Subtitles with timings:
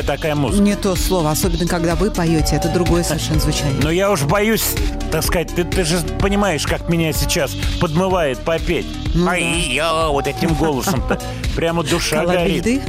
[0.00, 0.62] Тебе такая музыка?
[0.62, 3.80] Не то слово, особенно когда вы поете, это другое совершенно звучание.
[3.82, 4.74] Но я уж боюсь,
[5.12, 8.86] так сказать, ты, ты же понимаешь, как меня сейчас подмывает попеть.
[9.14, 10.08] Ну, Ай, да.
[10.08, 11.20] вот этим голосом-то.
[11.56, 12.82] Прямо душа горит.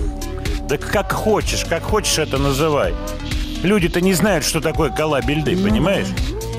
[0.69, 2.93] Да как хочешь, как хочешь это называй.
[3.61, 6.07] Люди-то не знают, что такое коллабельды, ну, понимаешь?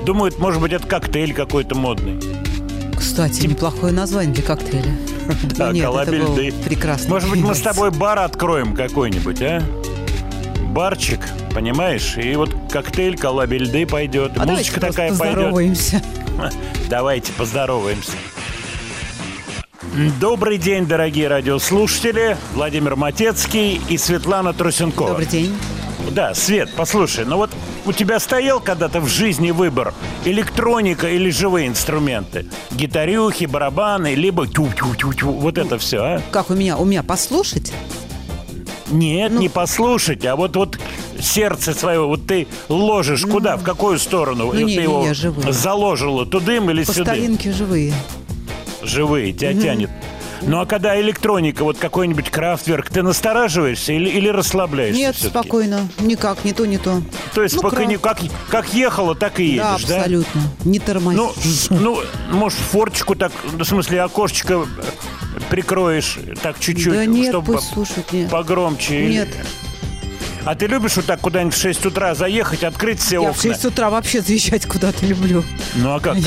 [0.05, 2.21] Думают, может быть, это коктейль какой-то модный.
[2.95, 3.51] Кстати, Тип...
[3.51, 4.95] неплохое название для коктейля.
[5.57, 6.53] Да, Нет, коллабельды.
[6.63, 7.09] Прекрасно.
[7.09, 9.63] Может быть, мы с тобой бар откроем какой-нибудь, а?
[10.73, 11.19] Барчик,
[11.53, 12.17] понимаешь?
[12.17, 14.31] И вот коктейль коллабельды пойдет.
[14.37, 16.01] А Музычка такая поздороваемся.
[16.35, 16.53] пойдет.
[16.89, 18.13] Давайте поздороваемся.
[20.19, 22.37] Добрый день, дорогие радиослушатели.
[22.55, 25.09] Владимир Матецкий и Светлана Трусенкова.
[25.09, 25.55] Добрый день.
[26.09, 27.51] Да, Свет, послушай, ну вот
[27.85, 29.93] у тебя стоял когда-то в жизни выбор
[30.25, 32.47] электроника или живые инструменты?
[32.71, 36.21] Гитарюхи, барабаны, либо тю-тю-тю-тю, вот это все, а?
[36.31, 36.77] Как у меня?
[36.77, 37.71] У меня послушать?
[38.93, 39.41] Нет, ну...
[39.41, 40.79] не послушать, а вот вот
[41.19, 43.31] сердце свое, вот ты ложишь ну...
[43.33, 44.51] куда, в какую сторону?
[44.53, 45.51] Ну, не, ты не, его я живые.
[45.51, 47.11] заложила тудым или По сюда?
[47.11, 47.93] По старинке живые.
[48.81, 49.61] Живые, тебя угу.
[49.61, 49.89] тянет.
[50.45, 54.99] Ну а когда электроника, вот какой-нибудь крафтверк, ты настораживаешься или, или расслабляешься?
[54.99, 55.87] Нет, спокойно.
[55.99, 57.01] Никак, не то, не то.
[57.33, 59.97] То есть ну, пока не, как, как ехала, так и едешь, да?
[59.97, 60.41] абсолютно.
[60.41, 60.69] Да?
[60.69, 61.17] Не тормози.
[61.17, 61.33] Ну,
[61.69, 64.65] ну, может, форчику так, в смысле, окошечко
[65.53, 68.27] прикроешь так чуть-чуть, да нет, чтобы пусть слушать, нет.
[68.31, 69.05] погромче?
[69.05, 69.27] Нет.
[70.45, 73.33] А ты любишь вот так куда-нибудь в 6 утра заехать, открыть все Я окна?
[73.33, 75.43] в 6 утра вообще заезжать куда-то люблю.
[75.75, 76.17] Ну а как?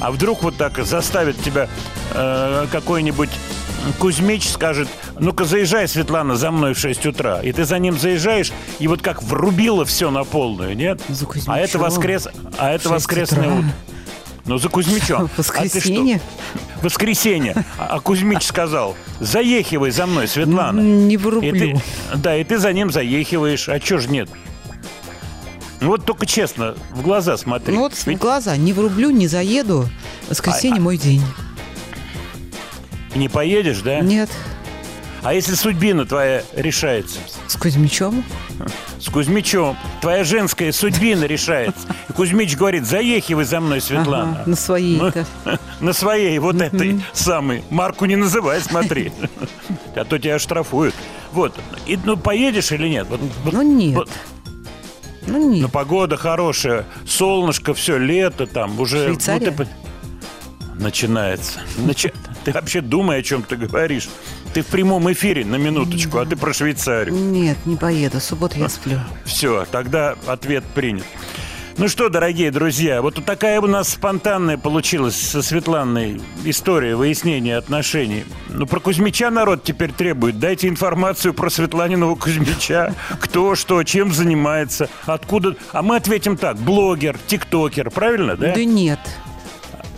[0.00, 1.68] А вдруг вот так заставит тебя
[2.14, 3.30] э, какой-нибудь
[3.98, 4.88] Кузьмич скажет,
[5.18, 7.40] ну-ка заезжай, Светлана, за мной в 6 утра.
[7.42, 11.00] И ты за ним заезжаешь, и вот как врубило все на полную, нет?
[11.08, 12.28] За а это, воскрес...
[12.58, 13.72] а это воскресное утро.
[14.44, 15.30] Ну, за Кузьмичом.
[15.36, 16.20] Воскресенье?
[16.54, 17.64] А Воскресенье.
[17.78, 20.80] А Кузьмич сказал, заехивай за мной, Светлана.
[20.80, 21.14] Не.
[21.14, 21.82] И ты,
[22.16, 23.68] да, и ты за ним заехиваешь.
[23.68, 24.28] А чё ж нет?
[25.80, 27.74] Ну вот только честно, в глаза смотри.
[27.74, 28.18] Ну вот Ведь...
[28.18, 28.56] в глаза.
[28.56, 29.88] Не врублю, не заеду.
[30.28, 31.22] Воскресенье а, мой день.
[33.14, 34.00] Не поедешь, да?
[34.00, 34.30] Нет.
[35.22, 37.20] А если судьбина твоя решается?
[37.46, 38.24] С Кузьмичом?
[38.98, 39.76] С Кузьмичом.
[40.00, 41.86] Твоя женская судьбина решается.
[42.08, 44.32] И Кузьмич говорит, заехивай за мной, Светлана.
[44.40, 45.26] Ага, на своей-то.
[45.44, 46.76] Ну, на своей, вот mm-hmm.
[46.76, 47.62] этой самой.
[47.70, 49.12] Марку не называй, смотри.
[49.94, 50.94] А то тебя штрафуют.
[51.32, 51.54] Вот.
[51.86, 53.06] И, ну, поедешь или нет?
[53.08, 53.20] Вот,
[53.52, 53.94] ну, нет.
[53.94, 54.10] Вот.
[55.26, 55.62] Ну, нет.
[55.62, 59.08] Но погода хорошая, солнышко, все, лето там, уже...
[59.08, 59.50] Швейцария?
[59.50, 59.68] Ну, ты
[60.82, 61.60] Начинается.
[61.76, 62.14] Начи-
[62.44, 64.08] Ты вообще думай, о чем ты говоришь.
[64.54, 67.14] Ты в прямом эфире, на минуточку, а ты про Швейцарию.
[67.14, 68.20] Нет, не поеду.
[68.20, 68.98] Субботу я сплю.
[69.24, 71.04] Все, тогда ответ принят.
[71.78, 78.24] Ну что, дорогие друзья, вот такая у нас спонтанная получилась со Светланой история выяснения отношений.
[78.50, 80.38] Ну, про Кузьмича народ теперь требует.
[80.38, 82.94] Дайте информацию про Светланиного Кузьмича.
[83.20, 85.56] Кто, что, чем занимается, откуда.
[85.72, 86.58] А мы ответим так.
[86.58, 88.52] Блогер, тиктокер, правильно, да?
[88.54, 89.00] Да нет.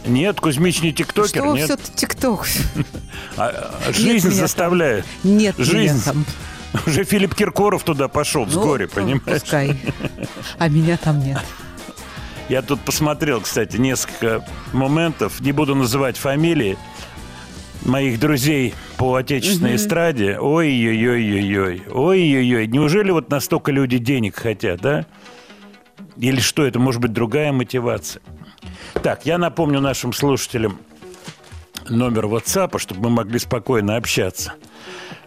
[0.07, 1.65] Нет, Кузьмич не тиктокер, Что нет.
[1.81, 2.47] все ТикТок?
[3.37, 4.37] А, жизнь там.
[4.39, 5.05] заставляет.
[5.25, 6.03] Нет меня Жизнь.
[6.05, 6.25] там.
[6.87, 9.41] Уже Филипп Киркоров туда пошел с Ну, горя, понимаешь?
[9.43, 9.79] Пускай.
[10.59, 11.41] А меня там нет.
[12.49, 15.41] Я тут посмотрел, кстати, несколько моментов.
[15.41, 16.77] Не буду называть фамилии
[17.85, 20.39] моих друзей по отечественной эстраде.
[20.39, 21.83] Ой-ой-ой-ой-ой.
[21.91, 22.67] Ой-ой-ой.
[22.67, 25.07] Неужели вот настолько люди денег хотят, да?
[26.19, 26.79] Или что это?
[26.79, 28.23] Может быть, другая мотивация?
[29.03, 30.79] Так, я напомню нашим слушателям
[31.89, 34.55] номер WhatsApp, чтобы мы могли спокойно общаться.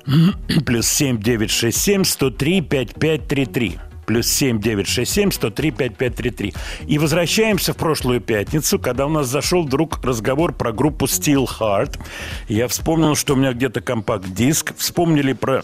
[0.66, 3.80] Плюс 7 967 103 5533.
[4.06, 6.54] Плюс 7 967 103 5533.
[6.88, 12.00] И возвращаемся в прошлую пятницу, когда у нас зашел вдруг разговор про группу Steel Heart.
[12.48, 14.74] Я вспомнил, что у меня где-то компакт-диск.
[14.78, 15.62] Вспомнили про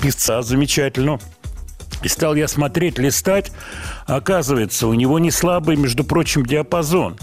[0.00, 1.20] певца замечательного.
[2.02, 3.52] И стал я смотреть, листать.
[4.06, 7.18] Оказывается, у него не слабый, между прочим, диапазон.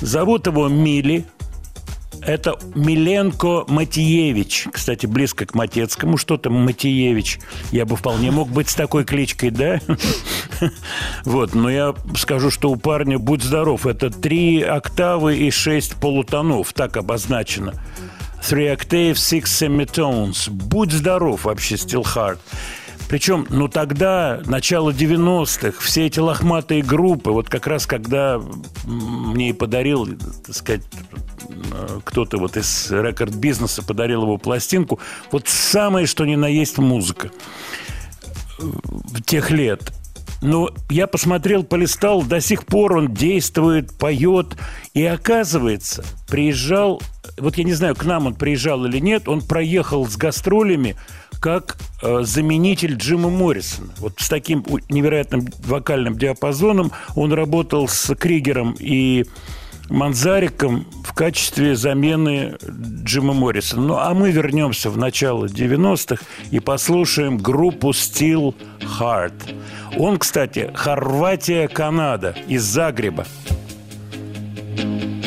[0.00, 1.26] Зовут его Мили.
[2.22, 4.68] Это Миленко Матиевич.
[4.72, 7.38] Кстати, близко к Матецкому что-то Матиевич.
[7.72, 9.80] Я бы вполне мог быть с такой кличкой, да?
[11.24, 16.74] Вот, но я скажу, что у парня «Будь здоров» это три октавы и шесть полутонов,
[16.74, 17.74] так обозначено.
[18.42, 20.50] Three octaves, six semitones.
[20.50, 22.38] Будь здоров вообще, Still Hard.
[23.10, 28.40] Причем, ну тогда, начало 90-х, все эти лохматые группы, вот как раз когда
[28.84, 30.06] мне и подарил,
[30.46, 30.82] так сказать,
[31.72, 35.00] э, кто-то вот из рекорд-бизнеса подарил его пластинку,
[35.32, 37.32] вот самое, что ни на есть музыка
[38.60, 39.92] в тех лет.
[40.40, 44.56] Но я посмотрел, полистал, до сих пор он действует, поет.
[44.94, 47.02] И оказывается, приезжал,
[47.38, 50.96] вот я не знаю, к нам он приезжал или нет, он проехал с гастролями
[51.40, 53.90] как э, заменитель Джима Моррисона.
[53.98, 59.24] Вот с таким невероятным вокальным диапазоном он работал с Кригером и
[59.88, 62.56] Манзариком в качестве замены
[63.02, 63.82] Джима Моррисона.
[63.82, 68.54] Ну, а мы вернемся в начало 90-х и послушаем группу Steel
[69.00, 69.54] Heart.
[69.96, 73.26] Он, кстати, Хорватия, Канада, из Загреба.
[74.76, 75.19] Вот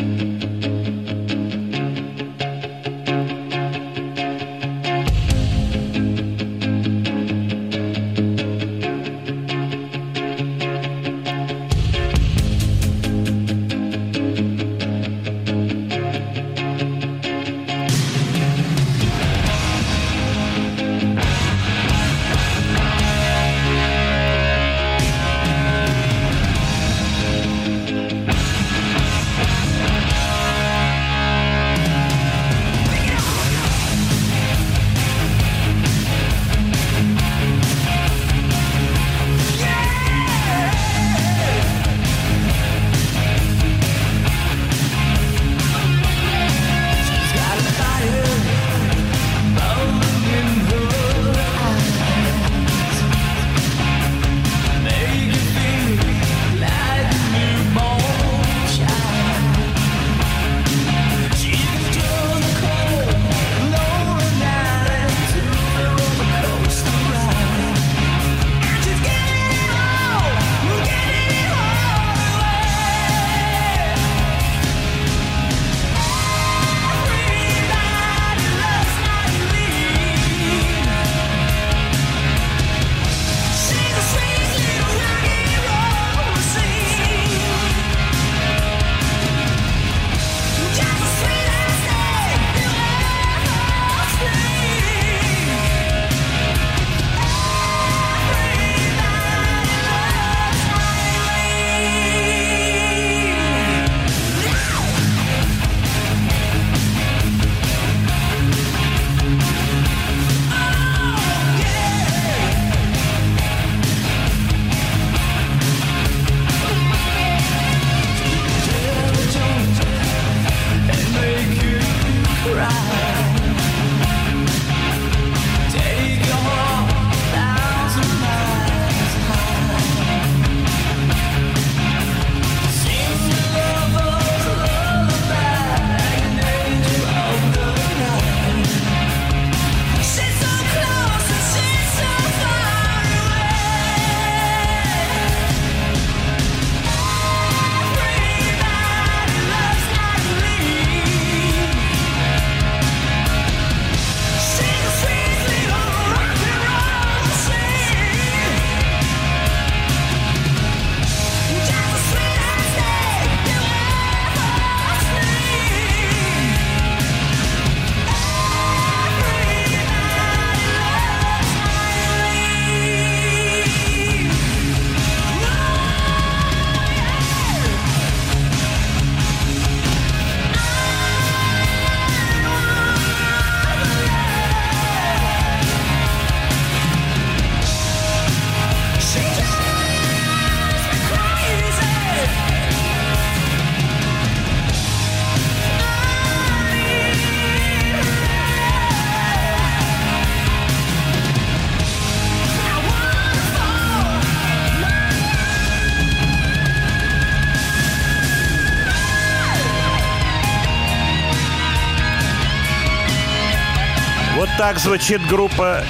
[214.63, 215.83] так звучит группа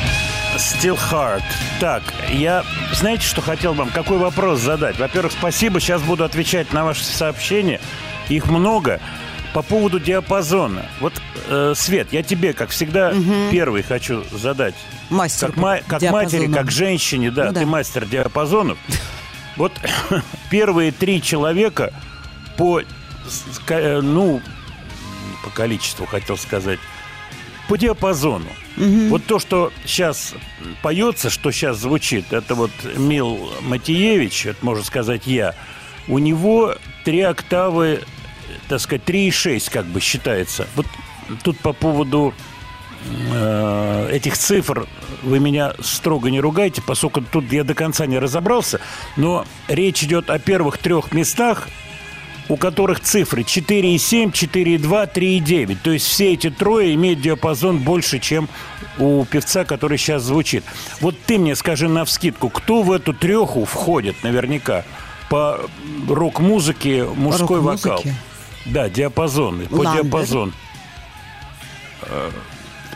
[0.56, 1.44] Still Heart.
[1.80, 2.02] Так,
[2.32, 4.98] я, знаете, что хотел вам, какой вопрос задать?
[4.98, 7.80] Во-первых, спасибо, сейчас буду отвечать на ваши сообщения.
[8.30, 9.00] Их много.
[9.54, 10.88] По поводу диапазона.
[11.02, 11.14] Вот,
[11.50, 13.52] э, Свет, я тебе, как всегда, угу.
[13.52, 14.74] первый хочу задать.
[15.12, 18.80] Мастер Как, ма- как матери, как женщине, да, ну, да, ты мастер диапазонов.
[19.56, 19.72] Вот
[20.50, 21.94] первые три человека
[22.58, 24.42] по, э, ну,
[25.44, 26.80] по количеству, хотел сказать,
[27.68, 28.50] по диапазону.
[28.78, 29.10] Угу.
[29.10, 30.34] Вот то, что сейчас
[30.82, 35.56] поется, что сейчас звучит, это вот Мил Матиевич, это можно сказать я,
[36.08, 38.02] у него три октавы,
[38.68, 40.68] так сказать, 3,6 как бы считается.
[40.76, 40.86] Вот
[41.44, 42.34] тут по поводу
[43.32, 44.88] э, этих цифр
[45.22, 48.80] вы меня строго не ругайте, поскольку тут я до конца не разобрался,
[49.16, 51.68] но речь идет о первых трех местах
[52.50, 55.78] у которых цифры 4,7, 4,2, 3,9.
[55.82, 58.50] То есть все эти трое имеют диапазон больше, чем
[58.98, 60.64] у певца, который сейчас звучит.
[61.00, 64.84] Вот ты мне скажи на вскидку, кто в эту треху входит наверняка
[65.30, 65.60] по
[66.08, 68.04] рок-музыке мужской вокал?
[68.66, 70.04] Да, диапазоны, по Ламбер.
[70.04, 70.54] диапазону.
[72.04, 72.30] Э,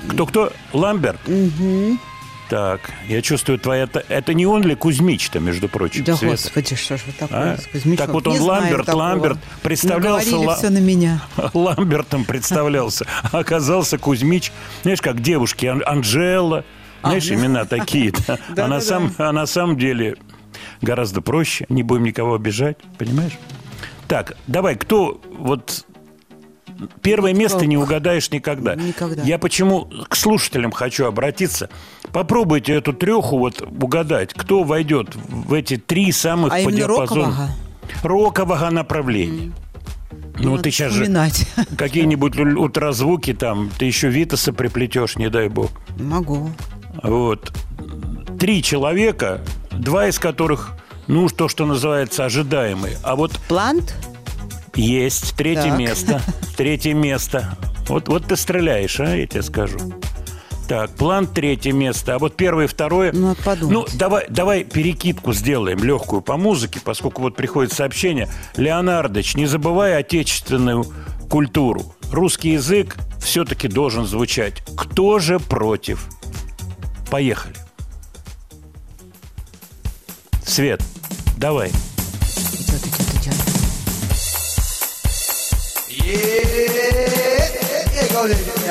[0.07, 0.53] кто-кто?
[0.71, 1.19] Ламберт?
[1.27, 1.97] Угу.
[2.49, 3.89] Так, я чувствую, твоя...
[4.07, 6.05] Это не он ли Кузьмич-то, между прочим?
[6.05, 6.31] Да, Света?
[6.33, 7.57] господи, что ж вы такое а?
[7.57, 7.97] с Кузьмичем?
[7.97, 10.37] Так вот он не Ламберт, Ламберт представлялся...
[10.37, 10.55] Ла...
[10.55, 11.21] все на меня.
[11.53, 14.53] Ламбертом представлялся, а оказался Кузьмич.
[14.83, 16.63] Знаешь, как девушки, Анжела,
[17.01, 18.13] знаешь, имена такие.
[18.55, 20.15] А на самом деле
[20.81, 23.33] гораздо проще, не будем никого обижать, понимаешь?
[24.07, 25.85] Так, давай, кто вот
[27.01, 27.67] первое вот место как?
[27.67, 28.75] не угадаешь никогда.
[28.75, 29.23] Никогда.
[29.23, 31.69] Я почему к слушателям хочу обратиться.
[32.11, 37.23] Попробуйте эту треху вот угадать, кто войдет в эти три самых а по диапазону.
[37.23, 37.49] Рокового?
[38.03, 39.47] рокового направления.
[39.47, 39.53] Mm.
[40.39, 41.47] Ну, ты сейчас вспоминать.
[41.55, 45.71] же какие-нибудь ультразвуки там, ты еще Витаса приплетешь, не дай бог.
[45.97, 46.51] Могу.
[47.03, 47.51] Вот.
[48.39, 49.41] Три человека,
[49.71, 50.73] два из которых,
[51.07, 52.97] ну, то, что называется, ожидаемые.
[53.03, 53.31] А вот...
[53.47, 53.95] Плант?
[54.77, 55.35] Есть.
[55.35, 55.79] Третье так.
[55.79, 56.21] место.
[56.55, 57.57] Третье место.
[57.87, 59.79] Вот, вот ты стреляешь, а, я тебе скажу.
[60.67, 63.13] Так, план третье место, а вот первое и второе.
[63.13, 63.73] Ну, подумать.
[63.73, 68.29] Ну, давай, давай перекидку сделаем легкую по музыке, поскольку вот приходит сообщение.
[68.57, 70.85] Леонардович, не забывай отечественную
[71.29, 71.95] культуру.
[72.11, 74.61] Русский язык все-таки должен звучать.
[74.75, 76.07] Кто же против?
[77.09, 77.55] Поехали.
[80.45, 80.83] Свет,
[81.37, 81.71] давай.
[86.07, 88.66] Yeah, yeah, go ahead.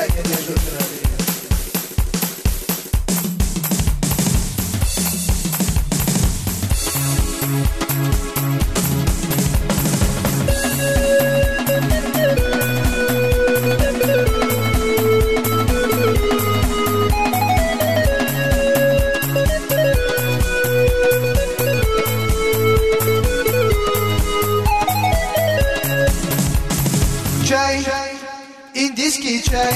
[29.26, 29.74] Индийский чай,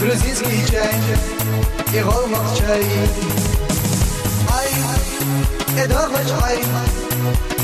[0.00, 0.92] грузинский чай
[1.92, 2.84] и голмак чай.
[4.52, 6.58] Ай, эдоргач ай,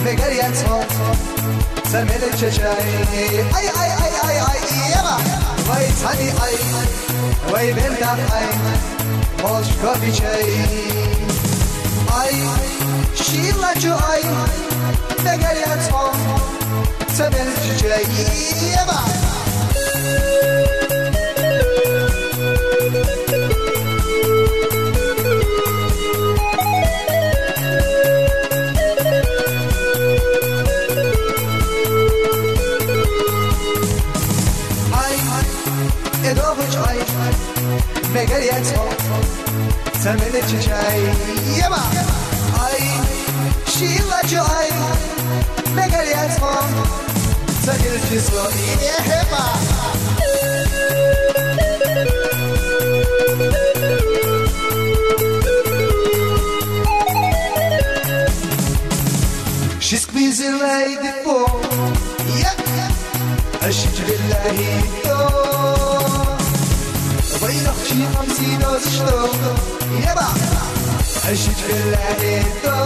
[0.05, 0.87] мегарьян цвот,
[1.91, 2.85] самеле чачай.
[3.57, 4.61] Ай, ай, ай, ай, ай,
[4.97, 5.19] ева.
[5.67, 6.55] Вай цани ай,
[7.51, 8.47] вай бентак ай,
[9.43, 10.45] молч кофе чай.
[12.21, 12.35] Ай,
[13.17, 14.23] шилачу ай,
[15.25, 16.15] мегарьян цвот,
[17.17, 18.05] самеле чачай.
[18.81, 20.34] Ева.
[40.05, 41.15] Samene çiçeği
[41.59, 41.85] yema
[42.65, 42.81] Ay
[43.67, 44.71] Şiva çay
[45.77, 46.65] Megal yatmam
[47.67, 48.51] Sakil çizlo
[49.09, 49.55] yema
[59.81, 61.61] She's squeezing like the ball.
[62.39, 63.73] Yep, yep.
[63.73, 65.04] She's really like.
[68.59, 69.49] носит что-то
[69.99, 70.29] Еба!
[71.35, 72.77] Щичка ляли то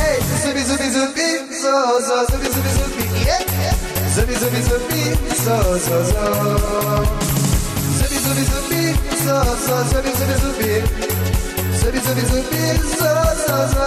[0.00, 3.04] Эй, зуби, зуби, зуби, со, со, зуби, зуби, зуби,
[4.14, 5.02] Зуби, зуби, зуби,
[5.36, 5.96] со, со,
[7.98, 8.82] Зуби, зуби, зуби,
[9.24, 9.36] со,
[9.66, 10.72] со, зуби, э, зуби, зуби
[11.80, 12.62] Зуби, зуби, зуби,
[12.98, 13.10] со,
[13.46, 13.84] со, со,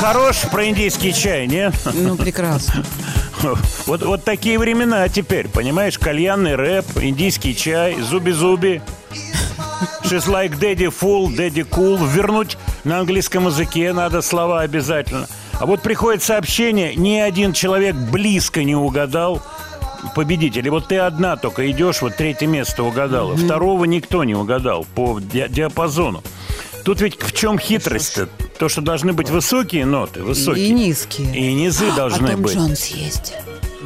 [0.00, 1.72] Хорош про индийский чай, не?
[1.92, 2.84] Ну, прекрасно.
[3.86, 5.98] Вот, вот такие времена теперь, понимаешь?
[5.98, 8.82] Кальянный рэп, индийский чай, зуби-зуби.
[10.02, 11.98] She's like daddy full, daddy cool.
[12.08, 15.26] Вернуть на английском языке надо слова обязательно.
[15.60, 19.42] А вот приходит сообщение, ни один человек близко не угадал
[20.14, 20.66] победитель.
[20.66, 23.34] И вот ты одна только идешь, вот третье место угадала.
[23.34, 23.44] Mm-hmm.
[23.44, 26.22] Второго никто не угадал по ди- диапазону.
[26.88, 28.30] Тут ведь в чем хитрость-то?
[28.58, 30.68] То, что должны быть высокие ноты, высокие.
[30.68, 31.36] И низкие.
[31.36, 32.54] И низы должны а Том быть.
[32.56, 33.34] Джонс есть.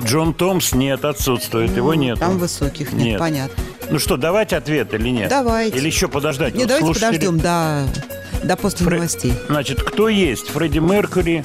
[0.04, 2.20] Джон Томс нет, отсутствует, его нет.
[2.20, 3.18] Там высоких нет, Нет.
[3.18, 3.60] понятно.
[3.90, 5.30] Ну что, давать ответ или нет?
[5.30, 5.76] Давайте.
[5.78, 6.54] Или еще подождать?
[6.54, 7.88] Не, Вот давайте слушатели- подождем до,
[8.44, 9.32] до после Фре- новостей.
[9.48, 10.46] Значит, кто есть?
[10.50, 11.44] Фредди Меркьюри.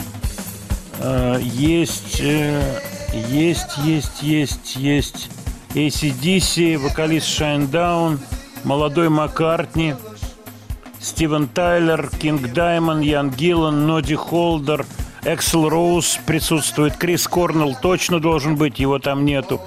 [1.00, 2.80] э, есть, э,
[3.32, 5.30] есть, есть, есть, есть.
[5.74, 8.20] ACDC, вокалист Шайндаун,
[8.64, 9.96] молодой Маккартни,
[11.00, 14.86] Стивен Тайлер, Кинг Даймон, Ян Гиллан, Ноди Холдер,
[15.24, 19.62] Эксел Роуз присутствует, Крис Корнелл точно должен быть, его там нету.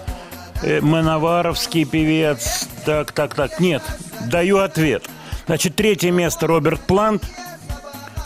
[0.62, 2.68] Э, Мановаровский певец.
[2.84, 3.60] Так, так, так.
[3.60, 3.82] Нет,
[4.26, 5.08] даю ответ.
[5.46, 7.24] Значит, третье место Роберт Плант.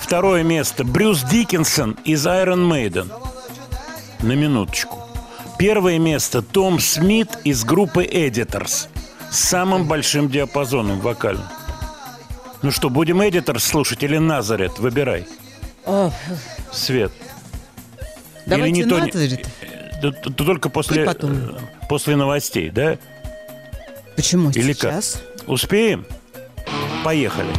[0.01, 3.11] Второе место Брюс Диккенсон из Iron Maiden.
[4.21, 4.99] На минуточку.
[5.59, 8.89] Первое место Том Смит из группы Editors.
[9.31, 11.47] С самым большим диапазоном вокальным.
[12.65, 14.79] Ну что, будем Editors слушать или Назарет?
[14.79, 15.27] Выбирай.
[16.73, 17.13] Свет.
[18.47, 19.47] Давайте не то, не- Назарет.
[20.01, 21.33] Да, т- т- Только после, потом.
[21.35, 21.59] э,
[21.91, 22.97] после новостей, да?
[24.17, 25.23] Почему Или сейчас?
[25.41, 25.49] как?
[25.51, 26.07] Успеем?
[27.05, 27.53] Поехали.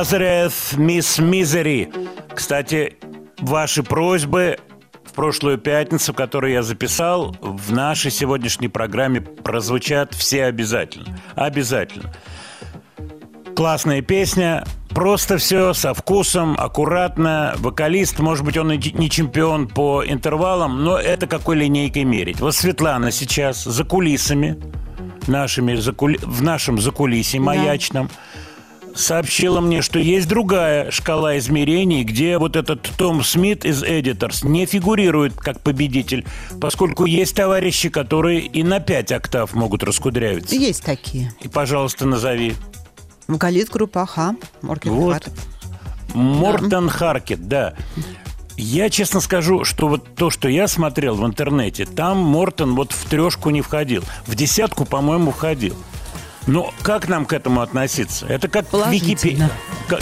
[0.00, 1.92] Назарeth Мисс Мизери.
[2.34, 2.96] Кстати,
[3.38, 4.56] ваши просьбы
[5.04, 11.20] в прошлую пятницу, которую я записал, в нашей сегодняшней программе прозвучат все обязательно.
[11.34, 12.14] Обязательно.
[13.54, 17.52] Классная песня, просто все со вкусом, аккуратно.
[17.58, 22.40] Вокалист, может быть, он и не чемпион по интервалам, но это какой линейкой мерить.
[22.40, 24.58] Вот Светлана сейчас за кулисами,
[25.26, 26.18] нашими, закули...
[26.22, 28.08] в нашем закулисье маячном,
[28.94, 34.66] сообщила мне, что есть другая шкала измерений, где вот этот Том Смит из Editors не
[34.66, 36.26] фигурирует как победитель,
[36.60, 40.54] поскольку есть товарищи, которые и на 5 октав могут раскудрявиться.
[40.54, 41.32] Есть такие.
[41.40, 42.54] И, пожалуйста, назови.
[43.28, 45.12] Вокалист группы Аха, Моркен Вот.
[45.12, 45.30] Харт.
[46.14, 47.74] Мортон Харкет, да.
[48.56, 53.08] Я честно скажу, что вот то, что я смотрел в интернете, там Мортон вот в
[53.08, 54.02] трешку не входил.
[54.26, 55.76] В десятку, по-моему, входил.
[56.50, 58.26] Но как нам к этому относиться?
[58.26, 58.66] Это как.
[58.90, 59.48] Википедия.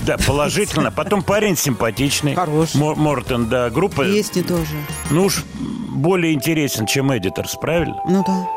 [0.00, 0.90] Да, положительно.
[0.90, 2.34] Потом парень симпатичный.
[2.34, 2.74] Хорош.
[2.74, 3.68] Мор- Мортон, да.
[3.68, 4.72] Группа, Песни тоже.
[5.10, 5.44] ну уж
[5.90, 8.00] более интересен, чем Эдиторс, правильно?
[8.08, 8.48] Ну да.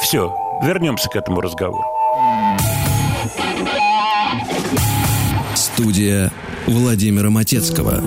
[0.00, 1.82] Все, вернемся к этому разговору.
[5.56, 6.30] Студия
[6.66, 8.02] Владимира Матецкого.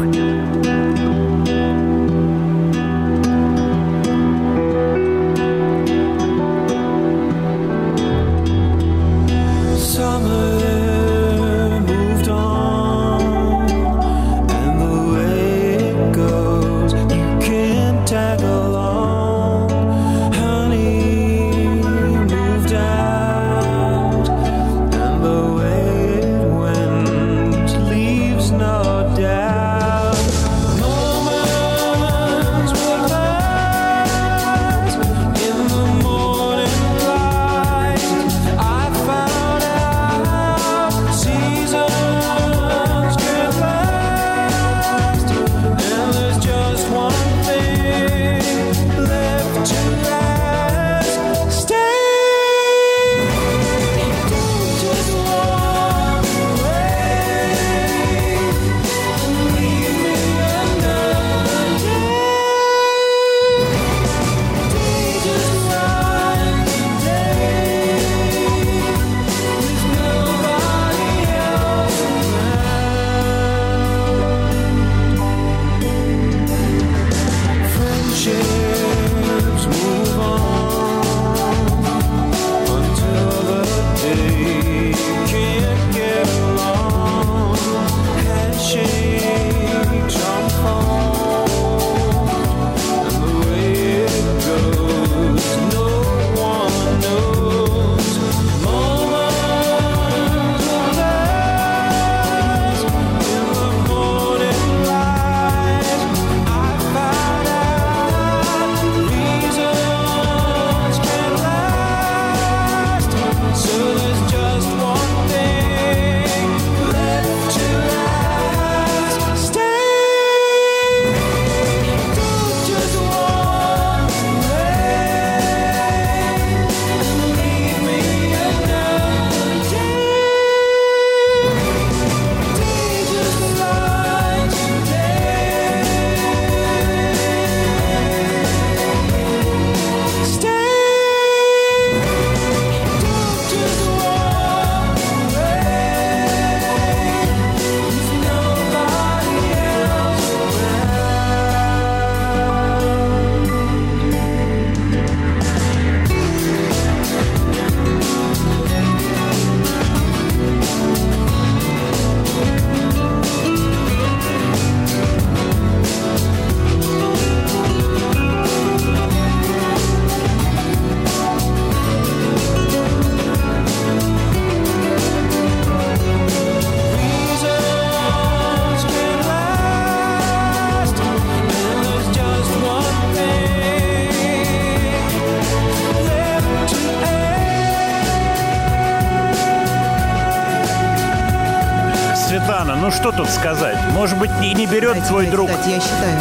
[193.11, 193.77] Что тут сказать?
[193.93, 195.49] Может быть, и не берет Кстати, твой кстати, друг.
[195.49, 196.19] я считаю.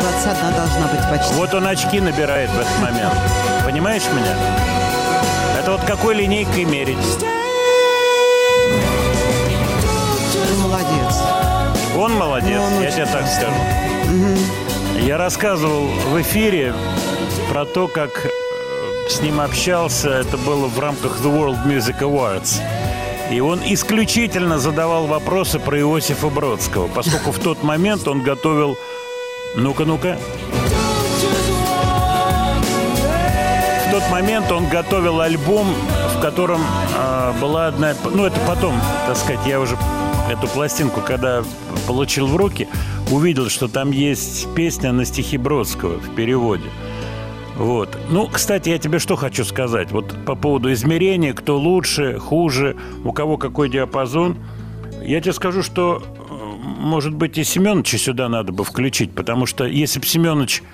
[0.00, 1.34] 21 должна быть почти.
[1.34, 3.14] Вот он очки набирает в этот момент.
[3.64, 4.34] Понимаешь меня?
[5.60, 6.98] Это вот какой линейкой мерить?
[10.32, 11.22] Ты молодец.
[11.96, 13.54] Он молодец, Ну, он я тебе так скажу.
[15.00, 16.74] Я рассказывал в эфире
[17.48, 18.26] про то, как
[19.08, 22.60] с ним общался, это было в рамках The World Music Awards.
[23.30, 28.76] И он исключительно задавал вопросы про Иосифа Бродского, поскольку в тот момент он готовил...
[29.56, 30.18] Ну-ка, ну-ка.
[33.86, 35.74] В тот момент он готовил альбом,
[36.16, 36.60] в котором
[36.96, 37.94] а, была одна...
[38.04, 38.74] Ну, это потом,
[39.06, 39.76] так сказать, я уже
[40.30, 41.42] эту пластинку, когда
[41.86, 42.68] получил в руки,
[43.10, 46.70] увидел, что там есть песня на стихи Бродского в переводе.
[47.62, 47.96] Вот.
[48.08, 49.92] Ну, кстати, я тебе что хочу сказать.
[49.92, 54.36] Вот по поводу измерения, кто лучше, хуже, у кого какой диапазон.
[55.00, 56.34] Я тебе скажу, что, э,
[56.80, 60.64] может быть, и Семеновича сюда надо бы включить, потому что если бы Семенович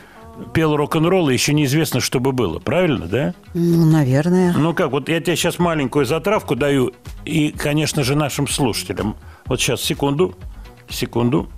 [0.55, 2.59] пел рок-н-ролл, еще неизвестно, что бы было.
[2.59, 3.35] Правильно, да?
[3.53, 4.55] Ну, наверное.
[4.57, 6.93] Ну как, вот я тебе сейчас маленькую затравку даю,
[7.27, 9.15] и, конечно же, нашим слушателям.
[9.45, 10.35] Вот сейчас, секунду,
[10.89, 11.51] секунду.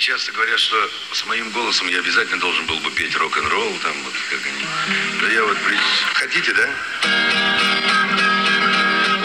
[0.00, 0.76] Часто говорят, что
[1.12, 4.64] с моим голосом я обязательно должен был бы петь рок-н-ролл, там вот как они.
[5.20, 5.76] Да я вот при...
[6.14, 6.66] Хотите, да?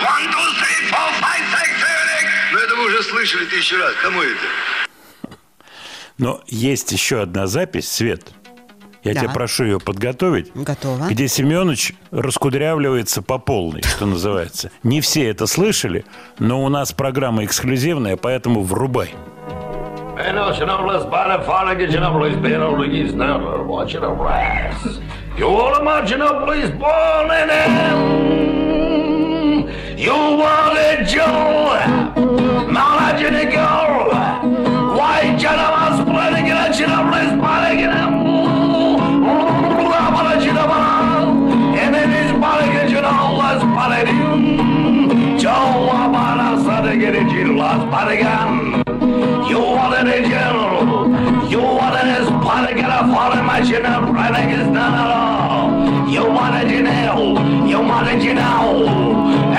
[0.04, 2.28] One, two, three, four, five, six, seven, eight.
[2.54, 3.94] Ну это вы уже слышали тысячу раз.
[4.02, 5.36] Кому это?
[6.18, 8.22] Но есть еще одна запись, Свет.
[9.04, 9.22] Я Да.
[9.22, 10.52] тебя прошу ее подготовить.
[10.56, 11.08] Готово.
[11.08, 14.72] Где Семенович раскудрявливается по полной, что называется.
[14.84, 16.06] Не все это слышали,
[16.40, 19.14] но у нас программа эксклюзивная, поэтому врубай.
[20.16, 25.02] Bueno, si no hablas paraphonic, si no hablas pero Luis, no lo watch it arise.
[25.38, 27.98] You want to march in a place born in him.
[29.98, 31.76] You want it, Joe.
[32.72, 34.08] Now, you to go.
[34.96, 38.16] Why, John, I was planning it, I should have placed panic in him.
[45.38, 47.56] Joe, I'm on a Sunday, get it, you
[49.56, 49.95] you want
[54.26, 56.10] my leg is done at all.
[56.10, 57.20] You wanted you now.
[57.68, 58.88] you wanted you now.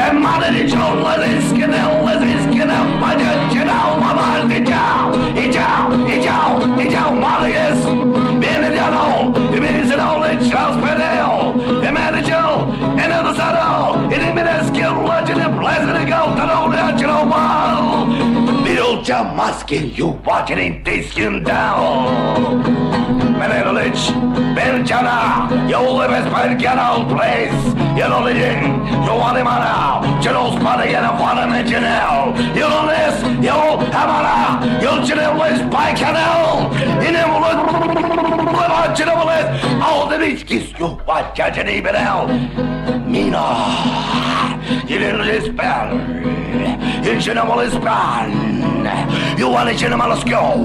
[0.03, 4.01] And mother did you let it skin out, let it skin out, mother you know,
[4.01, 4.87] mother did you,
[5.43, 5.71] it you,
[6.13, 6.41] it you,
[6.83, 7.85] it you, mother is.
[8.43, 11.85] Been in your home, it means it all in Charles Penel.
[11.87, 12.67] And mother Joe,
[13.01, 16.51] and other side all, it ain't been a skin legend, and pleasant to go, that
[16.51, 18.65] old out, you know, mom.
[18.65, 23.26] Build your muscle, you watch it ain't skin down.
[23.39, 24.03] Menelolich,
[24.55, 27.53] Belgiana, you live as Belgiana old place.
[27.97, 31.69] You know the yin, you want him out, you know Spotty and a fun and
[31.69, 32.35] you know.
[32.55, 33.51] You know this, you
[33.93, 36.73] Havana, you Geneva is Baikonel.
[37.05, 37.59] You never live,
[38.99, 39.83] you never live.
[39.83, 42.27] All the beach is you, what can't you even hell?
[43.07, 43.45] Mina,
[44.89, 46.37] you didn't respect.
[47.15, 48.31] İçinamalı ben
[49.39, 50.61] You want içinamalı skol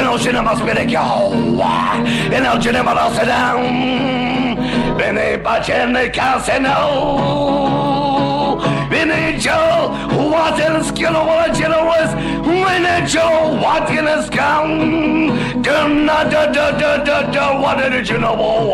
[0.00, 4.56] En o sinemas beni kal and you never lost it down.
[4.96, 8.58] Vinny Bachenka said no.
[8.90, 9.90] Vinny Joe,
[10.30, 12.12] what in a skill of what a generous.
[12.44, 15.62] Vinny Joe, what in a scum.
[15.62, 18.36] Dum na da da da da da, what did you know?
[18.38, 18.66] Oh,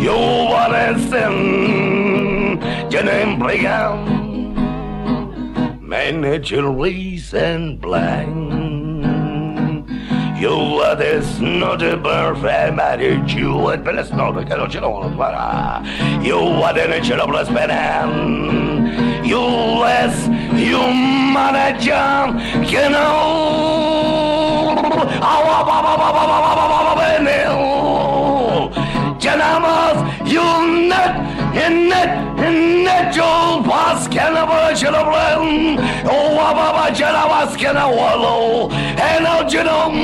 [0.00, 2.60] you want to sin.
[2.90, 4.20] Your name, Man,
[5.88, 8.61] Manage your reason blind.
[10.42, 14.90] You were this not a perfect marriage, you were be a snob, I don't know
[14.90, 17.48] what I'm You would a chillabless.
[19.24, 20.26] You less,
[20.58, 20.78] you
[21.32, 22.26] manager,
[22.68, 23.22] you know.
[25.22, 26.12] Oh, oh, oh, oh,
[31.62, 35.78] Hinnet, hinnet yol paskene başırıbrın.
[36.08, 38.70] Ova baba cana baskene valo.
[38.96, 39.94] Henal cınım,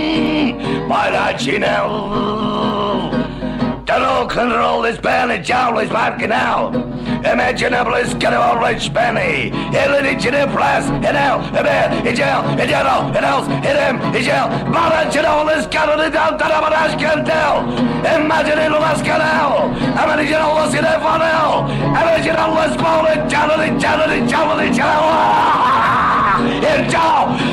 [0.88, 1.88] para cinel
[4.08, 6.72] all control this planet, Charles Bacanal.
[7.22, 9.50] Imaginables can all reach Benny.
[9.76, 13.76] Helen in Jim Press, and out, and man, in jail, in yellow, and else, in
[13.82, 14.48] him, in jail.
[14.72, 17.68] Mother Janol is covered in down to the can tell.
[17.98, 21.68] Imagine in Las Imagine all this in FNL.
[22.00, 25.68] Imaginal was born in Janet, in Janet, in Janet, in Janet.
[26.64, 27.47] In jail.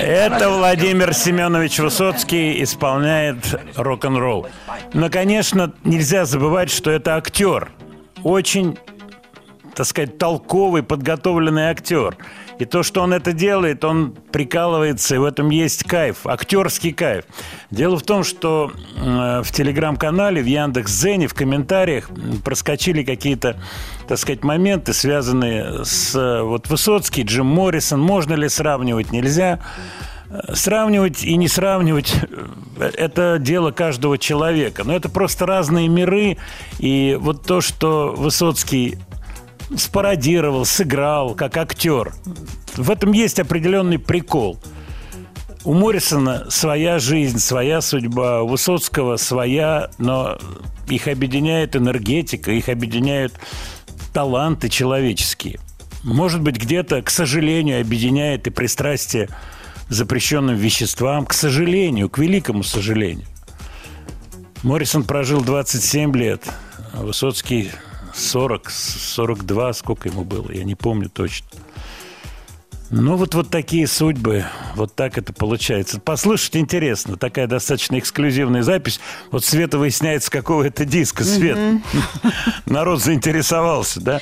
[0.00, 4.48] Это Владимир Семенович Высоцкий исполняет рок-н-ролл.
[4.92, 7.70] Но, конечно, нельзя забывать, что это актер.
[8.24, 8.78] Очень
[9.78, 12.16] так сказать, толковый, подготовленный актер.
[12.58, 17.24] И то, что он это делает, он прикалывается, и в этом есть кайф, актерский кайф.
[17.70, 22.10] Дело в том, что э, в телеграм-канале, в Яндекс.Зене, в комментариях
[22.44, 23.60] проскочили какие-то,
[24.08, 28.00] так сказать, моменты, связанные с вот Высоцкий, Джим Моррисон.
[28.00, 29.12] Можно ли сравнивать?
[29.12, 29.60] Нельзя.
[30.52, 32.14] Сравнивать и не сравнивать
[32.78, 34.84] это дело каждого человека.
[34.84, 36.36] Но это просто разные миры.
[36.78, 38.98] И вот то, что Высоцкий
[39.76, 42.12] спародировал, сыграл как актер.
[42.76, 44.58] В этом есть определенный прикол.
[45.64, 50.38] У Моррисона своя жизнь, своя судьба, у Высоцкого своя, но
[50.88, 53.34] их объединяет энергетика, их объединяют
[54.12, 55.58] таланты человеческие.
[56.02, 59.28] Может быть, где-то, к сожалению, объединяет и пристрастие
[59.88, 63.26] запрещенным веществам, к сожалению, к великому сожалению.
[64.62, 66.48] Моррисон прожил 27 лет,
[66.92, 67.70] а Высоцкий
[68.14, 71.48] 40, 42, сколько ему было, я не помню точно.
[72.90, 76.00] Ну, вот, вот такие судьбы, вот так это получается.
[76.00, 78.98] Послушать интересно, такая достаточно эксклюзивная запись.
[79.30, 81.58] Вот Света выясняет, с какого это диска, Свет.
[82.64, 84.20] Народ заинтересовался, да?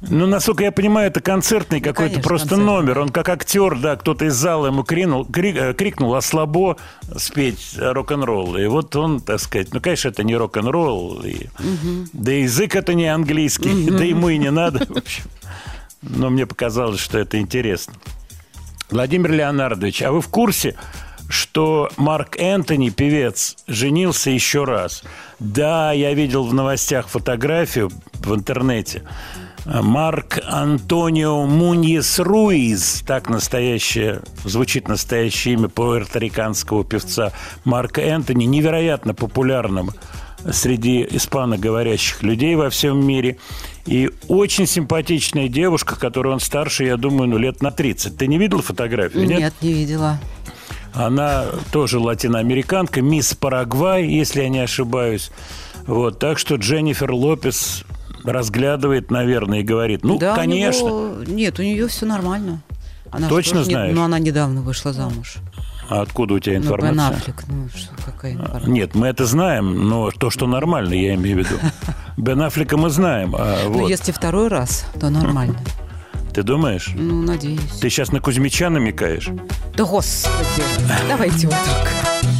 [0.00, 2.72] Ну, насколько я понимаю, это концертный какой-то конечно, просто концертный.
[2.72, 2.98] номер.
[3.00, 6.76] Он как актер, да, кто-то из зала ему крикнул, кри- э, крикнул а слабо
[7.16, 8.56] спеть рок-н-ролл.
[8.56, 11.22] И вот он, так сказать, ну, конечно, это не рок-н-ролл.
[11.24, 11.48] и-
[12.12, 15.24] Да и язык это не английский, да ему и не надо, в общем.
[16.02, 17.94] Но мне показалось, что это интересно.
[18.90, 20.76] Владимир Леонардович, а вы в курсе,
[21.28, 25.02] что Марк Энтони, певец, женился еще раз?
[25.40, 29.02] Да, я видел в новостях фотографию в интернете.
[29.68, 37.32] Марк Антонио Муньес Руиз, так настоящее, звучит настоящее имя пуэрториканского певца
[37.64, 39.90] Марка Энтони, невероятно популярным
[40.50, 43.36] среди испаноговорящих людей во всем мире.
[43.84, 48.16] И очень симпатичная девушка, которую он старше, я думаю, ну, лет на 30.
[48.16, 49.26] Ты не видел фотографию?
[49.26, 50.18] Нет, не видела.
[50.94, 55.30] Она тоже латиноамериканка, мисс Парагвай, если я не ошибаюсь.
[55.86, 57.84] Вот, так что Дженнифер Лопес
[58.32, 60.86] разглядывает, наверное, и говорит, ну, да, у конечно.
[60.86, 62.60] него- Нет, у нее все нормально.
[63.10, 63.96] Она Точно тоже не- знаешь?
[63.96, 65.36] Ну, она недавно вышла замуж.
[65.88, 67.16] А откуда у тебя Ну, Бен информация?
[67.16, 68.70] Аффлек, ну, что, какая информация?
[68.70, 71.54] Нет, мы это знаем, но то, что нормально, я имею в виду.
[72.18, 73.34] Бен Аффлека мы знаем.
[73.38, 73.88] а Ну, вот.
[73.88, 75.58] если второй раз, то нормально.
[76.34, 76.90] Ты думаешь?
[76.94, 77.78] Ну, надеюсь.
[77.80, 79.30] Ты сейчас на Кузьмича намекаешь?
[79.76, 80.62] Да господи,
[81.08, 81.88] давайте вот так.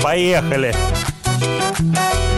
[0.02, 0.74] Поехали!
[1.80, 2.37] ¿A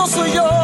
[0.00, 0.59] no soy yo,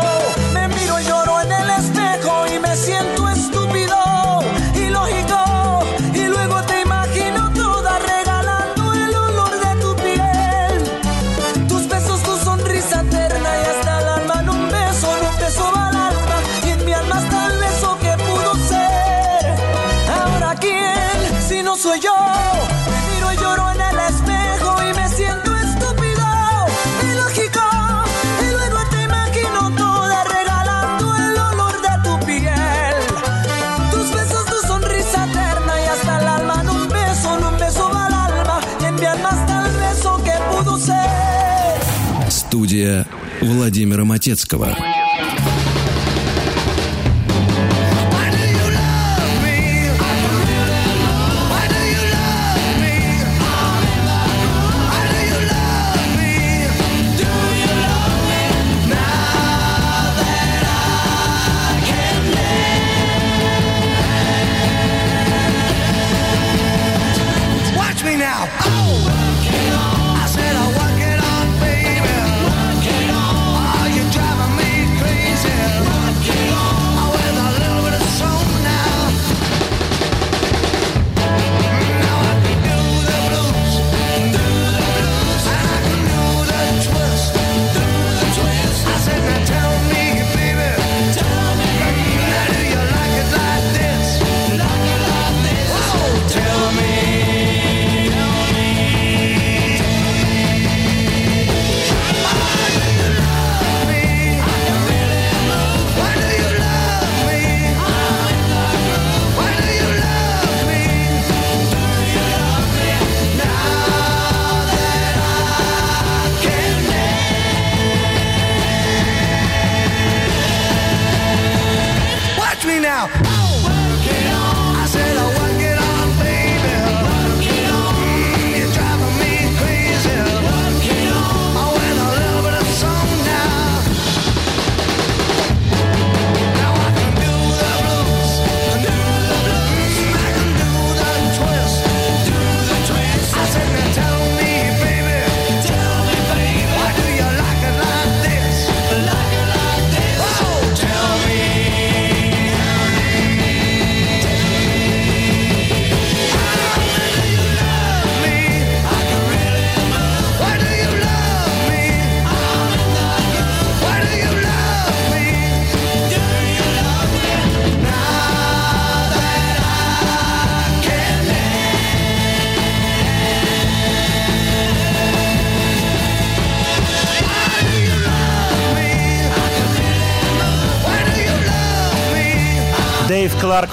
[43.67, 44.96] Владимира Матецкого.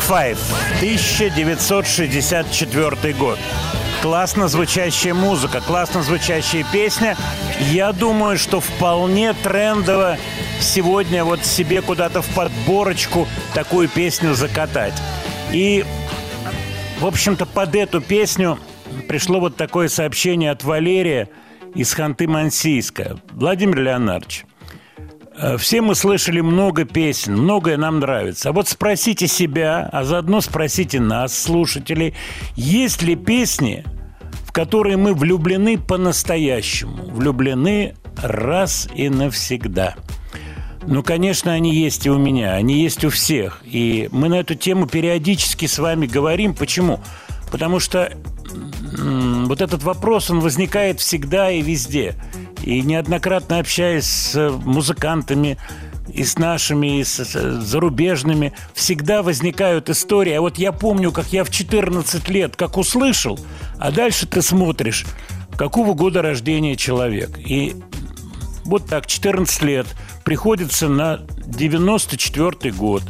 [0.08, 0.40] Файв,
[0.80, 3.40] 1964 год.
[4.02, 7.16] Классно звучащая музыка, классно звучащая песня.
[7.72, 10.18] Я думаю, что вполне трендово
[10.60, 15.02] сегодня вот себе куда-то в подборочку такую песню закатать.
[15.54, 15.86] И,
[17.00, 18.60] в общем-то, под эту песню
[19.08, 21.30] пришло вот такое сообщение от Валерия
[21.76, 23.22] из Ханты-Мансийска.
[23.32, 24.44] Владимир Леонардович,
[25.58, 28.50] все мы слышали много песен, многое нам нравится.
[28.50, 32.14] А вот спросите себя, а заодно спросите нас, слушателей,
[32.56, 33.84] есть ли песни,
[34.46, 39.96] в которые мы влюблены по-настоящему, влюблены раз и навсегда.
[40.86, 43.62] Ну, конечно, они есть и у меня, они есть у всех.
[43.66, 46.54] И мы на эту тему периодически с вами говорим.
[46.54, 47.00] Почему?
[47.52, 48.12] Потому что
[48.98, 52.16] вот этот вопрос, он возникает всегда и везде.
[52.64, 55.58] И неоднократно общаясь с музыкантами,
[56.12, 57.24] и с нашими, и с
[57.62, 60.34] зарубежными, всегда возникают истории.
[60.34, 63.40] А вот я помню, как я в 14 лет, как услышал,
[63.80, 65.06] а дальше ты смотришь,
[65.58, 67.38] какого года рождения человек.
[67.38, 67.76] И
[68.66, 69.88] вот так, 14 лет,
[70.24, 73.04] приходится на 94 год.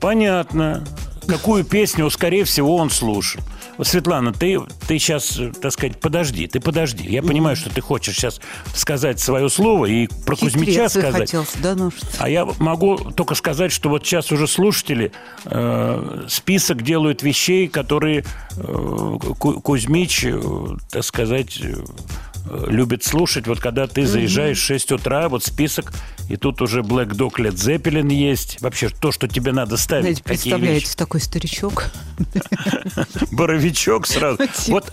[0.00, 0.84] Понятно,
[1.26, 3.42] какую песню, скорее всего, он слушал.
[3.78, 7.06] Вот, Светлана, ты, ты сейчас, так сказать, подожди, ты подожди.
[7.08, 8.40] Я понимаю, что ты хочешь сейчас
[8.74, 11.12] сказать свое слово и про Кузьмича Хитрец сказать.
[11.12, 12.06] захотелся, да ну что.
[12.18, 15.12] А я могу только сказать, что вот сейчас уже слушатели
[15.44, 18.24] э, список делают вещей, которые
[18.56, 20.40] э, Ку- Кузьмич, э,
[20.90, 21.74] так сказать, э,
[22.66, 23.46] любит слушать.
[23.46, 25.92] Вот когда ты заезжаешь в 6 утра, вот список,
[26.28, 28.60] и тут уже Black Dog Led Zeppelin есть.
[28.60, 30.02] Вообще то, что тебе надо ставить.
[30.02, 31.86] Знаете, представляете, такой старичок.
[33.32, 34.36] Боровичок сразу.
[34.36, 34.76] Спасибо.
[34.76, 34.92] Вот,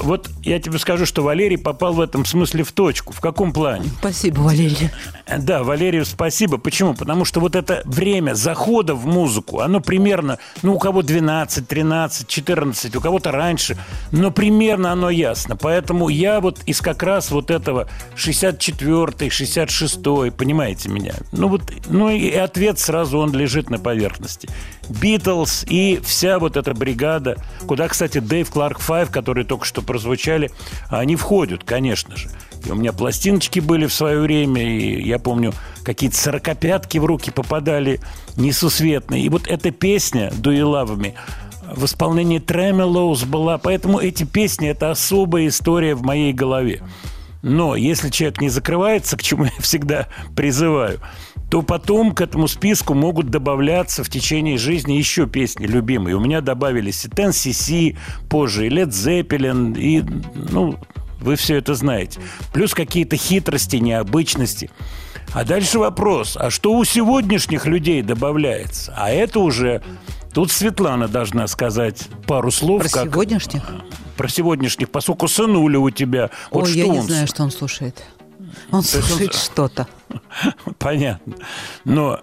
[0.00, 3.12] вот я тебе скажу, что Валерий попал в этом смысле в точку.
[3.12, 3.86] В каком плане?
[3.98, 4.90] Спасибо, Валерий.
[5.38, 6.58] Да, Валерию спасибо.
[6.58, 6.94] Почему?
[6.94, 12.26] Потому что вот это время захода в музыку, оно примерно, ну, у кого 12, 13,
[12.26, 13.76] 14, у кого-то раньше,
[14.10, 15.56] но примерно оно ясно.
[15.56, 21.14] Поэтому я вот из как раз вот этого 64-й, 66-й, понимаете меня?
[21.32, 24.48] Ну, вот, ну и ответ сразу он лежит на поверхности.
[24.88, 27.36] Битлз и вся вот эта бригада,
[27.66, 30.50] куда, кстати, Dave Clark Five, которые только что прозвучали,
[30.88, 32.28] они входят, конечно же.
[32.64, 35.52] И у меня пластиночки были в свое время, и я помню,
[35.84, 38.00] какие-то сорокопятки в руки попадали
[38.36, 39.24] несусветные.
[39.24, 41.14] И вот эта песня «Do You Love Me»
[41.74, 43.58] в исполнении Tremeloes была.
[43.58, 46.82] Поэтому эти песни– это особая история в моей голове.
[47.42, 50.06] Но если человек не закрывается, к чему я всегда
[50.36, 51.00] призываю,
[51.52, 56.16] то потом к этому списку могут добавляться в течение жизни еще песни любимые.
[56.16, 57.98] У меня добавились и Ten CC,
[58.30, 60.02] позже и Led Zeppelin, и,
[60.34, 60.78] ну,
[61.20, 62.20] вы все это знаете.
[62.54, 64.70] Плюс какие-то хитрости, необычности.
[65.34, 68.94] А дальше вопрос, а что у сегодняшних людей добавляется?
[68.96, 69.82] А это уже...
[70.32, 72.80] Тут Светлана должна сказать пару слов.
[72.80, 73.62] Про как- сегодняшних?
[74.16, 76.30] Про сегодняшних, поскольку сынуля у тебя.
[76.50, 78.02] Вот Ой, что я не он знаю, что он слушает.
[78.70, 79.86] Он он- слушает что-то.
[80.78, 81.34] Понятно.
[81.84, 82.20] Но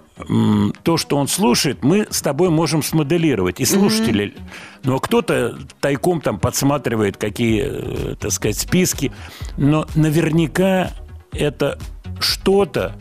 [0.84, 3.60] то, что он слушает, мы с тобой можем смоделировать.
[3.60, 4.36] И слушатели.
[4.84, 9.12] Но кто-то тайком там подсматривает какие, э, так сказать, списки.
[9.58, 10.92] Но наверняка
[11.32, 11.80] это
[12.20, 12.96] что-то,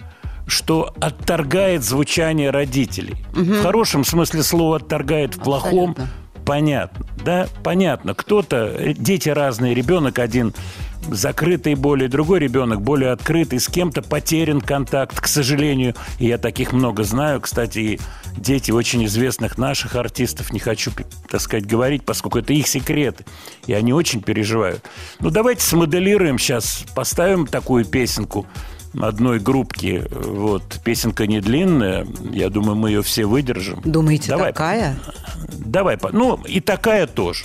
[0.46, 3.16] что отторгает звучание родителей.
[3.32, 6.08] В хорошем смысле слова отторгает, в плохом Абсолютно.
[6.44, 7.06] понятно.
[7.24, 8.14] Да, понятно.
[8.14, 10.54] Кто-то, э, дети разные, ребенок один
[11.10, 15.94] закрытый более, другой ребенок более открытый, с кем-то потерян контакт, к сожалению.
[16.18, 17.40] И я таких много знаю.
[17.40, 18.00] Кстати, и
[18.36, 20.90] дети очень известных наших артистов, не хочу,
[21.28, 23.24] так сказать, говорить, поскольку это их секреты.
[23.66, 24.82] И они очень переживают.
[25.20, 28.46] Ну, давайте смоделируем сейчас, поставим такую песенку
[29.00, 30.04] одной группки.
[30.10, 32.06] Вот, песенка не длинная.
[32.32, 33.80] Я думаю, мы ее все выдержим.
[33.84, 34.52] Думаете, Давай.
[34.52, 34.96] такая?
[35.58, 37.44] Давай, ну и такая тоже.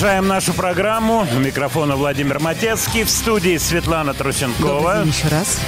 [0.00, 1.26] Продолжаем нашу программу.
[1.36, 3.02] У микрофона Владимир Матецкий.
[3.04, 5.04] В студии Светлана Трусенкова.
[5.04, 5.60] еще раз.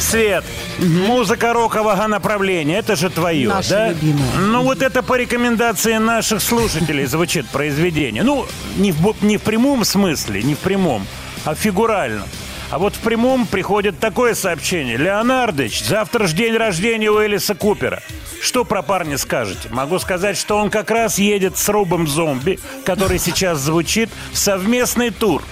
[0.00, 0.44] Свет,
[0.80, 3.88] музыка рокового направления, это же твое, Наше да?
[3.90, 4.34] любимое.
[4.40, 8.24] Ну вот это по рекомендации наших слушателей звучит произведение.
[8.24, 8.46] Ну,
[8.78, 11.06] не в, не в прямом смысле, не в прямом,
[11.44, 12.24] а фигурально.
[12.72, 14.96] А вот в прямом приходит такое сообщение.
[14.96, 18.02] Леонардович, завтра же день рождения у Элиса Купера.
[18.40, 19.68] Что про парня скажете?
[19.68, 25.10] Могу сказать, что он как раз едет с Рубом Зомби, который сейчас звучит, в совместный
[25.10, 25.42] тур.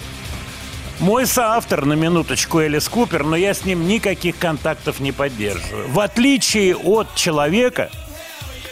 [0.99, 5.91] Мой соавтор, на минуточку, Элис Купер, но я с ним никаких контактов не поддерживаю.
[5.91, 7.91] В отличие от человека,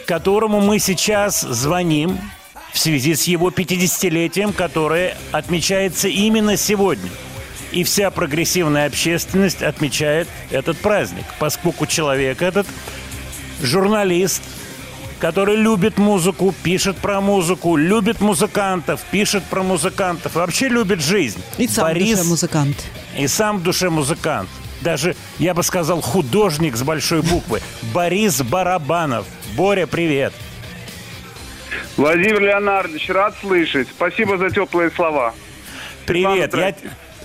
[0.07, 2.19] которому мы сейчас звоним
[2.73, 7.11] в связи с его 50-летием, которое отмечается именно сегодня.
[7.73, 12.67] И вся прогрессивная общественность отмечает этот праздник, поскольку человек этот
[13.63, 14.43] журналист,
[15.21, 21.43] который любит музыку, пишет про музыку, любит музыкантов, пишет про музыкантов, вообще любит жизнь.
[21.59, 22.85] И сам в Борис душе музыкант.
[23.19, 24.49] и сам в душе музыкант.
[24.81, 27.61] Даже, я бы сказал, художник с большой буквы.
[27.93, 29.27] Борис Барабанов.
[29.57, 30.33] Боря, привет.
[31.97, 33.89] Владимир Леонардович, рад слышать.
[33.89, 35.35] Спасибо за теплые слова.
[36.07, 36.55] Привет.
[36.55, 36.73] Я,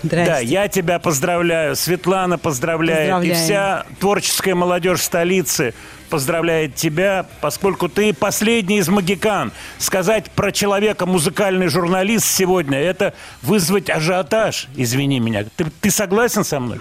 [0.04, 0.32] Здрасте.
[0.32, 1.76] да, я тебя поздравляю.
[1.76, 3.24] Светлана поздравляет.
[3.24, 5.74] И вся творческая молодежь столицы
[6.10, 9.52] поздравляет тебя, поскольку ты последний из магикан.
[9.80, 15.46] Сказать про человека музыкальный журналист сегодня– это вызвать ажиотаж, извини меня.
[15.56, 16.78] Ты, ты согласен со мной?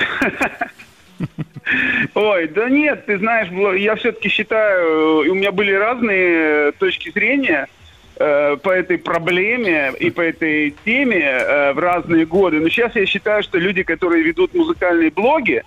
[2.15, 3.49] Ой, да нет, ты знаешь,
[3.81, 7.69] я все-таки считаю, э, у меня были разные э, точки зрения
[8.17, 12.61] по этой проблеме и по этой теме э, в разные годы.
[12.61, 15.63] Но сейчас я считаю, что люди, которые ведут музыкальные блоги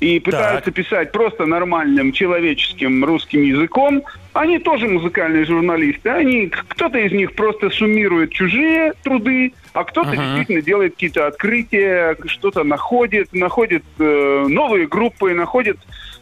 [0.00, 6.10] и пытаются писать просто нормальным человеческим русским языком, они тоже музыкальные журналисты.
[6.10, 12.62] Они, кто-то из них просто суммирует чужие труды, а кто-то действительно делает какие-то открытия, что-то
[12.62, 15.78] находит, находит э, новые группы, находит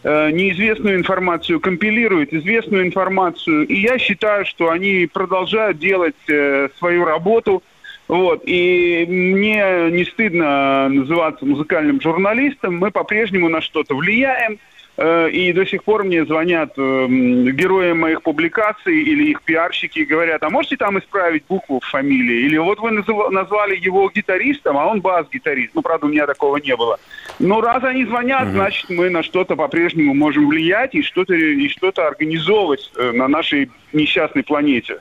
[0.07, 3.67] э, неизвестную информацию, компилирует известную информацию.
[3.67, 7.63] И я считаю, что они продолжают делать э, свою работу.
[8.07, 8.43] Вот.
[8.47, 12.77] И мне не стыдно называться музыкальным журналистом.
[12.77, 14.59] Мы по-прежнему на что-то влияем.
[14.97, 20.05] Э, И до сих пор мне звонят эм, герои моих публикаций или их пиарщики и
[20.05, 22.47] говорят, а можете там исправить букву в фамилии?
[22.47, 22.91] Или вот вы
[23.31, 25.75] назвали его гитаристом, а он бас-гитарист.
[25.75, 26.99] Ну, правда, у меня такого не было.
[27.39, 32.07] Но раз они звонят, значит, мы на что-то по-прежнему можем влиять и что-то и что-то
[32.07, 34.99] организовывать э, на нашей несчастной планете.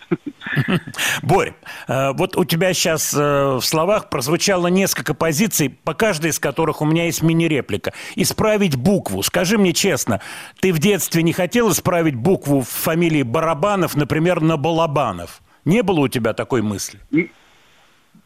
[1.21, 1.53] Борь,
[1.87, 6.85] э, вот у тебя сейчас в словах прозвучало несколько позиций, по каждой из которых у
[6.85, 7.93] меня есть мини-реплика.
[8.15, 9.21] Исправить букву.
[9.23, 10.21] Скажи мне честно,
[10.59, 15.41] ты в детстве не хотел исправить букву в фамилии Барабанов, например, на Балабанов?
[15.65, 16.99] Не было у тебя такой мысли?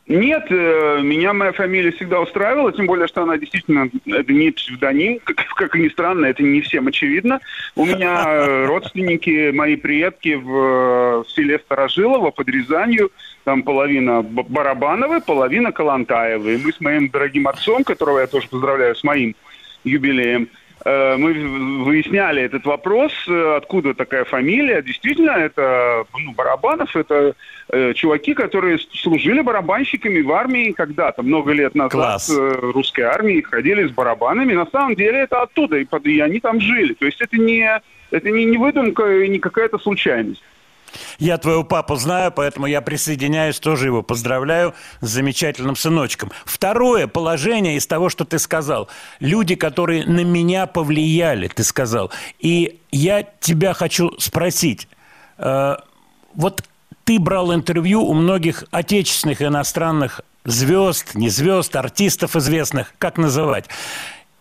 [0.10, 5.20] Нет, э, меня моя фамилия всегда устраивала, тем более, что она действительно, это не псевдоним,
[5.24, 7.40] как, как ни странно, это не всем очевидно.
[7.76, 13.12] У меня родственники, мои предки в, э, в селе Старожилово под Рязанью,
[13.44, 16.56] там половина Барабановы, половина Калантаевы.
[16.56, 19.36] И мы с моим дорогим отцом, которого я тоже поздравляю с моим
[19.84, 20.50] юбилеем,
[21.18, 24.82] мы в- выясняли этот вопрос, э, откуда такая фамилия.
[24.82, 27.36] Действительно, это ну, Барабанов, это
[27.72, 32.30] э, чуваки, которые служили барабанщиками в армии когда-то, много лет назад, Класс.
[32.30, 34.54] э, русской армии, ходили с барабанами.
[34.54, 36.94] На самом деле это оттуда, и, и они там жили.
[36.94, 40.44] То есть это не, это не, не выдумка и не какая-то случайность.
[41.18, 46.32] Я твоего папу знаю, поэтому я присоединяюсь, тоже его поздравляю с замечательным сыночком.
[46.46, 48.88] Второе положение из того, что ты сказал.
[49.20, 52.12] Люди, которые на меня повлияли, ты сказал.
[52.40, 54.88] И я тебя хочу спросить.
[55.38, 55.76] э,
[56.36, 56.64] вот
[57.04, 63.66] ты брал интервью у многих отечественных и иностранных звезд, не звезд, артистов известных, как называть.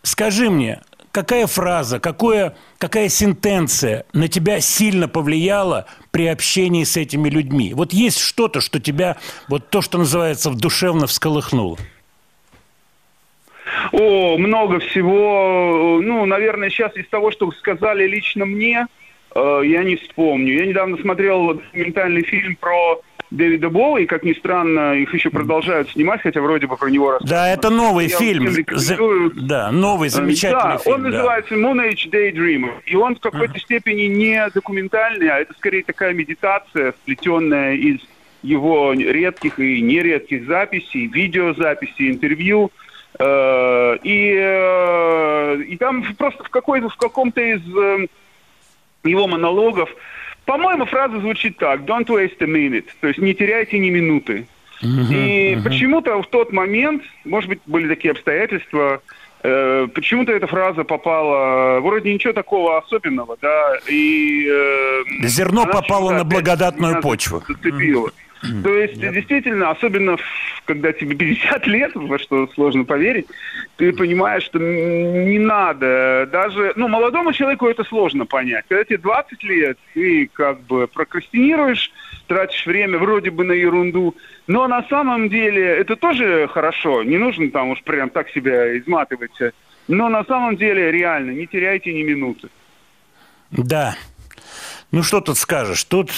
[0.02, 0.80] Скажи мне,
[1.12, 7.74] какая фраза, какое, какая сентенция на тебя сильно повлияла при общении с этими людьми?
[7.74, 9.16] Вот есть что-то, что тебя,
[9.48, 11.78] вот то, что называется, душевно всколыхнуло?
[13.92, 16.00] О, много всего.
[16.02, 18.86] Ну, наверное, сейчас из того, что сказали лично мне,
[19.34, 20.54] э, я не вспомню.
[20.54, 23.00] Я недавно смотрел документальный фильм про
[23.30, 27.12] Дэвида Боуи, и, как ни странно, их еще продолжают снимать, хотя вроде бы про него
[27.12, 27.30] рассказывают.
[27.30, 28.48] Да, это новый Я фильм.
[28.70, 28.96] За-
[29.34, 30.94] Да, новый замечательный да, фильм.
[30.94, 31.08] он да.
[31.10, 32.72] называется Moon Age Daydreamer.
[32.86, 37.98] И он в какой-то степени не документальный, а это скорее такая медитация, сплетенная из
[38.42, 42.70] его редких и нередких записей, видеозаписей, интервью.
[43.18, 48.06] Э, И, э, и там просто в, какой-то, в каком-то из э,
[49.04, 49.90] его монологов,
[50.48, 54.46] по-моему, фраза звучит так, don't waste a minute, то есть не теряйте ни минуты.
[54.82, 59.02] И почему-то в тот момент, может быть, были такие обстоятельства,
[59.42, 64.48] э, почему-то эта фраза попала, вроде ничего такого особенного, да, и...
[64.50, 67.42] э, Зерно попало на благодатную почву.
[67.46, 68.10] Зацепило.
[68.40, 70.16] То есть, действительно, особенно
[70.64, 73.26] когда тебе 50 лет, во что сложно поверить,
[73.76, 76.28] ты понимаешь, что не надо.
[76.30, 78.64] Даже, ну, молодому человеку это сложно понять.
[78.68, 81.90] Когда тебе 20 лет, ты как бы прокрастинируешь,
[82.26, 84.14] тратишь время вроде бы на ерунду,
[84.46, 87.02] но на самом деле это тоже хорошо.
[87.02, 89.32] Не нужно там уж прям так себя изматывать.
[89.88, 92.48] Но на самом деле реально не теряйте ни минуты.
[93.50, 93.96] Да.
[94.90, 95.84] Ну, что тут скажешь?
[95.84, 96.10] Тут,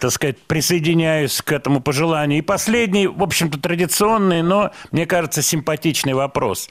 [0.00, 2.38] так сказать, присоединяюсь к этому пожеланию.
[2.38, 6.68] И последний, в общем-то, традиционный, но, мне кажется, симпатичный вопрос.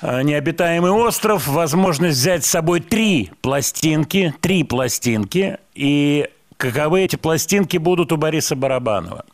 [0.00, 7.78] Э, Необитаемый остров, возможность взять с собой три пластинки, три пластинки, и каковы эти пластинки
[7.78, 9.24] будут у Бориса Барабанова?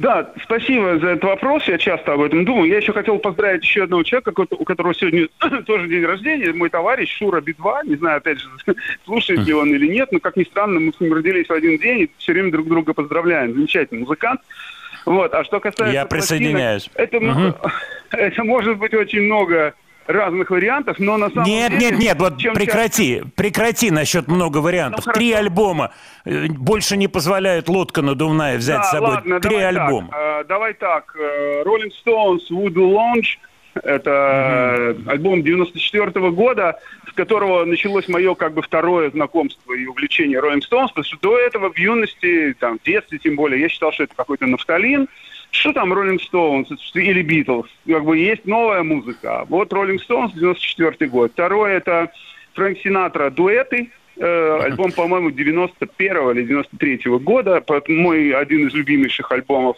[0.00, 1.64] Да, спасибо за этот вопрос.
[1.68, 2.70] Я часто об этом думаю.
[2.70, 5.28] Я еще хотел поздравить еще одного человека, у которого сегодня
[5.66, 6.54] тоже день рождения.
[6.54, 7.80] Мой товарищ Шура Би-2.
[7.84, 8.48] Не знаю, опять же,
[9.04, 11.76] слушает ли он или нет, но, как ни странно, мы с ним родились в один
[11.76, 13.52] день и все время друг друга поздравляем.
[13.52, 14.40] Замечательный музыкант.
[15.04, 15.34] Вот.
[15.34, 16.90] А что касается Я пластинок, присоединяюсь.
[16.94, 17.54] Это, м-
[18.10, 19.74] это может быть очень много
[20.12, 21.90] разных вариантов, но на самом Нет, деле...
[21.90, 25.06] нет, нет, вот чем прекрати, прекрати насчет много вариантов.
[25.06, 25.46] Ну, Три хорошо.
[25.46, 25.92] альбома
[26.24, 29.10] э, больше не позволяет лодка надувная взять Да, с собой.
[29.10, 30.08] ладно, Три давай альбома.
[30.10, 31.16] Так, э, давай так.
[31.18, 33.38] э, Rolling Stones Voodoo Lounge.
[33.84, 40.40] Это э, альбом 94 года, с которого началось мое как бы второе знакомство и увлечение
[40.40, 43.92] Rolling Stones, потому что до этого в юности, там, в детстве тем более, я считал,
[43.92, 45.08] что это какой-то нафталин.
[45.50, 47.66] Что там Rolling Stones или Beatles?
[47.86, 49.44] Как бы есть новая музыка.
[49.48, 51.32] Вот Rolling Stones 94 год.
[51.32, 52.12] Второе это
[52.54, 53.90] Фрэнк Синатра дуэты.
[54.16, 57.62] Э, альбом, по-моему, 91 или 93 года.
[57.66, 59.76] Поэтому Мой один из любимейших альбомов.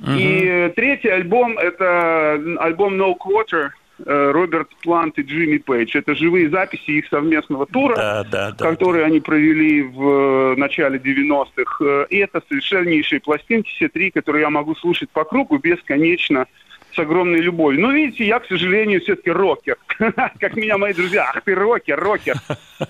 [0.00, 3.70] И э, третий альбом это альбом No Quarter
[4.04, 5.96] Роберт Плант и Джимми Пейдж.
[5.96, 8.70] Это живые записи их совместного тура, Да, да, да.
[8.70, 11.84] которые они провели в э, начале 90-х.
[11.84, 16.46] Э, И это совершеннейшие пластинки, все три, которые я могу слушать по кругу бесконечно
[16.92, 17.80] с огромной любовью.
[17.80, 19.76] Но видите, я, к сожалению, все-таки рокер.
[20.40, 21.30] Как меня мои друзья.
[21.34, 22.34] Ах ты рокер, рокер.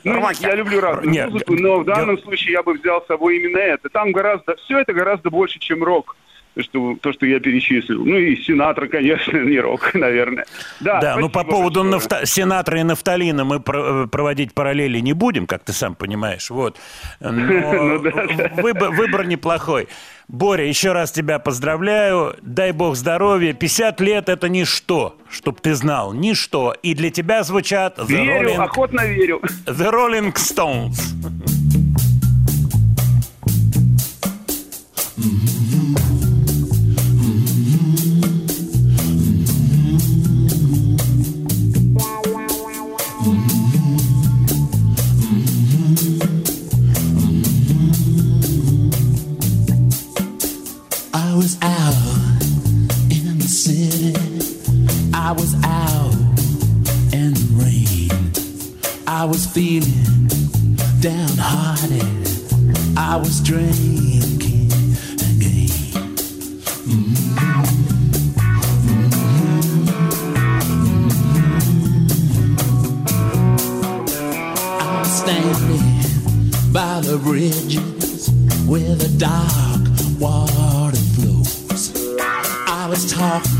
[0.05, 3.59] Ну, я люблю разную музыку, но в данном случае я бы взял с собой именно
[3.59, 3.89] это.
[3.89, 6.17] Там гораздо, все это гораздо больше, чем рок.
[6.55, 8.05] То, что, то, что я перечислил.
[8.05, 10.45] Ну и Синатра, конечно, не рок, наверное.
[10.81, 11.91] Да, Да, ну по поводу большое.
[11.91, 12.27] нафта...
[12.27, 16.51] сенатора и нафталина мы про- э, проводить параллели не будем, как ты сам понимаешь.
[16.51, 16.79] Вот.
[17.21, 17.99] Но Ну
[18.63, 19.89] выбор, выбор неплохой.
[20.29, 22.37] Боря, еще раз тебя поздравляю.
[22.41, 23.53] Дай бог здоровья.
[23.53, 26.13] 50 лет это ничто, чтоб ты знал.
[26.15, 26.73] Ничто.
[26.85, 29.41] И для тебя звучат The, Верю, Rolling, охотно верю.
[29.67, 31.01] The Rolling Stones.
[51.45, 51.95] was out
[53.11, 54.15] in the city.
[55.13, 56.15] I was out
[57.13, 58.33] in the rain.
[59.07, 60.27] I was feeling
[61.01, 62.01] downhearted.
[62.97, 64.73] I was drinking
[65.21, 66.17] again.
[75.05, 78.31] Standing by the bridges
[78.67, 80.64] with a dark water
[82.95, 83.51] was talking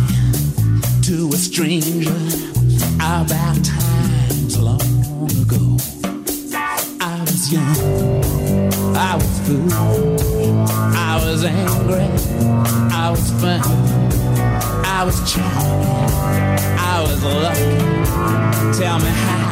[1.03, 2.15] to a stranger
[3.01, 4.81] about times long
[5.43, 5.77] ago.
[7.01, 10.23] I was young, I was foolish,
[10.95, 12.07] I was angry,
[12.95, 13.61] I was fun,
[14.85, 15.85] I was charming,
[16.79, 18.79] I was lucky.
[18.79, 19.44] Tell me how, how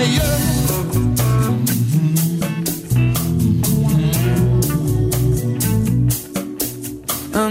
[0.00, 0.06] I'm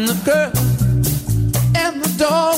[0.06, 0.54] the girl
[1.76, 2.57] and the dog.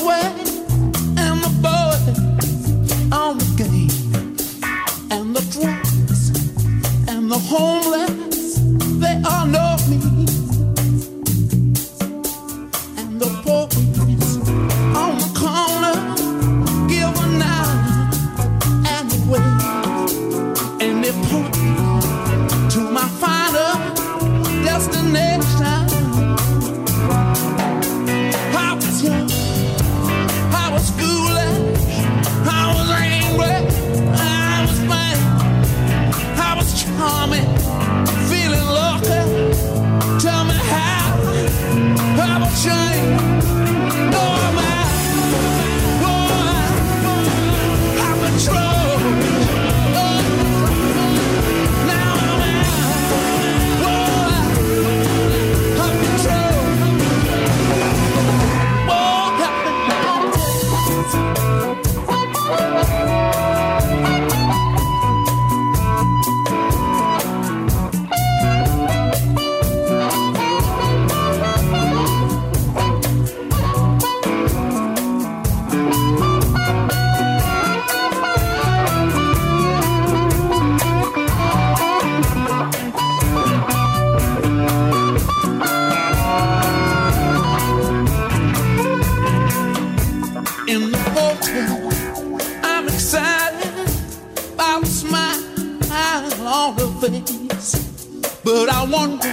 [97.60, 98.40] Face.
[98.44, 99.28] But I wonder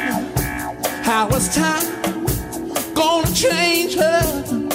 [1.03, 4.66] how is time gonna change her?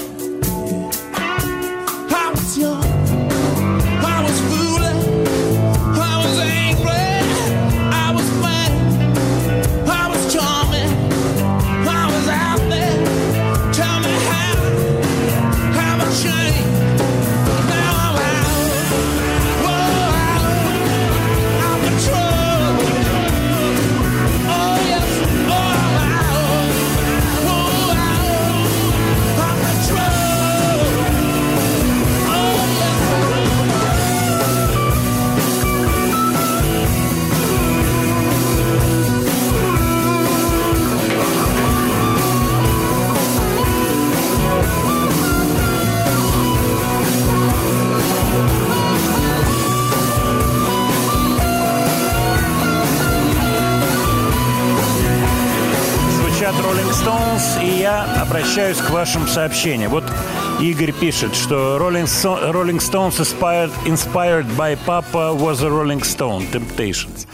[56.93, 59.91] Stones, и я обращаюсь к вашим сообщениям.
[59.91, 60.05] Вот
[60.61, 62.05] Игорь пишет, что Rolling,
[62.53, 67.27] Rolling Stones inspired, inspired by Papa was a Rolling Stone, Temptations.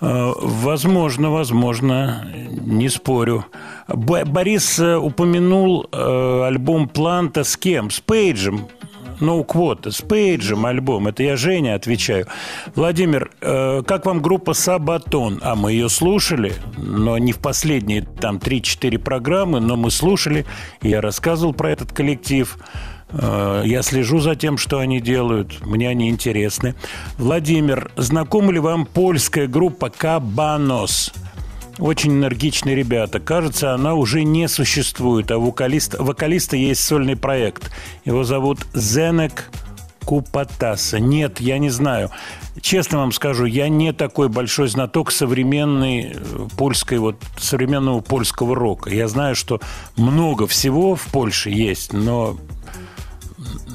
[0.00, 2.26] Э, Возможно, возможно,
[2.66, 3.44] не спорю.
[3.88, 7.90] Борис э, упомянул э, альбом Планта с кем?
[7.90, 8.68] С Пейджем.
[9.20, 11.08] No Quota, с Пейджем альбом.
[11.08, 12.26] Это я Женя отвечаю.
[12.74, 15.40] Владимир, э, как вам группа Сабатон?
[15.42, 20.46] А мы ее слушали, но не в последние там 3-4 программы, но мы слушали.
[20.82, 22.58] Я рассказывал про этот коллектив.
[23.10, 25.64] Э, Я слежу за тем, что они делают.
[25.64, 26.74] Мне они интересны.
[27.18, 31.12] Владимир, знакома ли вам польская группа Кабанос?
[31.78, 33.20] Очень энергичные ребята.
[33.20, 37.70] Кажется, она уже не существует, а вокалист, вокалиста есть сольный проект.
[38.04, 39.50] Его зовут Зенек
[40.06, 40.98] Купатаса.
[41.00, 42.10] Нет, я не знаю.
[42.62, 48.88] Честно вам скажу, я не такой большой знаток современной э, польской, вот, современного польского рока.
[48.88, 49.60] Я знаю, что
[49.96, 52.38] много всего в Польше есть, но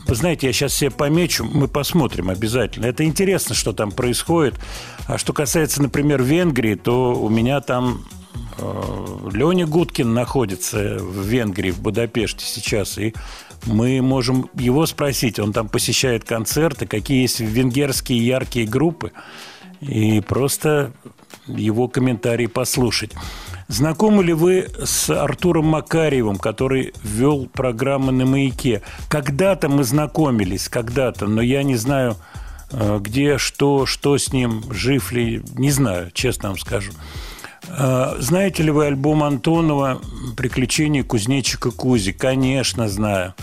[0.07, 2.85] знаете, я сейчас себе помечу, мы посмотрим обязательно.
[2.85, 4.55] Это интересно, что там происходит.
[5.07, 8.05] А что касается, например, Венгрии, то у меня там
[8.57, 13.13] э, Леня Гудкин находится в Венгрии, в Будапеште сейчас, и
[13.65, 15.39] мы можем его спросить.
[15.39, 19.11] Он там посещает концерты, какие есть венгерские яркие группы,
[19.81, 20.91] и просто
[21.55, 23.11] его комментарии послушать.
[23.67, 28.81] Знакомы ли вы с Артуром Макарьевым, который вел программы на «Маяке»?
[29.07, 32.17] Когда-то мы знакомились, когда-то, но я не знаю,
[32.71, 36.91] э, где, что, что с ним, жив ли, не знаю, честно вам скажу.
[37.69, 40.01] Э, знаете ли вы альбом Антонова
[40.35, 42.11] «Приключения кузнечика Кузи»?
[42.11, 43.33] Конечно, знаю.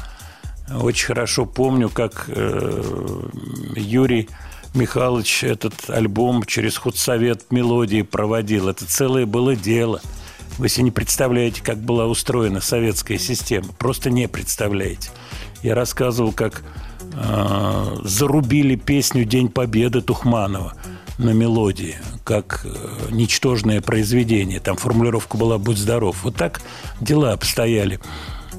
[0.71, 3.23] Очень хорошо помню, как э,
[3.77, 4.29] Юрий
[4.75, 8.69] Михайлович этот альбом через худсовет мелодии проводил.
[8.69, 10.01] Это целое было дело.
[10.59, 13.69] Вы себе не представляете, как была устроена советская система.
[13.79, 15.11] Просто не представляете.
[15.63, 16.63] Я рассказывал, как
[17.13, 20.75] э, зарубили песню «День Победы» Тухманова
[21.19, 24.61] на мелодии, как э, ничтожное произведение.
[24.61, 26.23] Там формулировка была «Будь здоров».
[26.23, 26.61] Вот так
[27.01, 28.01] дела обстояли.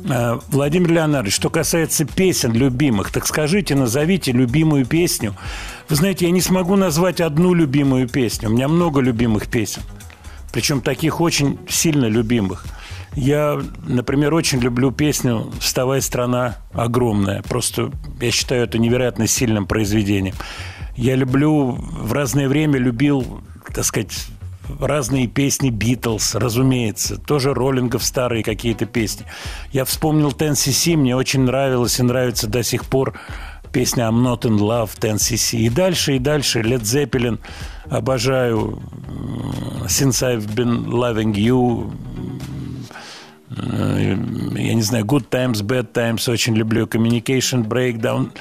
[0.08, 5.36] Э, Владимир Леонардович, что касается песен любимых, так скажите, назовите любимую песню.
[5.90, 8.50] Вы знаете, я не смогу назвать одну любимую песню.
[8.50, 9.82] У меня много любимых песен.
[10.52, 12.66] Причем таких очень сильно любимых.
[13.16, 17.42] Я, например, очень люблю песню «Вставай, страна огромная».
[17.44, 17.92] Просто
[18.22, 20.36] я считаю это невероятно сильным произведением.
[20.96, 23.42] Я люблю, в разное время любил,
[23.74, 24.28] так сказать,
[24.80, 29.26] разные песни Битлз, разумеется, тоже роллингов старые какие-то песни.
[29.72, 33.20] Я вспомнил Тенси мне очень нравилось и нравится до сих пор
[33.72, 35.60] песня I'm Not In Love, Tennessee.
[35.60, 36.62] И дальше, и дальше.
[36.62, 37.40] Led Zeppelin
[37.90, 38.82] обожаю.
[39.88, 41.92] Since I've Been Loving You.
[44.58, 46.86] Я не знаю, Good Times, Bad Times очень люблю.
[46.86, 48.32] Communication Breakdown.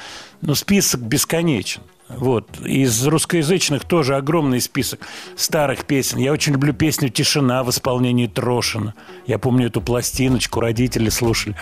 [0.41, 1.81] Ну, список бесконечен.
[2.09, 2.59] Вот.
[2.65, 5.01] Из русскоязычных тоже огромный список
[5.35, 6.17] старых песен.
[6.17, 8.95] Я очень люблю песню «Тишина» в исполнении Трошина.
[9.27, 11.55] Я помню эту пластиночку, родители слушали.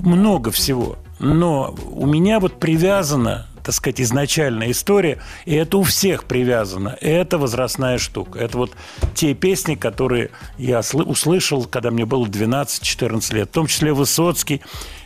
[0.00, 0.96] Много всего.
[1.18, 6.98] Но у меня вот привязана так сказать, изначальная история, и это у всех привязано.
[7.00, 8.38] Это возрастная штука.
[8.38, 8.72] Это вот
[9.14, 14.60] те песни, которые я услышал, когда мне было 12-14 лет, в том числе Высоцкий.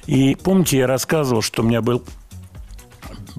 [0.07, 2.03] И помните, я рассказывал, что у меня был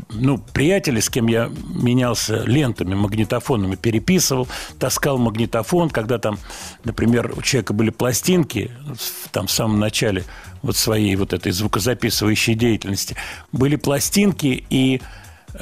[0.09, 4.47] ну, приятели, с кем я менялся лентами, магнитофонами, переписывал,
[4.79, 6.37] таскал магнитофон, когда там,
[6.83, 8.71] например, у человека были пластинки,
[9.31, 10.23] там в самом начале
[10.61, 13.15] вот своей вот этой звукозаписывающей деятельности,
[13.51, 15.01] были пластинки, и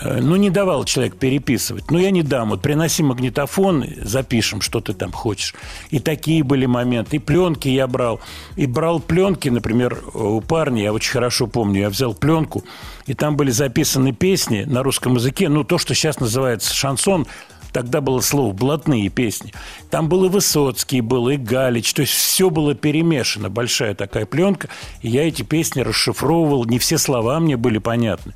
[0.02, 1.90] ну, не давал человек переписывать.
[1.92, 2.50] Ну, я не дам.
[2.50, 5.56] Вот приноси магнитофон, запишем, что ты там хочешь.
[5.90, 7.18] И такие были моменты.
[7.18, 8.20] И пленки я брал.
[8.56, 12.64] И брал пленки, например, у парня, я очень хорошо помню, я взял пленку,
[13.06, 17.28] и там были записаны песни на русском языке, ну, то, что сейчас называется шансон,
[17.72, 19.54] тогда было слово «блатные песни».
[19.90, 24.70] Там был и Высоцкий, был и Галич, то есть все было перемешано, большая такая пленка,
[25.02, 28.34] и я эти песни расшифровывал, не все слова мне были понятны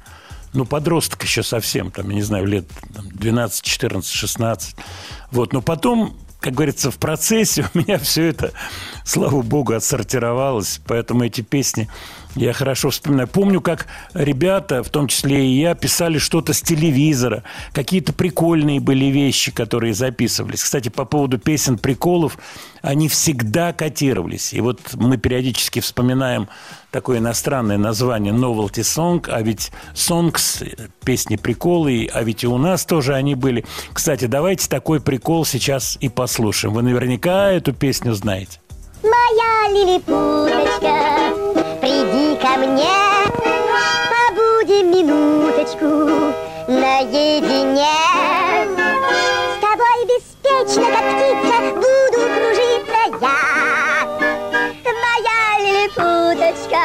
[0.53, 4.75] ну, подросток еще совсем, там, я не знаю, лет 12, 14, 16.
[5.31, 8.51] Вот, но потом, как говорится, в процессе у меня все это,
[9.05, 11.89] слава богу, отсортировалось, поэтому эти песни
[12.35, 13.27] я хорошо вспоминаю.
[13.27, 17.43] Помню, как ребята, в том числе и я, писали что-то с телевизора.
[17.73, 20.63] Какие-то прикольные были вещи, которые записывались.
[20.63, 22.37] Кстати, по поводу песен приколов,
[22.81, 24.53] они всегда котировались.
[24.53, 26.47] И вот мы периодически вспоминаем
[26.89, 32.85] такое иностранное название novelty song, а ведь songs, песни приколы, а ведь и у нас
[32.85, 33.65] тоже они были.
[33.93, 36.73] Кстати, давайте такой прикол сейчас и послушаем.
[36.73, 38.60] Вы наверняка эту песню знаете.
[39.03, 40.95] Моя лилипуточка,
[41.81, 42.99] приди ко мне,
[44.11, 45.89] побудем минуточку
[46.67, 47.97] наедине.
[49.49, 53.39] С тобой беспечно, как птица, буду кружиться я.
[55.01, 56.83] Моя лилипуточка,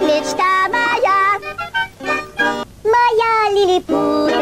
[0.00, 1.20] мечта моя.
[2.84, 4.35] Моя лилипуточка,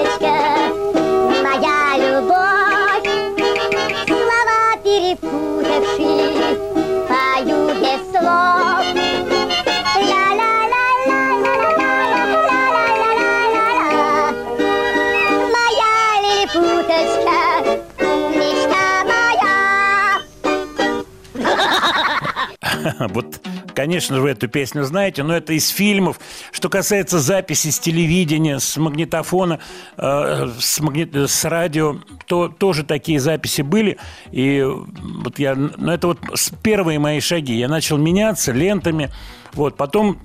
[23.08, 23.40] Вот
[23.74, 26.18] конечно, вы эту песню знаете, но это из фильмов.
[26.52, 29.60] Что касается записи с телевидения, с магнитофона,
[29.96, 31.14] э, с, магнит...
[31.14, 33.98] с радио, то тоже такие записи были.
[34.30, 36.20] И вот я, ну это вот
[36.62, 37.54] первые мои шаги.
[37.54, 39.10] Я начал меняться лентами.
[39.52, 40.18] Вот, потом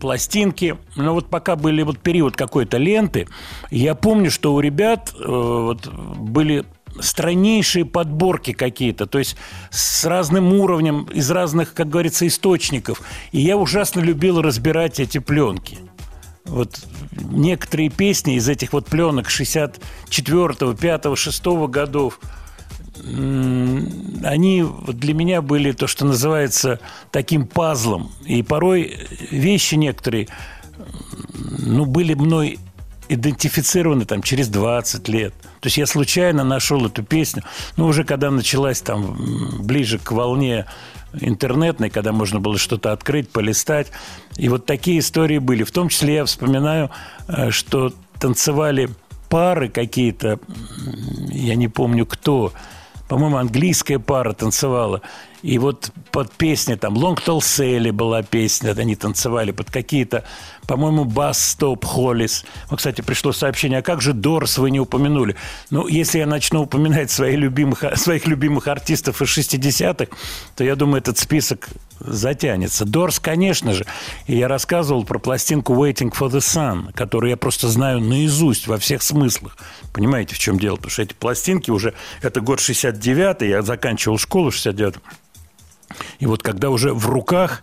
[0.00, 0.76] пластинки.
[0.96, 3.28] Но вот пока были вот период какой-то ленты,
[3.70, 6.64] я помню, что у ребят э, вот, были
[7.00, 9.36] страннейшие подборки какие-то, то есть
[9.70, 13.02] с разным уровнем, из разных, как говорится, источников.
[13.32, 15.78] И я ужасно любил разбирать эти пленки.
[16.44, 22.18] Вот некоторые песни из этих вот пленок 64-го, 5-го, 6 годов,
[23.04, 26.78] они для меня были то, что называется
[27.10, 28.12] таким пазлом.
[28.26, 28.98] И порой
[29.30, 30.28] вещи некоторые,
[31.58, 32.58] ну, были мной
[33.14, 35.34] идентифицированы там через 20 лет.
[35.60, 37.42] То есть я случайно нашел эту песню,
[37.76, 39.16] ну, уже когда началась там
[39.60, 40.66] ближе к волне
[41.20, 43.88] интернетной, когда можно было что-то открыть, полистать.
[44.36, 45.62] И вот такие истории были.
[45.62, 46.90] В том числе я вспоминаю,
[47.28, 48.88] э, что танцевали
[49.28, 50.38] пары какие-то,
[51.28, 52.52] я не помню кто,
[53.08, 55.02] по-моему, английская пара танцевала.
[55.42, 60.24] И вот под песни, там, Long Tall Sally была песня, они танцевали под какие-то,
[60.68, 62.44] по-моему, Bass Stop Hollis.
[62.70, 65.34] Вот, кстати, пришло сообщение, а как же Дорс вы не упомянули?
[65.70, 70.16] Ну, если я начну упоминать своих любимых, своих любимых артистов из 60-х,
[70.56, 71.68] то я думаю, этот список
[71.98, 72.84] затянется.
[72.84, 73.84] Дорс, конечно же.
[74.26, 78.78] И я рассказывал про пластинку Waiting for the Sun, которую я просто знаю наизусть во
[78.78, 79.56] всех смыслах.
[79.92, 80.76] Понимаете, в чем дело?
[80.76, 81.94] Потому что эти пластинки уже...
[82.22, 85.02] Это год 69-й, я заканчивал школу в 69-м.
[86.18, 87.62] И вот когда уже в руках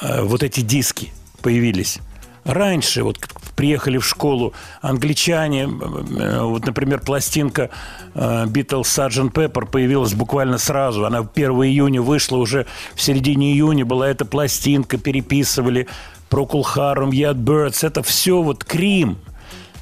[0.00, 1.98] э, вот эти диски появились,
[2.44, 3.18] раньше, вот
[3.56, 7.70] приехали в школу англичане, э, вот, например, пластинка
[8.14, 9.32] Beatles Sgt.
[9.32, 11.04] Pepper появилась буквально сразу.
[11.04, 15.88] Она 1 июня вышла, уже в середине июня была эта пластинка, переписывали
[16.30, 17.86] Procol Harum, Yardbirds.
[17.86, 19.18] Это все вот Крим.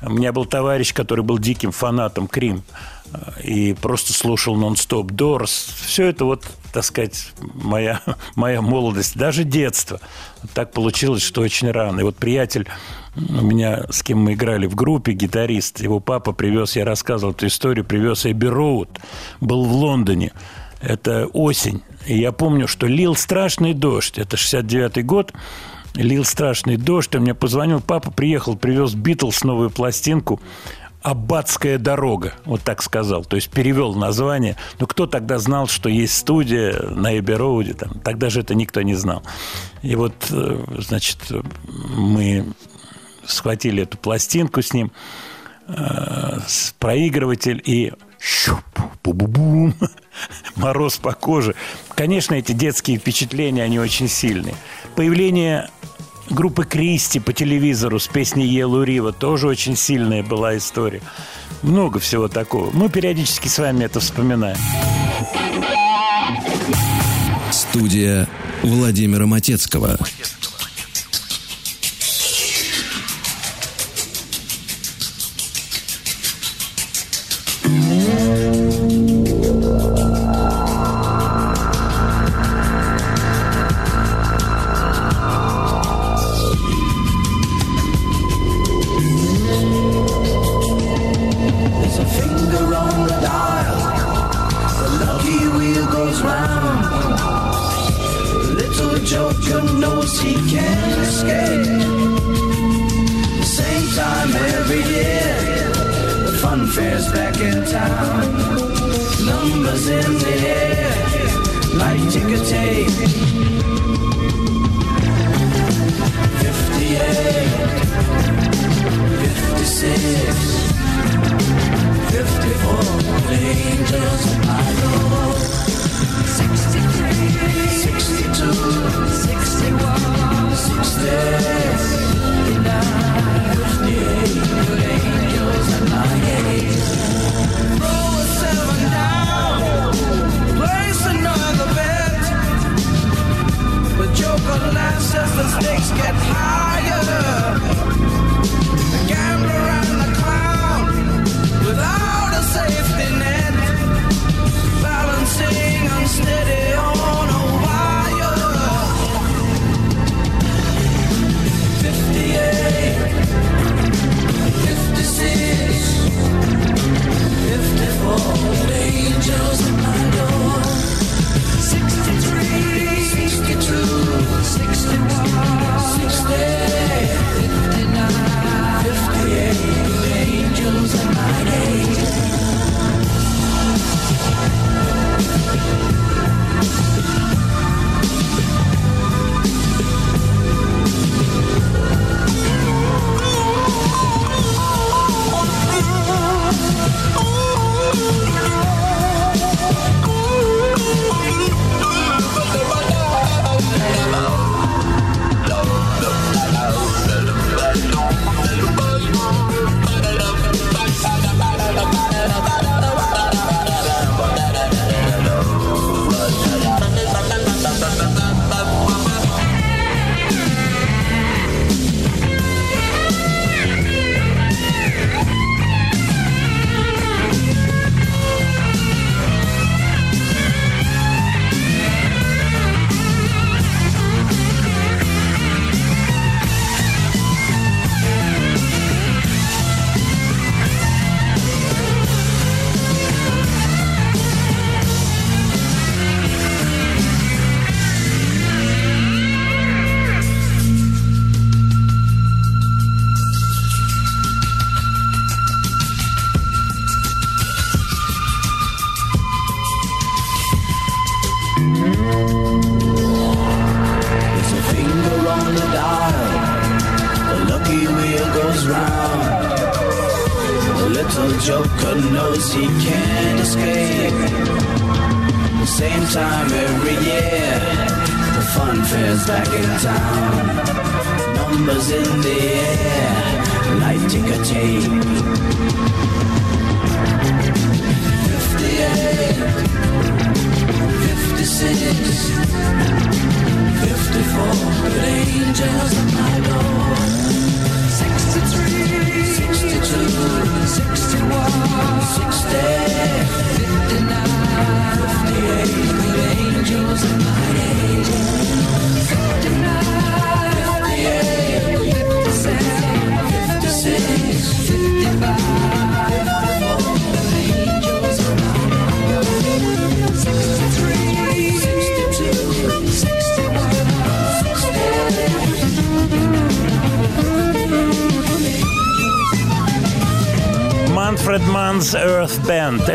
[0.02, 2.62] У меня был товарищ, который был диким фанатом Крим
[3.42, 5.74] и просто слушал нон-стоп Дорс.
[5.86, 8.00] Все это вот, так сказать, моя,
[8.36, 10.00] моя молодость, даже детство.
[10.54, 12.00] Так получилось, что очень рано.
[12.00, 12.68] И вот приятель
[13.16, 17.46] у меня, с кем мы играли в группе, гитарист, его папа привез, я рассказывал эту
[17.46, 19.00] историю, привез Эбби Роуд,
[19.40, 20.32] был в Лондоне.
[20.80, 21.82] Это осень.
[22.06, 24.18] И я помню, что лил страшный дождь.
[24.18, 25.32] Это 69-й год.
[25.94, 27.14] Лил страшный дождь.
[27.14, 30.40] Он мне позвонил, папа приехал, привез Битлз новую пластинку.
[31.02, 33.24] Аббатская дорога, вот так сказал.
[33.24, 34.56] То есть перевел название.
[34.78, 38.00] Но кто тогда знал, что есть студия на Эбби Там?
[38.00, 39.22] Тогда же это никто не знал.
[39.82, 41.18] И вот, э, значит,
[41.68, 42.52] мы
[43.24, 44.92] схватили эту пластинку с ним,
[45.68, 46.38] э,
[46.78, 48.62] проигрыватель и щуп,
[49.02, 49.74] бу-бу-бум,
[50.56, 51.54] мороз по коже.
[51.94, 54.54] Конечно, эти детские впечатления, они очень сильные.
[54.96, 55.70] Появление
[56.30, 61.02] группы Кристи по телевизору с песней Yellow River тоже очень сильная была история.
[61.62, 62.70] Много всего такого.
[62.70, 64.56] Мы периодически с вами это вспоминаем.
[67.50, 68.28] Студия
[68.62, 69.98] Владимира Матецкого.
[69.98, 70.39] There's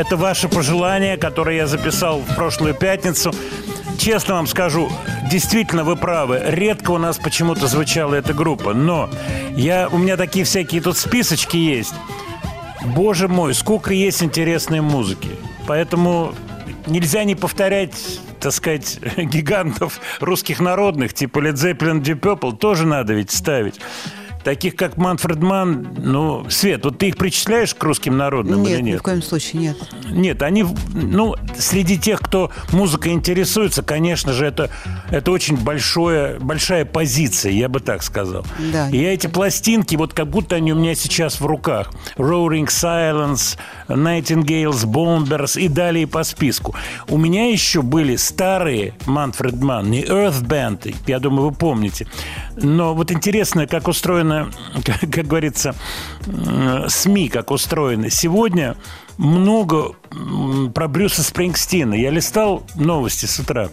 [0.06, 3.34] Это ваше пожелание, которое я записал в прошлую пятницу.
[3.98, 4.92] Честно вам скажу,
[5.32, 6.44] действительно вы правы.
[6.46, 8.76] Редко у нас почему-то звучала эта группа.
[8.76, 9.10] Но
[9.56, 11.96] я, у меня такие всякие тут списочки есть.
[12.86, 15.32] Боже мой, сколько есть интересной музыки.
[15.66, 16.36] Поэтому
[16.86, 23.14] нельзя не повторять так сказать, гигантов русских народных, типа Led Zeppelin, Deep Purple, тоже надо
[23.14, 23.80] ведь ставить.
[24.46, 28.82] Таких, как Манфред Ман, ну, Свет, вот ты их причисляешь к русским народным Нет, или
[28.82, 28.94] нет?
[28.94, 29.78] ни в коем случае нет.
[30.10, 34.70] Нет, они, ну, среди тех, кто музыкой интересуется, конечно же, это,
[35.10, 38.46] это очень большое, большая позиция, я бы так сказал.
[38.72, 38.90] Да.
[38.90, 41.92] И я эти пластинки, вот как будто они у меня сейчас в руках.
[42.18, 43.58] Roaring Silence,
[43.88, 46.76] Nightingales, Bombers и далее по списку.
[47.08, 52.08] У меня еще были старые Манфред Ман, не Earth Band, я думаю, вы помните.
[52.56, 54.52] Но вот интересно, как устроено,
[54.84, 55.76] как, как говорится,
[56.88, 58.10] СМИ, как устроены.
[58.10, 58.76] Сегодня
[59.18, 59.94] много
[60.74, 61.94] про Брюса Спрингстина.
[61.94, 63.70] Я листал новости с утра.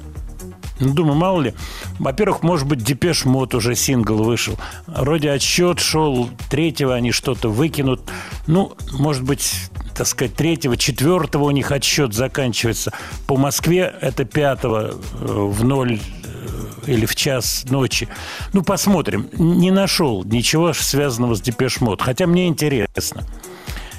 [0.80, 1.54] Думаю, мало ли.
[1.98, 4.56] Во-первых, может быть, Depeche Mode уже сингл вышел.
[4.86, 8.02] Вроде отсчет шел, третьего они что-то выкинут.
[8.46, 12.92] Ну, может быть, так сказать, третьего, четвертого у них отсчет заканчивается.
[13.26, 18.08] По Москве это пятого э, в ноль э, или в час ночи.
[18.52, 19.28] Ну, посмотрим.
[19.34, 22.02] Не нашел ничего связанного с Depeche Mode.
[22.02, 23.24] Хотя мне интересно.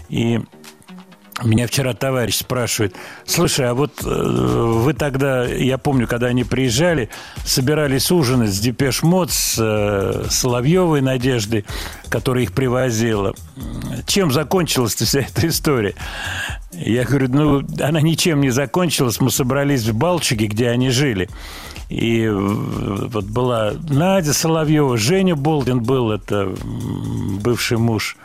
[0.09, 0.41] И
[1.41, 2.95] меня вчера товарищ спрашивает,
[3.25, 7.09] слушай, а вот э, вы тогда, я помню, когда они приезжали,
[7.43, 11.65] собирались ужинать с Depeche Mode, с э, Соловьевой Надеждой,
[12.09, 13.33] которая их привозила.
[14.05, 15.95] Чем закончилась вся эта история?
[16.71, 19.19] Я говорю, ну, она ничем не закончилась.
[19.19, 21.29] Мы собрались в Балчуге, где они жили.
[21.89, 26.53] И э, вот была Надя Соловьева, Женя Болдин был, это
[27.41, 28.17] бывший муж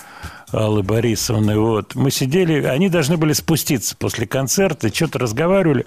[0.53, 1.59] Аллы Борисовны.
[1.59, 1.95] Вот.
[1.95, 5.85] Мы сидели, они должны были спуститься после концерта, что-то разговаривали,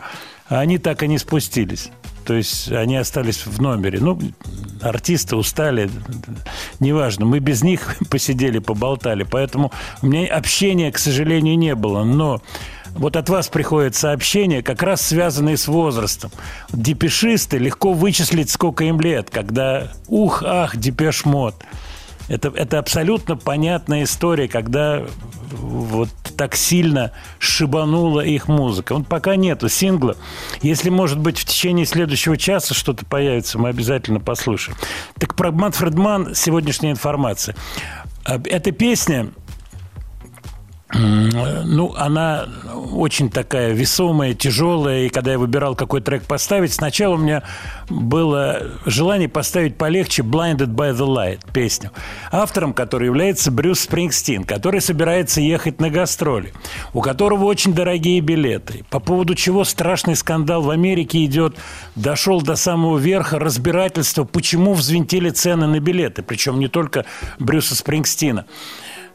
[0.48, 1.90] а они так и не спустились.
[2.26, 4.00] То есть они остались в номере.
[4.00, 4.20] Ну,
[4.82, 5.90] артисты устали,
[6.80, 7.26] неважно.
[7.26, 9.24] Мы без них посидели, поболтали.
[9.24, 9.72] Поэтому
[10.02, 12.04] у меня общения, к сожалению, не было.
[12.04, 12.42] Но
[12.96, 16.32] вот от вас приходят сообщения, как раз связанные с возрастом.
[16.72, 21.56] Депешисты легко вычислить, сколько им лет, когда ух-ах, депеш-мод.
[22.32, 25.04] Это, это абсолютно понятная история, когда
[25.52, 28.96] вот так сильно шибанула их музыка.
[28.96, 30.16] Вот пока нету сингла.
[30.62, 34.78] Если, может быть, в течение следующего часа что-то появится, мы обязательно послушаем.
[35.20, 37.54] Так про Манфред Ман сегодняшняя информация.
[38.26, 39.28] Эта песня
[40.94, 42.48] ну, она
[42.92, 45.06] очень такая весомая, тяжелая.
[45.06, 47.44] И когда я выбирал, какой трек поставить, сначала у меня
[47.90, 51.92] было желание поставить полегче «Blinded by the Light» песню.
[52.32, 56.54] Автором которой является Брюс Спрингстин, который собирается ехать на гастроли,
[56.94, 61.56] у которого очень дорогие билеты, по поводу чего страшный скандал в Америке идет,
[61.96, 67.06] дошел до самого верха разбирательства, почему взвинтили цены на билеты, причем не только
[67.40, 68.46] Брюса Спрингстина.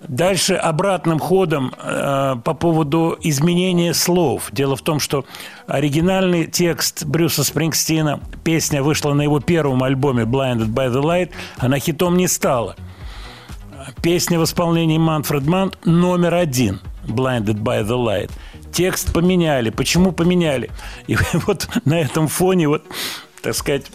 [0.00, 4.50] Дальше обратным ходом э, по поводу изменения слов.
[4.52, 5.24] Дело в том, что
[5.66, 11.78] оригинальный текст Брюса Спрингстина, песня вышла на его первом альбоме «Blinded by the Light», она
[11.78, 12.76] хитом не стала.
[14.02, 18.30] Песня в исполнении Манфред Манн номер один «Blinded by the Light».
[18.72, 19.70] Текст поменяли.
[19.70, 20.70] Почему поменяли?
[21.06, 21.16] И
[21.46, 22.84] вот на этом фоне вот
[23.42, 23.86] так сказать,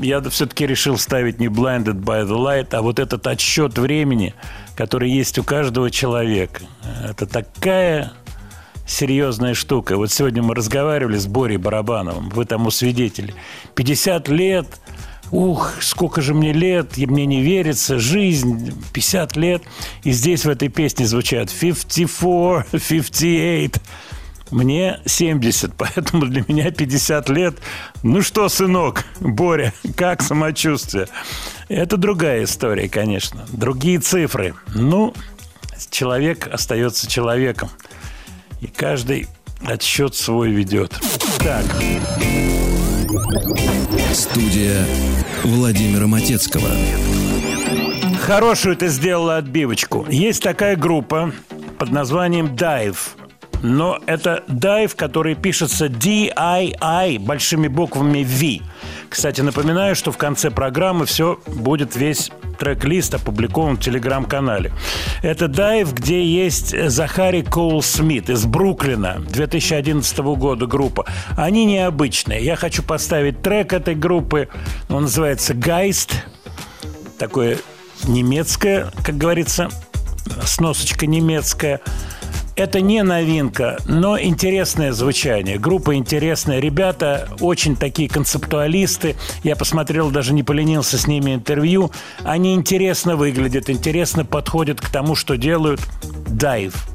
[0.00, 4.32] я все-таки решил ставить не blinded by the light, а вот этот отсчет времени,
[4.76, 6.62] который есть у каждого человека.
[7.08, 8.12] Это такая
[8.86, 9.96] серьезная штука.
[9.96, 13.34] Вот сегодня мы разговаривали с Борей Барабановым, вы тому свидетели.
[13.74, 14.66] 50 лет,
[15.30, 19.62] ух, сколько же мне лет, и мне не верится, жизнь, 50 лет.
[20.02, 23.72] И здесь в этой песне звучат 54, 58.
[24.50, 27.56] Мне 70, поэтому для меня 50 лет.
[28.02, 31.08] Ну что, сынок, Боря, как самочувствие?
[31.68, 33.44] Это другая история, конечно.
[33.50, 34.54] Другие цифры.
[34.74, 35.14] Ну,
[35.90, 37.70] человек остается человеком.
[38.60, 39.28] И каждый
[39.62, 40.98] отсчет свой ведет.
[41.38, 41.64] Так.
[44.12, 44.84] Студия
[45.42, 46.68] Владимира Матецкого.
[48.22, 50.06] Хорошую ты сделала отбивочку.
[50.08, 51.32] Есть такая группа
[51.78, 52.96] под названием Dive.
[53.64, 58.62] Но это Dive, который пишется D-I-I большими буквами V.
[59.08, 64.70] Кстати, напоминаю, что в конце программы все будет весь трек-лист опубликован в телеграм-канале.
[65.22, 71.06] Это Дайв, где есть Захари Коул Смит из Бруклина 2011 года группа.
[71.34, 72.44] Они необычные.
[72.44, 74.50] Я хочу поставить трек этой группы.
[74.90, 76.12] Он называется «Гайст».
[77.18, 77.56] Такое
[78.06, 79.70] немецкое, как говорится,
[80.44, 81.80] сносочка немецкая.
[82.56, 85.58] Это не новинка, но интересное звучание.
[85.58, 86.60] Группа интересная.
[86.60, 89.16] Ребята очень такие концептуалисты.
[89.42, 91.90] Я посмотрел, даже не поленился с ними интервью.
[92.22, 95.80] Они интересно выглядят, интересно подходят к тому, что делают.
[96.28, 96.93] Дайв.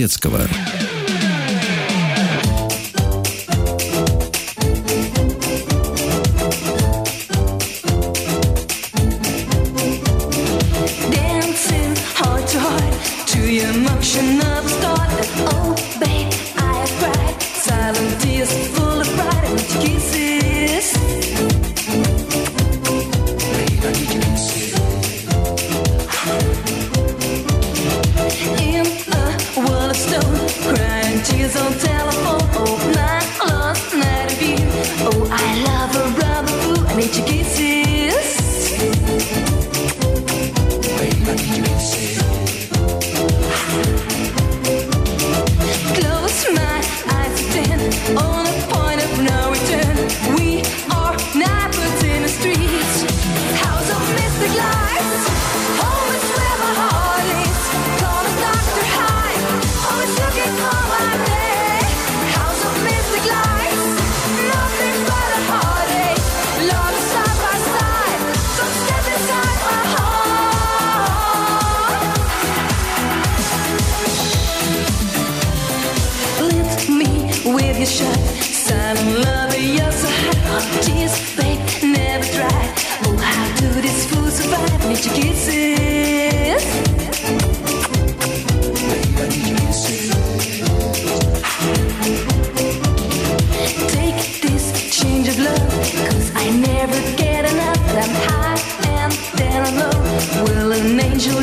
[0.00, 0.69] Владимира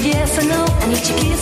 [0.04, 0.66] yes or no?
[0.66, 1.37] I need your kisses.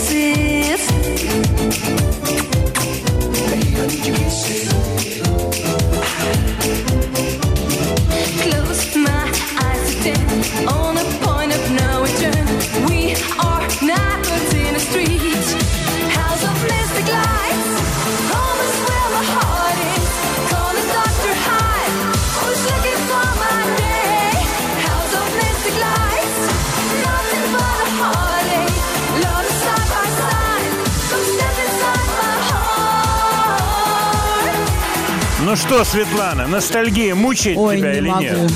[35.66, 38.22] Что, Светлана, ностальгия мучает Ой, тебя не или могу.
[38.22, 38.52] нет?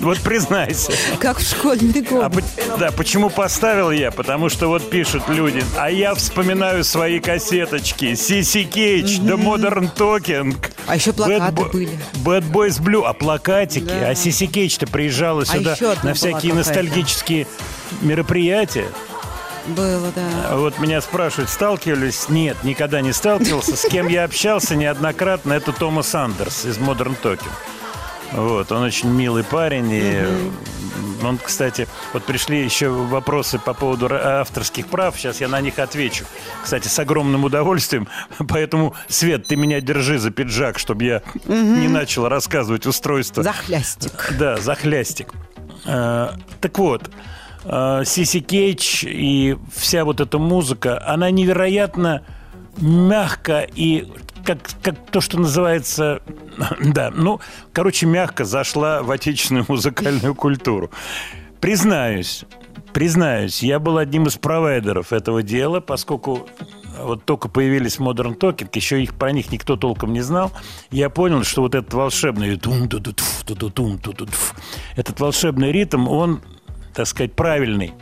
[0.00, 0.92] Вот признайся.
[1.18, 2.24] Как в школьный год.
[2.24, 4.10] А, да, почему поставил я?
[4.10, 8.14] Потому что вот пишут люди, а я вспоминаю свои кассеточки.
[8.14, 10.56] Сиси Кейдж, The Modern Talking.
[10.86, 11.98] А еще плакаты Bad были.
[12.24, 13.84] Bad Boys Blue, а плакатики.
[13.84, 14.10] Да.
[14.10, 17.46] А Сиси Кейдж-то приезжала А сюда на всякие ностальгические
[18.02, 18.88] мероприятия.
[19.68, 20.56] Было, да.
[20.56, 22.28] Вот меня спрашивают, сталкивались?
[22.28, 23.76] Нет, никогда не сталкивался.
[23.76, 27.50] С кем я общался неоднократно, это Томас Андерс из Modern Talking.
[28.32, 29.88] Вот, он очень милый парень.
[29.90, 30.24] И
[31.22, 35.16] он, кстати, вот пришли еще вопросы по поводу авторских прав.
[35.16, 36.24] Сейчас я на них отвечу.
[36.62, 38.08] Кстати, с огромным удовольствием.
[38.48, 43.42] Поэтому, Свет, ты меня держи за пиджак, чтобы я не начал рассказывать устройство.
[43.42, 44.32] Захлястик.
[44.38, 45.28] Да, захлястик.
[45.86, 46.30] Э,
[46.60, 47.10] Так вот,
[47.64, 52.22] Сиси Кейдж и вся вот эта музыка, она невероятно
[52.76, 54.06] мягко и
[54.44, 56.20] как, как то, что называется,
[56.80, 57.40] да, ну,
[57.72, 60.90] короче, мягко зашла в отечественную музыкальную культуру.
[61.60, 62.44] Признаюсь,
[62.92, 66.46] признаюсь, я был одним из провайдеров этого дела, поскольку
[67.00, 70.52] вот только появились Modern Talking, еще их про них никто толком не знал,
[70.90, 72.60] я понял, что вот этот волшебный
[74.96, 76.40] этот волшебный ритм, он,
[76.94, 77.92] так сказать, правильный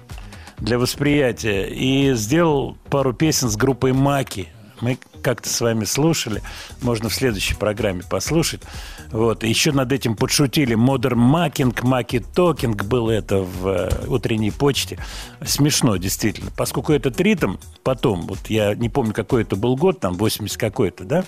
[0.58, 1.66] для восприятия.
[1.66, 4.48] И сделал пару песен с группой Маки.
[4.80, 6.42] Мы как-то с вами слушали.
[6.80, 8.62] Можно в следующей программе послушать.
[9.10, 9.44] Вот.
[9.44, 10.74] И еще над этим подшутили.
[10.74, 14.98] Модерн Макинг, Маки Talking было это в э, утренней почте.
[15.44, 16.50] Смешно, действительно.
[16.56, 21.04] Поскольку этот ритм потом, вот я не помню, какой это был год, там 80 какой-то,
[21.04, 21.24] да,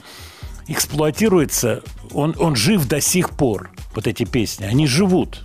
[0.67, 1.83] эксплуатируется,
[2.13, 4.65] он, он жив до сих пор, вот эти песни.
[4.65, 5.41] Они живут.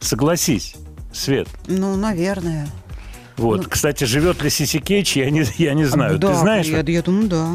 [0.00, 0.76] Согласись,
[1.12, 1.48] Свет.
[1.66, 2.68] Ну, наверное.
[3.36, 3.66] Вот.
[3.68, 6.14] Кстати, живет ли Сиси Кейдж, я не, я не знаю.
[6.14, 6.66] Ну, да, Ты знаешь?
[6.66, 7.54] Я, я думаю, да.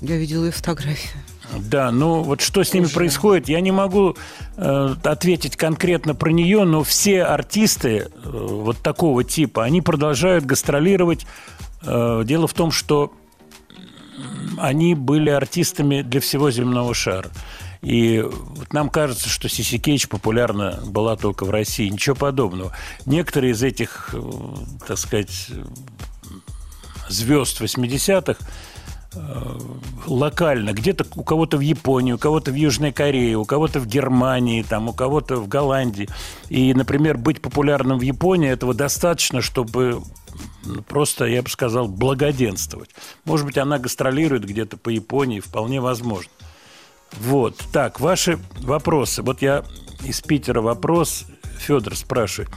[0.00, 1.22] Я видела ее фотографию.
[1.56, 4.16] Да, ну вот что с ними происходит, я не могу
[4.56, 11.26] э, ответить конкретно про нее, но все артисты э, вот такого типа, они продолжают гастролировать.
[11.82, 13.12] Э, дело в том, что
[14.58, 17.30] они были артистами для всего земного шара.
[17.82, 21.88] И вот нам кажется, что Сиси Кейдж популярна была только в России.
[21.88, 22.72] Ничего подобного.
[23.06, 24.20] Некоторые из этих, э,
[24.86, 25.50] так сказать,
[27.08, 28.36] звезд 80-х
[29.14, 29.58] э,
[30.06, 34.62] локально, где-то у кого-то в Японии, у кого-то в Южной Корее, у кого-то в Германии,
[34.62, 36.08] там, у кого-то в Голландии.
[36.48, 40.02] И, например, быть популярным в Японии этого достаточно, чтобы
[40.64, 42.90] ну, просто, я бы сказал, благоденствовать.
[43.24, 46.30] Может быть, она гастролирует где-то по Японии, вполне возможно.
[47.12, 47.56] Вот.
[47.72, 49.22] Так, ваши вопросы.
[49.22, 49.64] Вот я
[50.04, 51.26] из Питера вопрос.
[51.58, 52.50] Федор спрашивает.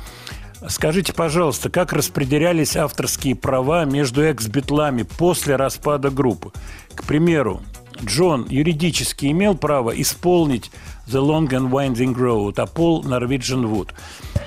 [0.68, 6.52] Скажите, пожалуйста, как распределялись авторские права между экс-битлами после распада группы?
[6.94, 7.62] К примеру,
[8.04, 10.70] Джон юридически имел право исполнить
[11.08, 13.90] The Long and Winding Road, а Пол Norwegian Wood.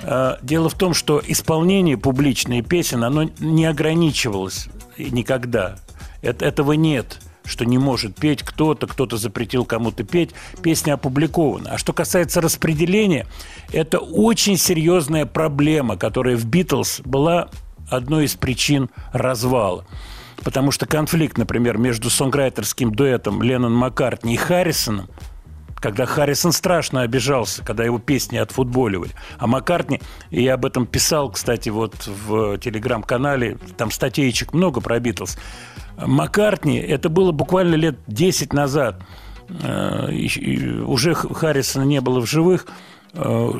[0.03, 5.75] Э, Дело в том, что исполнение публичной песен, оно не ограничивалось никогда.
[6.21, 10.31] Это- этого нет что не может петь кто-то, кто-то запретил кому-то петь,
[10.61, 11.71] песня опубликована.
[11.71, 13.27] А что касается распределения,
[13.71, 17.49] это очень серьезная проблема, которая в «Битлз» была
[17.89, 19.85] одной из причин развала.
[20.43, 25.07] Потому что конфликт, например, между сонграйтерским дуэтом Леннон Маккартни и Харрисоном
[25.85, 29.11] когда Харрисон страшно обижался, когда его песни отфутболивали.
[29.37, 30.01] А Маккартни,
[30.31, 35.37] и я об этом писал, кстати, вот в телеграм-канале, там статейчик много про Битлз.
[36.03, 38.99] Маккартни, это было буквально лет 10 назад,
[39.61, 40.11] э,
[40.87, 42.65] уже Харрисона не было в живых,
[43.13, 43.51] э,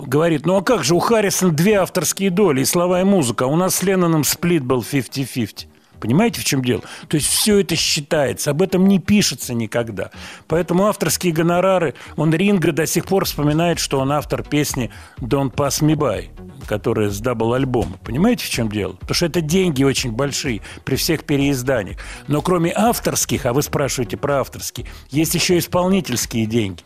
[0.00, 3.46] говорит, ну а как же, у Харрисона две авторские доли, и слова, и музыка, а
[3.46, 5.67] у нас с Ленноном split был 50-50.
[6.00, 6.82] Понимаете, в чем дело?
[7.08, 10.10] То есть все это считается, об этом не пишется никогда.
[10.46, 15.82] Поэтому авторские гонорары, он Ринго до сих пор вспоминает, что он автор песни «Don't Pass
[15.82, 16.28] Me By»,
[16.66, 17.98] которая с double-альбома.
[18.04, 18.92] Понимаете, в чем дело?
[18.92, 21.98] Потому что это деньги очень большие при всех переизданиях.
[22.26, 26.82] Но кроме авторских, а вы спрашиваете про авторские, есть еще исполнительские деньги.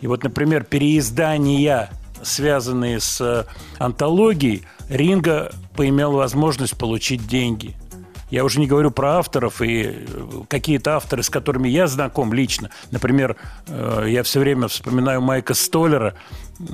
[0.00, 1.90] И вот, например, переиздания,
[2.22, 3.44] связанные с э,
[3.78, 7.74] антологией, Ринго поимел возможность получить деньги.
[8.32, 12.70] Я уже не говорю про авторов и э, какие-то авторы, с которыми я знаком лично.
[12.90, 13.36] Например,
[13.66, 16.14] э, я все время вспоминаю Майка Столлера,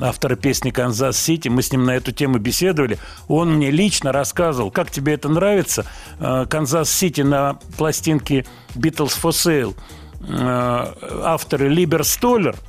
[0.01, 1.49] автора песни «Kansas City».
[1.49, 3.01] Мы с ним на эту тему беседовали.
[3.27, 5.85] Он мне лично рассказывал, как тебе это нравится.
[6.21, 9.75] Э, «Kansas City» на пластинке «Beatles for Sale».
[11.25, 12.55] Авторы Либер Столлер–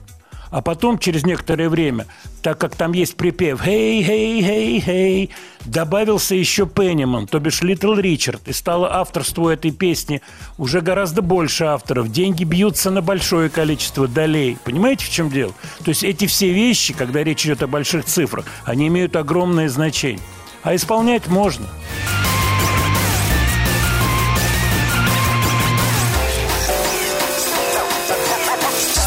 [0.51, 2.07] а потом, через некоторое время,
[2.41, 5.29] так как там есть припев «Хей, хей, хей, хей»,
[5.65, 10.21] добавился еще Пенниман, то бишь Литл Ричард, и стало авторство этой песни
[10.57, 12.11] уже гораздо больше авторов.
[12.11, 14.57] Деньги бьются на большое количество долей.
[14.63, 15.53] Понимаете, в чем дело?
[15.83, 20.21] То есть эти все вещи, когда речь идет о больших цифрах, они имеют огромное значение.
[20.63, 21.67] А исполнять можно.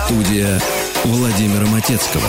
[0.06, 0.60] Студия
[1.04, 2.28] Владимира Матецкого.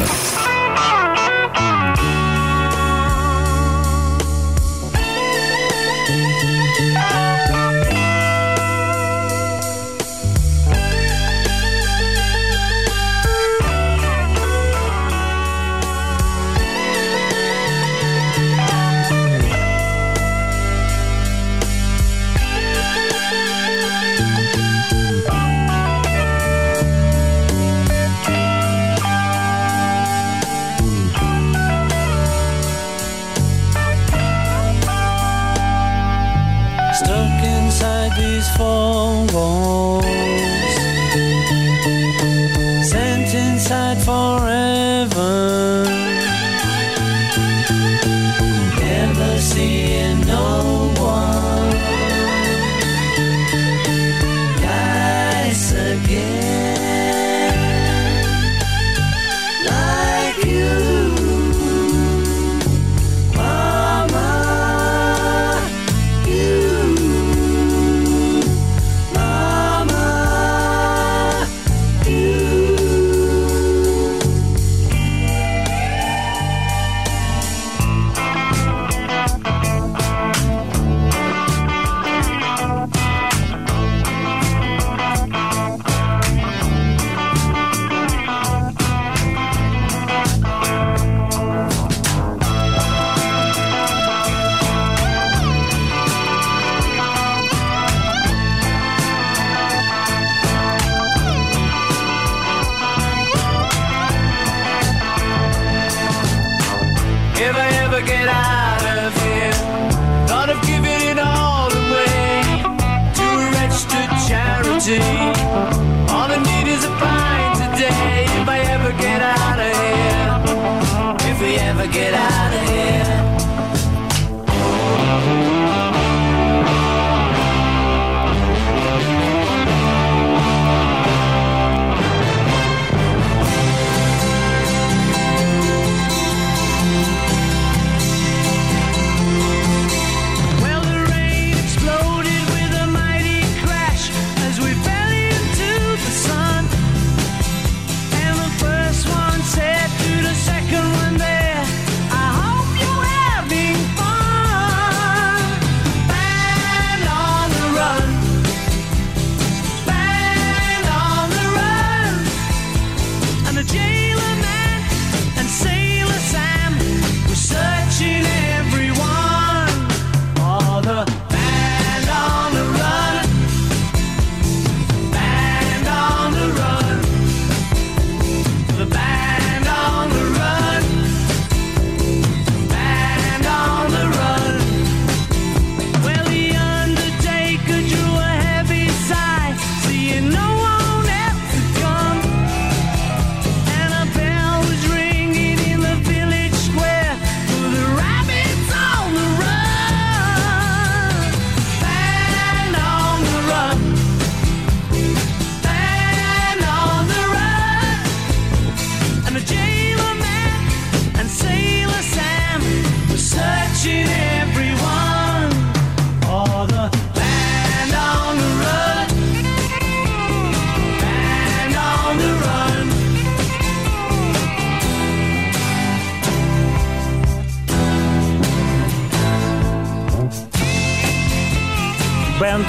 [38.58, 39.73] 风。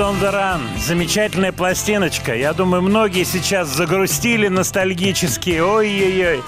[0.04, 0.60] On the Run.
[0.78, 2.34] Замечательная пластиночка.
[2.34, 5.60] Я думаю, многие сейчас загрустили ностальгически.
[5.60, 6.42] Ой-ой-ой.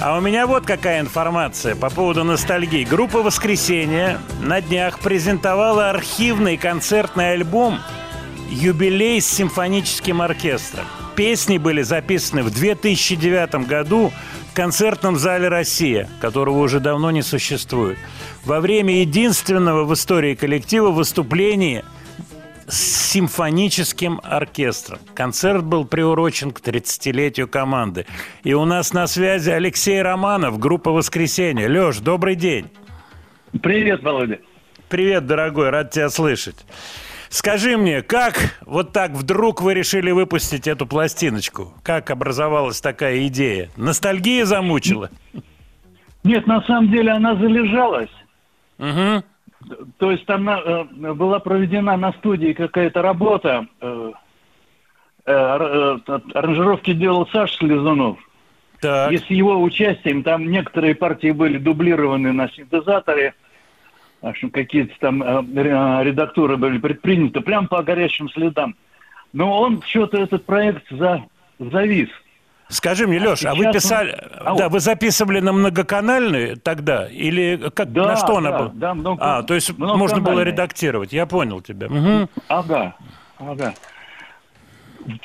[0.00, 2.84] А у меня вот какая информация по поводу ностальгии.
[2.84, 7.78] Группа «Воскресенье» на днях презентовала архивный концертный альбом
[8.48, 10.86] «Юбилей с симфоническим оркестром».
[11.14, 14.12] Песни были записаны в 2009 году
[14.50, 17.98] в концертном зале «Россия», которого уже давно не существует.
[18.46, 21.84] Во время единственного в истории коллектива выступления
[22.66, 24.98] с симфоническим оркестром.
[25.14, 28.06] Концерт был приурочен к 30-летию команды.
[28.42, 31.68] И у нас на связи Алексей Романов, группа «Воскресенье».
[31.68, 32.70] Леш, добрый день.
[33.62, 34.38] Привет, Володя.
[34.88, 36.56] Привет, дорогой, рад тебя слышать.
[37.28, 41.74] Скажи мне, как вот так вдруг вы решили выпустить эту пластиночку?
[41.82, 43.70] Как образовалась такая идея?
[43.76, 45.10] Ностальгия замучила?
[46.22, 48.10] Нет, на самом деле она залежалась.
[48.78, 49.24] Угу.
[49.98, 53.66] То есть там на- э, была проведена на студии какая-то работа.
[53.80, 54.12] э,
[55.26, 56.00] э, ар-
[56.34, 58.18] Аранжировки делал Саша Слезунов.
[58.80, 59.12] Так.
[59.12, 63.34] И с его участием там некоторые партии были дублированы на синтезаторе.
[64.20, 68.74] В общем, какие-то там ре- редактуры были предприняты прямо по горящим следам.
[69.32, 71.24] Но он что-то этот проект за,
[71.58, 72.08] завис.
[72.74, 77.70] Скажи мне, Леш, а вы сейчас писали, он- да, вы записывали на многоканальную тогда или
[77.72, 78.70] как Да, на что она да, была?
[78.74, 81.12] да, много- а, то есть можно было редактировать.
[81.12, 81.88] Я понял тебя.
[81.88, 82.28] Мгм.
[82.48, 82.96] Ага,
[83.38, 83.74] ага.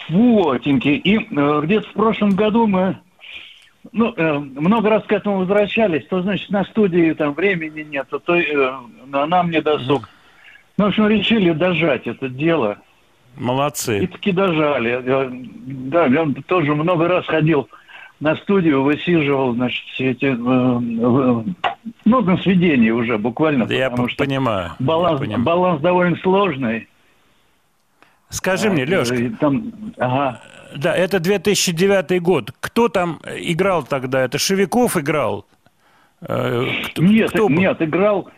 [0.09, 0.89] Вотеньки.
[0.89, 2.99] И э, где-то в прошлом году мы
[3.93, 8.35] ну, э, много раз к этому возвращались, то, значит, на студии там времени нет, то
[8.35, 8.71] э,
[9.07, 10.07] на- нам не досуг.
[10.77, 12.77] Ну, в общем, решили дожать это дело.
[13.37, 14.07] И Молодцы.
[14.07, 15.01] таки дожали.
[15.03, 17.69] Э, Да, я тоже много раз ходил
[18.19, 20.25] на студию, высиживал, значит, все эти...
[20.25, 21.43] э, э,
[22.05, 23.65] ну, на сведении уже буквально.
[23.65, 24.71] Да я что понимаю.
[24.79, 25.43] я Баланс, понимаю.
[25.43, 26.87] баланс довольно сложный.
[28.29, 30.41] Скажи мне, Леш, И там, ага.
[30.75, 32.51] да, это 2009 год.
[32.59, 34.21] Кто там играл тогда?
[34.21, 35.45] Это Шевиков играл?
[36.21, 38.29] Кто- Нет, кто нет, играл,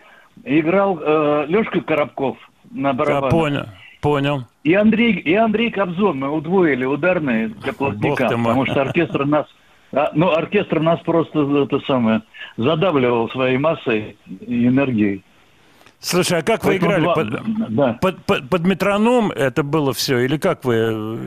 [0.44, 2.38] играл э, Лешка Коробков
[2.70, 3.32] на А, барабанах.
[3.32, 3.66] понял,
[4.02, 4.46] понял.
[4.64, 9.46] И Андрей, и Андрей Кобзон, мы удвоили ударные для плотника, потому что оркестр нас,
[9.94, 12.22] а, ну, оркестр нас просто это самое
[12.58, 15.24] задавливал своей массой и энергией.
[16.00, 17.04] Слушай, а как вы Поэтому играли?
[17.04, 17.94] два- Под, да.
[18.02, 20.18] под- под- под метроном это было все?
[20.20, 20.76] Или как вы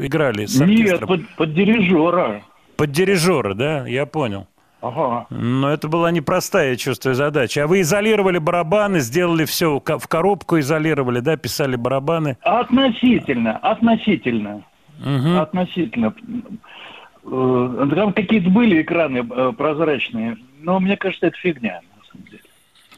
[0.05, 1.09] играли с Нет, оркестром?
[1.09, 2.42] под, под дирижера.
[2.76, 3.86] Под дирижера, да?
[3.86, 4.48] Я понял.
[4.85, 5.27] Ага.
[5.31, 7.65] Но это была непростая, я чувствую, задача.
[7.65, 12.36] А вы изолировали барабаны, сделали все в коробку, изолировали, да, писали барабаны.
[12.43, 14.62] Относительно, относительно.
[14.98, 15.40] Мгм.
[15.40, 16.15] Относительно.
[17.24, 21.81] Э, Там какие-то были экраны э, прозрачные, но мне кажется, это фигня.
[21.97, 22.43] на самом деле.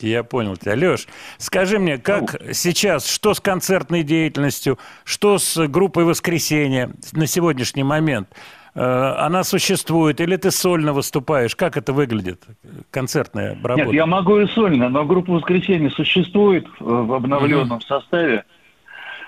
[0.00, 0.74] Я понял тебя.
[0.74, 1.06] Леш,
[1.38, 8.28] скажи мне, как сейчас, что с концертной деятельностью, что с группой «Воскресенье» на сегодняшний момент?
[8.76, 11.56] Э, Она существует или ты сольно выступаешь?
[11.56, 12.44] Как это выглядит,
[12.90, 13.86] концертная работа?
[13.86, 18.44] Нет, я могу и сольно, но группа «Воскресенье» существует э, в обновленном составе.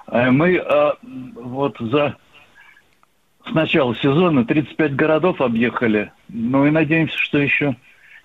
[0.08, 0.62] Э, Мы
[1.34, 2.16] вот за
[3.48, 6.12] с начала сезона 35 городов объехали.
[6.28, 7.74] Ну и надеемся, что еще,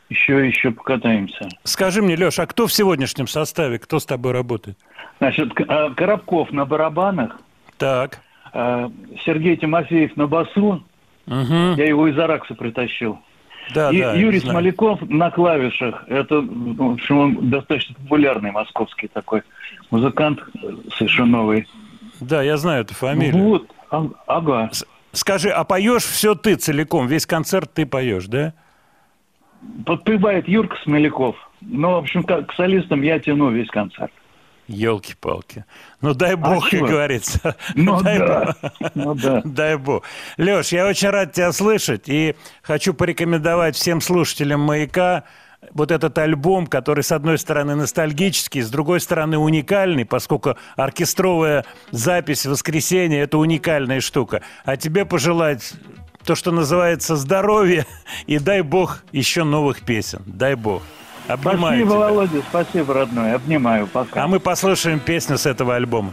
[0.09, 1.47] еще, еще покатаемся.
[1.63, 4.77] Скажи мне, Леш, а кто в сегодняшнем составе, кто с тобой работает?
[5.19, 7.39] Значит, Коробков на барабанах,
[7.77, 8.19] Так.
[8.51, 10.83] Сергей Тимофеев на басу.
[11.25, 11.75] Мгм.
[11.75, 13.19] Я его из Аракса притащил.
[13.73, 14.53] Да, и да, Юрий знаю.
[14.53, 16.03] Смоляков на клавишах.
[16.07, 19.43] Это, в общем, он достаточно популярный московский такой
[19.89, 20.41] музыкант,
[20.97, 21.67] совершенно новый.
[22.19, 23.41] Да, я знаю эту фамилию.
[23.41, 24.69] Вот, а- ага.
[25.13, 28.53] Скажи, а поешь все ты целиком, весь концерт ты поешь, да?
[29.85, 31.35] Подпевает Юрка Смоляков.
[31.61, 34.11] Ну, в общем, как к солистам я тяну весь концерт.
[34.68, 35.65] Елки-палки.
[36.02, 36.85] Ну дай бог, как чё?
[36.85, 37.56] говорится.
[37.76, 38.91] Ну дай да, бог.
[38.95, 39.41] ну да.
[39.45, 40.03] Дай бог.
[40.38, 45.26] Леш, я очень рад тебя слышать и хочу порекомендовать всем слушателям «Маяка»
[45.72, 52.45] вот этот альбом, который, с одной стороны, ностальгический, с другой стороны, уникальный, поскольку оркестровая запись
[52.45, 54.41] воскресенье– это уникальная штука.
[54.65, 55.73] А тебе пожелать
[56.26, 57.85] то, что называется здоровье,
[58.27, 60.22] и дай бог еще новых песен.
[60.26, 60.81] Дай бог.
[61.27, 61.99] Обнимаю Спасибо, тебя.
[61.99, 63.33] Володя, спасибо, родной.
[63.33, 64.23] Обнимаю, пока.
[64.23, 66.11] А мы послушаем песню с этого альбома.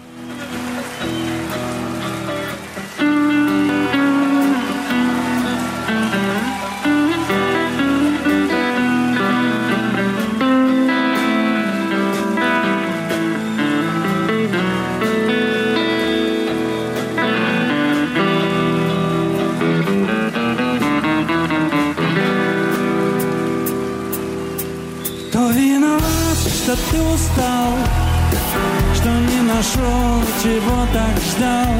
[30.61, 31.75] Чего так ждал,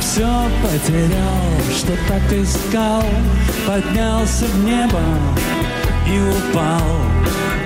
[0.00, 3.04] все потерял, что так искал,
[3.66, 5.00] поднялся в небо
[6.06, 6.80] и упал.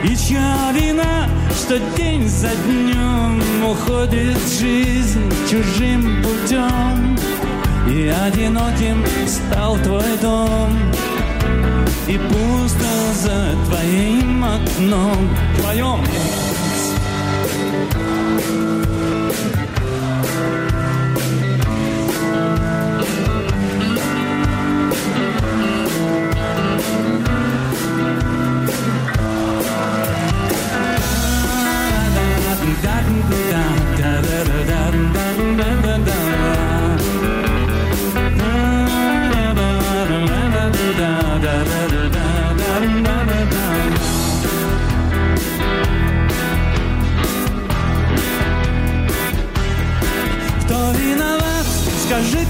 [0.04, 7.16] И чья вина, что день за днем уходит жизнь чужим путем,
[7.88, 10.76] и одиноким стал твой дом.
[12.08, 15.28] И пусто за твоим окном.
[15.58, 16.02] Твоем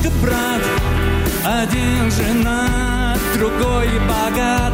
[0.02, 0.62] скажи-ка, брат
[1.44, 4.72] Один женат, другой богат.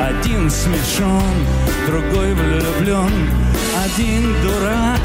[0.00, 1.22] Один смешон,
[1.86, 3.10] другой влюблен
[3.84, 5.00] Один дурак,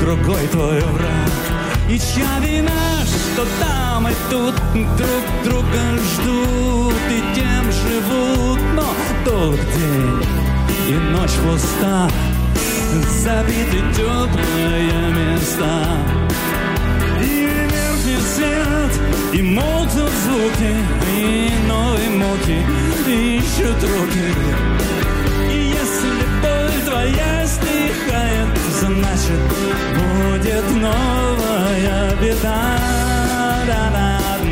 [0.00, 1.30] другой твой враг.
[1.88, 4.54] И чья вина, что там и тут
[4.96, 8.86] друг друга ждут И тем живут, но
[9.24, 10.26] долг день
[10.86, 12.10] и ночь пуста
[13.22, 15.96] Забиты теплые места
[18.14, 18.92] меркнет свет,
[19.32, 20.74] и молкнут звуки,
[21.16, 22.62] и новые муки
[23.06, 24.34] ищут руки.
[25.50, 28.48] И если боль твоя стихает,
[28.80, 29.40] значит
[29.94, 32.78] будет новая беда.
[34.42, 34.44] И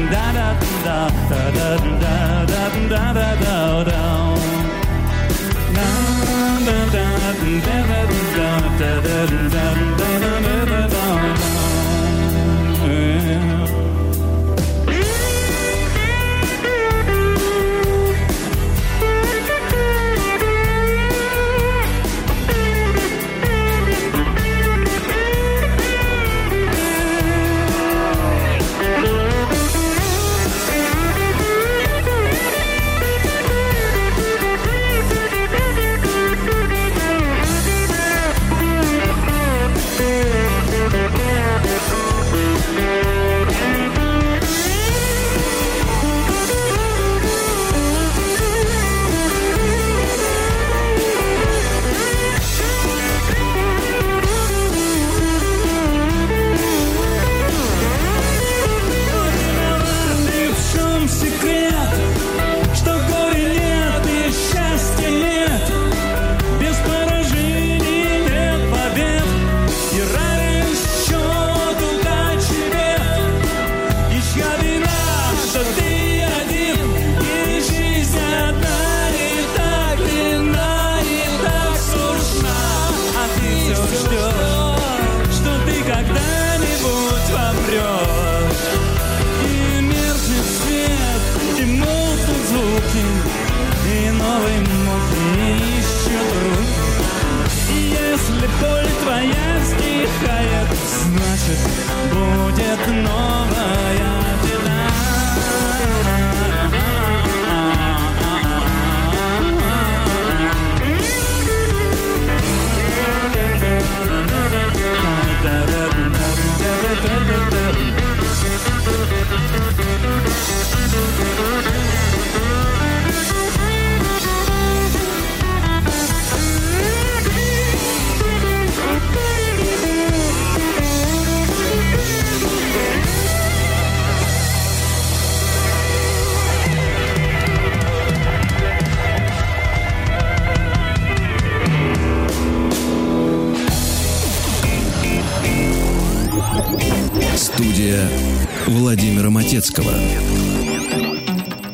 [148.93, 149.91] Владимира Матецкого.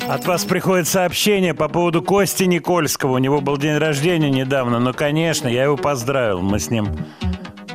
[0.08, 3.14] От вас приходит сообщение по поводу Кости Никольского.
[3.14, 4.78] У него был день рождения недавно.
[4.78, 6.42] Ну, конечно, я его поздравил.
[6.42, 6.86] Мы с ним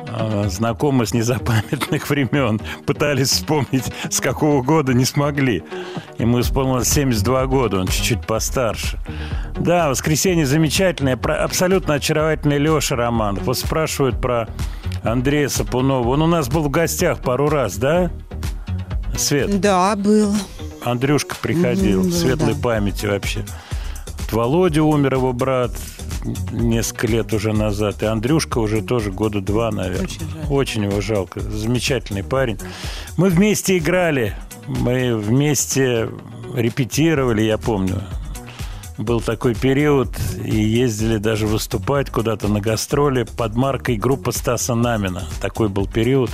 [0.08, 2.58] э, знакомы с незапамятных времен.
[2.86, 5.62] Пытались вспомнить, с какого года не смогли.
[6.16, 8.98] Ему исполнилось 72 года, он чуть-чуть постарше.
[9.58, 13.38] Да, «Воскресенье» замечательное, про- абсолютно очаровательный Леша Роман.
[13.42, 14.48] Вот спрашивают про
[15.02, 16.08] Андрея Сапунова.
[16.08, 18.10] Он у нас был в гостях пару раз, да?
[19.16, 19.60] Свет?
[19.60, 20.34] Да, был.
[20.82, 22.60] Андрюшка приходил, Мгм, светлой да.
[22.60, 23.44] памяти вообще.
[24.30, 25.70] Володя умер, его брат.
[26.52, 28.02] несколько лет уже назад.
[28.02, 30.04] И Андрюшка уже тоже года два, наверное.
[30.04, 30.44] Очень жаль.
[30.50, 31.40] Очень его жалко.
[31.40, 32.58] Замечательный парень.
[33.18, 34.34] Мы вместе играли.
[34.66, 36.08] Мы вместе
[36.54, 38.02] репетировали, я помню.
[38.96, 40.08] Был такой период,
[40.42, 45.24] и ездили даже выступать куда-то на гастроли под маркой группа Стаса Намина.
[45.42, 46.30] Такой был период.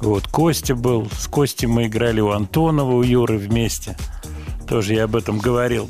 [0.00, 1.08] Вот, Костя был.
[1.18, 3.96] С Костей мы играли у Антонова, у Юры вместе.
[4.68, 5.88] Тоже я об этом говорил.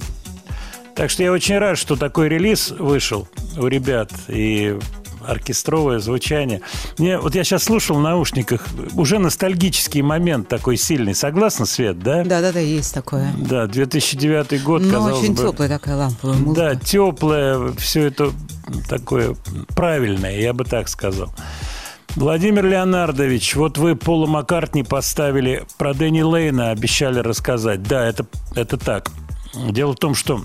[0.94, 3.28] Так что я очень рад, что такой релиз вышел
[3.58, 4.10] у ребят.
[4.28, 4.78] И
[5.26, 6.60] оркестровое звучание.
[6.98, 11.14] Мне, вот я сейчас слушал в наушниках, уже ностальгический момент такой сильный.
[11.14, 12.24] Согласна, Свет, да?
[12.24, 13.32] Да-да-да, есть такое.
[13.36, 15.42] Да, 2009 год, Но казалось очень бы.
[15.42, 16.60] теплая такая ламповая музыка.
[16.60, 18.32] Да, теплое, все это
[18.88, 19.36] такое
[19.74, 21.30] правильное, я бы так сказал.
[22.16, 27.82] Владимир Леонардович, вот вы Пола Маккартни поставили, про Дэнни Лейна обещали рассказать.
[27.82, 29.10] Да, это, это так.
[29.54, 30.40] Дело в том, что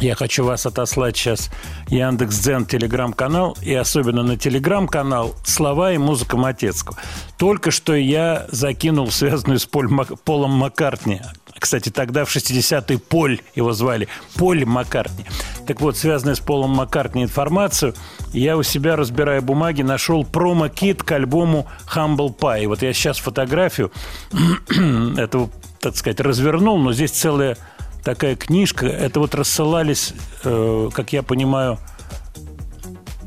[0.00, 1.48] я хочу вас отослать сейчас
[1.90, 6.98] Яндекс.Дзен телеграм-канал и особенно на телеграм-канал «Слова и музыка Матецкого».
[7.38, 11.20] Только что я закинул связанную с Полом Маккартни.
[11.60, 14.08] Кстати, тогда в 60-е Поль его звали.
[14.36, 15.26] Поль Маккартни.
[15.66, 17.94] Так вот, связанную с Полом Маккартни информацию,
[18.32, 22.66] я у себя, разбирая бумаги, нашел промо-кит к альбому Humble Pie.
[22.66, 23.92] Вот я сейчас фотографию
[25.18, 25.50] этого,
[25.80, 27.58] так сказать, развернул, но здесь целая
[28.02, 28.86] такая книжка.
[28.86, 30.14] Это вот рассылались,
[30.44, 31.78] э, как я понимаю,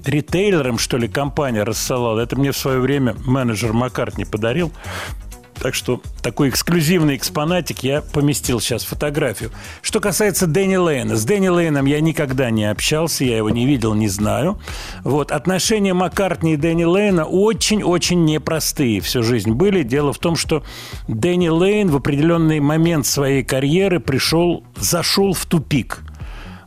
[0.05, 2.19] ритейлерам, что ли, компания рассылала.
[2.19, 4.71] Это мне в свое время менеджер Маккартни подарил.
[5.61, 9.51] Так что такой эксклюзивный экспонатик я поместил сейчас фотографию.
[9.81, 11.15] Что касается Дэнни Лейна.
[11.15, 14.59] С Дэнни Лейном я никогда не общался, я его не видел, не знаю.
[15.03, 15.31] Вот.
[15.31, 19.83] Отношения Маккартни и Дэнни Лейна очень-очень непростые всю жизнь были.
[19.83, 20.63] Дело в том, что
[21.07, 26.03] Дэнни Лейн в определенный момент своей карьеры пришел, зашел в тупик.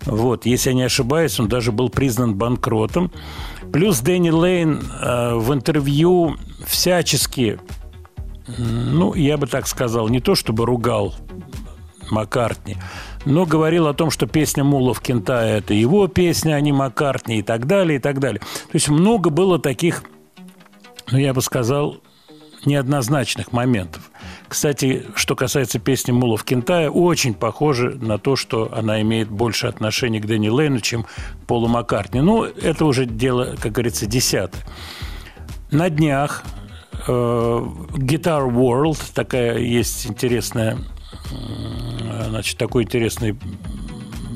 [0.06, 3.10] Вот, если я не ошибаюсь, он даже был признан банкротом.
[3.72, 7.58] Плюс Дэнни Лейн э, в интервью всячески,
[8.46, 11.14] ну, я бы так сказал, не то чтобы ругал
[12.10, 12.76] Маккартни,
[13.24, 17.42] но говорил о том, что песня Мулов Кентая– это его песня, а не Маккартни и
[17.42, 18.40] так далее, и так далее.
[18.40, 20.04] То есть много было таких,
[21.10, 22.00] ну, я бы сказал,
[22.64, 24.10] неоднозначных моментов.
[24.48, 30.20] Кстати, что касается песни Мулов Кентая, очень похоже на то, что она имеет больше отношения
[30.20, 31.06] к Дэнни Лейну, чем
[31.46, 32.20] Полу Маккартни.
[32.20, 34.62] Ну, это уже дело, как говорится, десятое.
[35.70, 36.44] На днях
[37.06, 40.78] Guitar World, такая есть интересная,
[42.28, 43.36] значит, такой интересный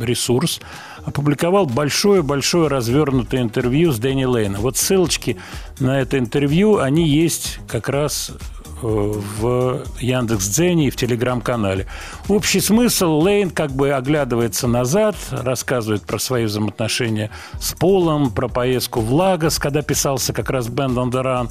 [0.01, 0.61] ресурс,
[1.05, 4.63] опубликовал большое-большое развернутое интервью с Дэнни Лейном.
[4.63, 5.37] Вот ссылочки
[5.79, 11.87] на это интервью, они есть как раз э, в Яндекс.Дзене и в Телеграм-канале.
[12.29, 17.31] Общий смысл Лейн как бы оглядывается назад, рассказывает про свои взаимоотношения
[17.61, 21.49] с Полом, про поездку в Лагос, когда писался как раз the Run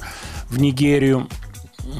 [0.48, 1.28] в Нигерию.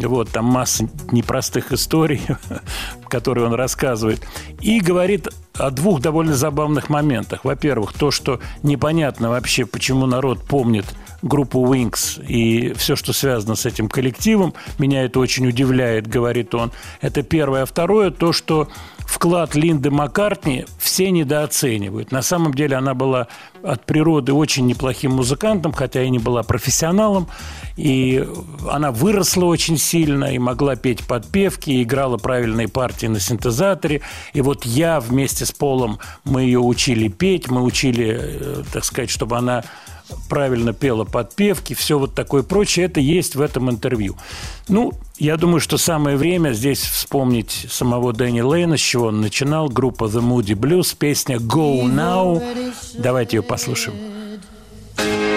[0.03, 2.23] Вот, там масса непростых историй,
[3.09, 4.27] которые он рассказывает.
[4.61, 7.45] И говорит о двух довольно забавных моментах.
[7.45, 10.87] Во-первых, то, что непонятно вообще, почему народ помнит
[11.23, 14.55] группу Wings и все, что связано с этим коллективом.
[14.79, 16.73] Меня это очень удивляет, говорит он.
[17.01, 17.63] Это первое.
[17.63, 18.69] А второе, то, что
[19.11, 22.13] вклад Линды Маккартни все недооценивают.
[22.13, 23.27] На самом деле она была
[23.63, 27.27] от природы очень неплохим музыкантом, хотя и не была профессионалом.
[27.77, 28.25] И
[28.71, 34.01] она выросла очень сильно и могла петь подпевки, и играла правильные партии на синтезаторе.
[34.33, 39.11] И вот я вместе с Полом, мы ее учили петь, мы учили, э, так сказать,
[39.11, 39.65] чтобы она
[40.29, 44.17] правильно пела подпевки, все вот такое прочее, это есть в этом интервью.
[44.69, 49.69] Ну, я думаю, что самое время здесь вспомнить самого Дэнни Лейна, с чего он начинал,
[49.69, 52.43] группа The Moody Blues, песня «Go Now».
[52.95, 53.97] Давайте ее послушаем.
[54.97, 55.30] Since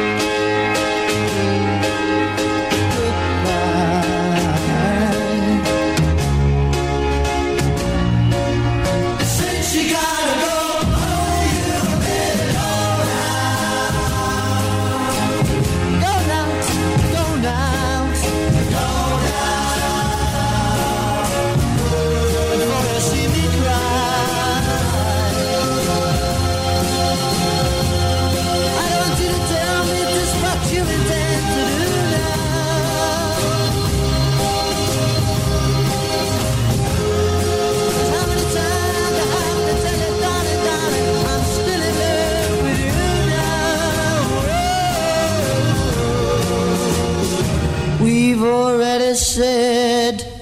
[49.14, 50.33] I said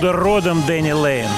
[0.00, 1.28] откуда родом Дэнни Лейн.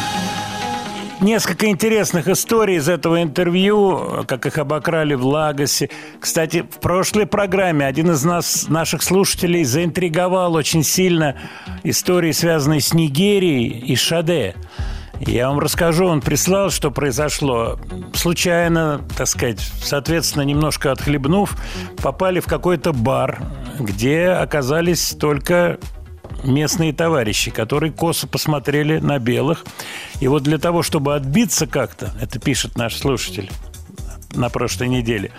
[1.20, 5.90] Несколько интересных историй из этого интервью, как их обокрали в Лагосе.
[6.20, 11.34] Кстати, в прошлой программе один из нас, наших слушателей заинтриговал очень сильно
[11.82, 14.54] истории, связанные с Нигерией и Шаде.
[15.18, 17.80] Я вам расскажу, он прислал, что произошло.
[18.14, 21.56] Случайно, так сказать, соответственно, немножко отхлебнув,
[22.00, 23.42] попали в какой-то бар,
[23.80, 25.80] где оказались только
[26.44, 29.64] местные товарищи, которые косо посмотрели на белых.
[30.20, 33.50] И вот для того, чтобы отбиться как-то, это пишет наш слушатель
[34.34, 35.30] на прошлой неделе,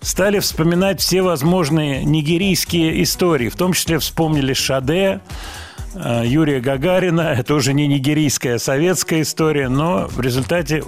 [0.00, 3.48] стали вспоминать все возможные нигерийские истории.
[3.48, 5.20] В том числе вспомнили Шаде,
[5.94, 7.22] э, Юрия Гагарина.
[7.38, 10.84] Это уже не нигерийская, а советская история, но в результате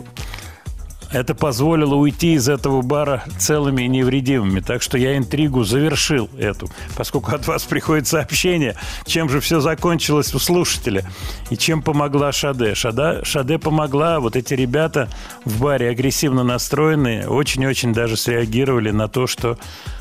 [1.10, 4.60] это позволило уйти из этого бара целыми и невредимыми.
[4.60, 10.34] Так что я интригу завершил эту, поскольку от вас приходит сообщение, чем же все закончилось
[10.34, 11.04] у слушателя
[11.50, 12.74] и чем помогла Шаде.
[12.74, 15.08] Шада, Шаде помогла, вот эти ребята
[15.44, 19.58] в баре агрессивно настроенные очень-очень даже среагировали на то, что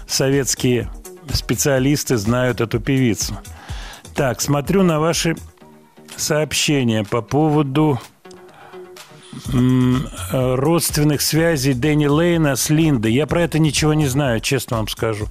[0.07, 0.89] советские
[1.31, 3.37] специалисты знают эту певицу.
[4.15, 5.35] Так, смотрю на ваши
[6.15, 7.99] сообщения по поводу
[10.31, 13.13] родственных связей Дэнни Лейна с Линдой.
[13.13, 15.27] Я про это ничего не знаю, честно вам скажу.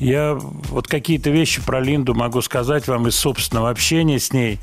[0.00, 4.60] Я вот какие-то вещи про Линду могу сказать вам из собственного общения с ней.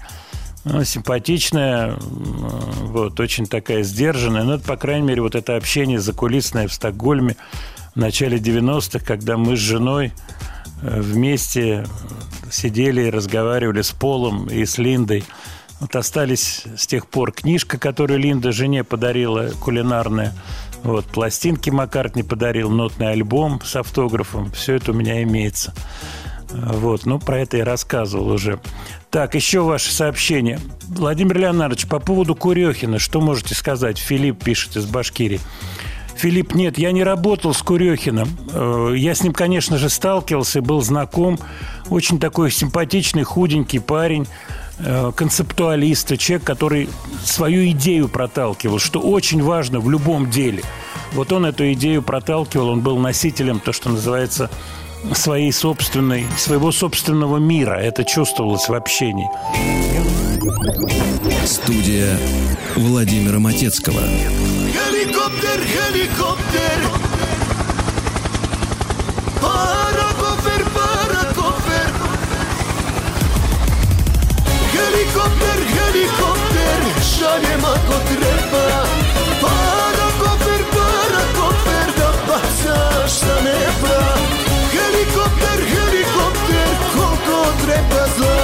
[0.64, 4.44] Она симпатичная, вот, очень такая сдержанная.
[4.44, 7.36] Ну, это, по крайней мере, вот это общение закулисное в Стокгольме
[7.96, 10.14] в начале 90-х, когда мы с женой
[10.84, 11.86] э, вместе
[12.52, 15.24] сидели и разговаривали с Полом и с Линдой.
[15.82, 20.32] Вот остались с тех пор книжка, которую Линда жене подарила, кулинарная.
[20.84, 24.52] Вот, пластинки Маккартни подарил, нотный альбом с автографом.
[24.52, 25.74] Все это у меня имеется.
[26.52, 28.60] Вот, ну, про это я рассказывал уже.
[29.10, 30.60] Так, еще ваше сообщение.
[30.88, 33.98] Владимир Леонардович, по поводу Курехина, что можете сказать?
[33.98, 35.40] Филипп пишет из Башкирии.
[36.16, 38.30] Филипп, нет, я не работал с Курехиным.
[38.54, 41.40] Э, Я с ним, конечно же, сталкивался, был знаком.
[41.90, 44.28] Очень такой симпатичный, худенький парень,
[44.84, 46.90] э, концептуалист, человек, который
[47.24, 50.64] свою идею проталкивал, что очень важно в любом деле.
[51.14, 54.50] Вот он эту идею проталкивал, он был носителем, то, что называется,
[55.14, 57.74] своей собственной, своего собственного мира.
[57.74, 59.30] Это чувствовалось в общении.
[61.46, 62.18] Студия
[62.76, 64.00] Владимира Матецкого.
[64.00, 67.01] Helikopter, helikopter
[75.92, 78.66] helikopter Šaljem ako treba.
[79.42, 84.00] Para koper, para koper, Da pacaš pa sa neba
[84.72, 88.41] Helikopter, helikopter Koliko treba zla.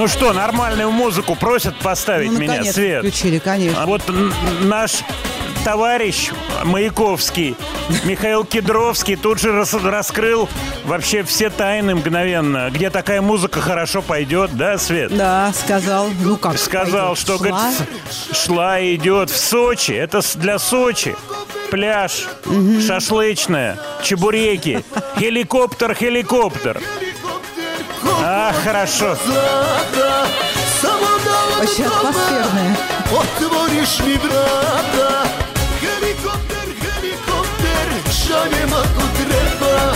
[0.00, 3.00] Ну что, нормальную музыку просят поставить Ну, меня, Свет.
[3.00, 3.82] включили, конечно.
[3.82, 4.00] А вот
[4.62, 4.92] наш
[5.62, 6.30] товарищ
[6.64, 7.54] Маяковский,
[8.04, 10.48] Михаил Кедровский, тут же рас- раскрыл
[10.86, 12.70] вообще все тайны мгновенно.
[12.70, 15.14] Где такая музыка хорошо пойдет, да, Свет?
[15.14, 16.08] Да, сказал.
[16.22, 16.56] Ну как?
[16.56, 17.18] Сказал, пойдет?
[17.18, 17.46] что Шла?
[17.46, 17.78] говорит,
[18.32, 19.92] шла и идет в Сочи.
[19.92, 21.14] Это для Сочи.
[21.70, 22.26] Пляж,
[22.86, 24.82] шашлычная, чебуреки,
[25.18, 26.80] хеликоптер, хеликоптер.
[28.04, 29.16] А, хорошо.
[31.60, 32.76] Очень атмосферная.
[33.12, 35.24] Otvoriš mi vrata
[35.82, 39.92] Helikopter, helikopter Šaljem ako treba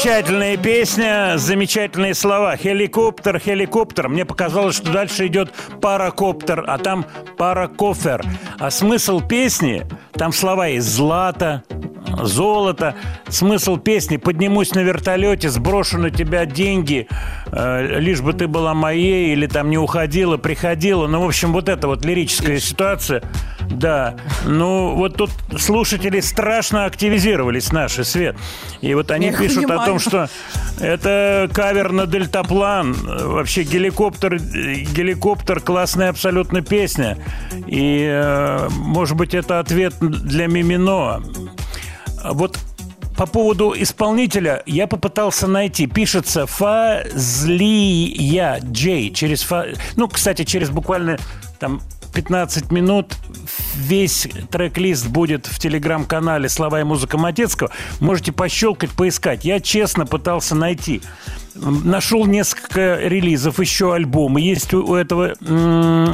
[0.00, 2.56] Замечательная песня, замечательные слова.
[2.56, 4.08] Хеликоптер, хеликоптер.
[4.08, 7.04] Мне показалось, что дальше идет паракоптер, а там
[7.36, 8.24] паракофер.
[8.60, 11.64] А смысл песни, там слова есть злато,
[12.22, 12.94] золото.
[13.28, 17.08] Смысл песни «Поднимусь на вертолете, сброшу на тебя деньги,
[17.52, 21.06] э, лишь бы ты была моей, или там не уходила, приходила».
[21.06, 23.22] Ну, в общем, вот эта вот лирическая ситуация.
[23.70, 24.14] Да,
[24.46, 28.36] ну вот тут слушатели страшно активизировались, наши, Свет.
[28.80, 29.86] И вот они Я пишут о понимаю.
[29.86, 30.28] том, что
[30.80, 32.94] это кавер на дельтаплан.
[32.94, 37.18] Вообще геликоптер, геликоптер классная абсолютно песня.
[37.66, 41.22] И, э, может быть, это ответ для Мимино.
[42.32, 42.58] Вот
[43.16, 45.86] по поводу исполнителя я попытался найти.
[45.86, 47.80] Пишется Фазлия
[48.60, 49.10] Джей.
[49.12, 49.66] Через фа...
[49.96, 51.18] Ну, кстати, через буквально
[51.58, 51.80] там
[52.14, 53.16] 15 минут
[53.76, 57.70] весь трек-лист будет в телеграм-канале «Слова и музыка Матецкого».
[58.00, 59.44] Можете пощелкать, поискать.
[59.44, 61.02] Я честно пытался найти.
[61.54, 65.34] Нашел несколько релизов, еще альбомы есть у этого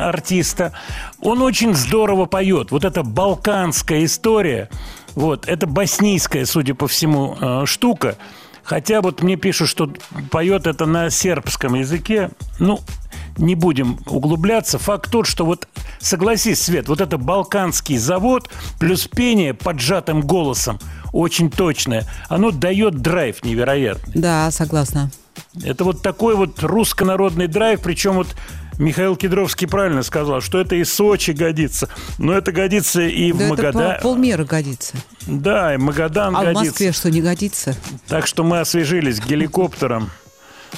[0.01, 0.73] артиста.
[1.21, 2.71] Он очень здорово поет.
[2.71, 4.71] Вот эта балканская история,
[5.15, 8.17] вот, это боснийская, судя по всему, э, штука.
[8.63, 9.93] Хотя вот мне пишут, что
[10.31, 12.31] поет это на сербском языке.
[12.59, 12.81] Ну,
[13.37, 14.79] не будем углубляться.
[14.79, 15.69] Факт тот, что вот,
[16.01, 18.51] согласись, Свет, вот это балканский завод
[18.81, 20.79] плюс пение поджатым голосом,
[21.13, 24.15] очень точное, оно дает драйв невероятный.
[24.15, 25.11] Да, согласна.
[25.63, 28.29] Это вот такой вот русско-народный драйв, причем вот
[28.79, 31.89] Михаил Кедровский правильно сказал, что это и Сочи годится,
[32.19, 33.97] но это годится и в Да это Магадан.
[33.97, 34.95] по- полмера годится.
[35.27, 36.65] Да, и Магадан А в годится.
[36.65, 37.77] Москве что, не годится?
[38.09, 40.11] Так что мы освежились геликоптером.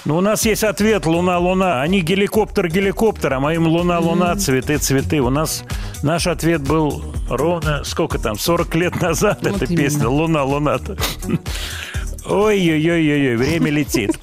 [0.05, 1.81] Но у нас есть ответ «Луна, Луна».
[1.81, 5.23] Они геликоптер геликоптером, а им «Луна, Луна», цветы, цветы.
[5.23, 5.65] У нас
[6.03, 9.83] наш ответ был ровно, сколько там, 40 лет назад Вот эта именно.
[9.83, 10.79] песня «Луна, Луна».
[12.29, 14.19] Ой-ой-ой-ой, время летит.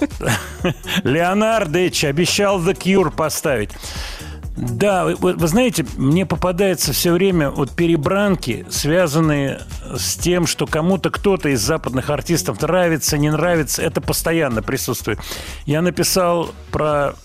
[1.04, 3.72] Леонардович обещал The Cure поставить.
[4.56, 9.62] Да, вы, вы- знаете, мне попадается все время вот перебранки, связанные
[9.98, 13.82] с тем, что кому-то кто-то из западных артистов нравится, не нравится.
[13.82, 15.20] Это постоянно присутствует.
[15.66, 17.16] Я написал про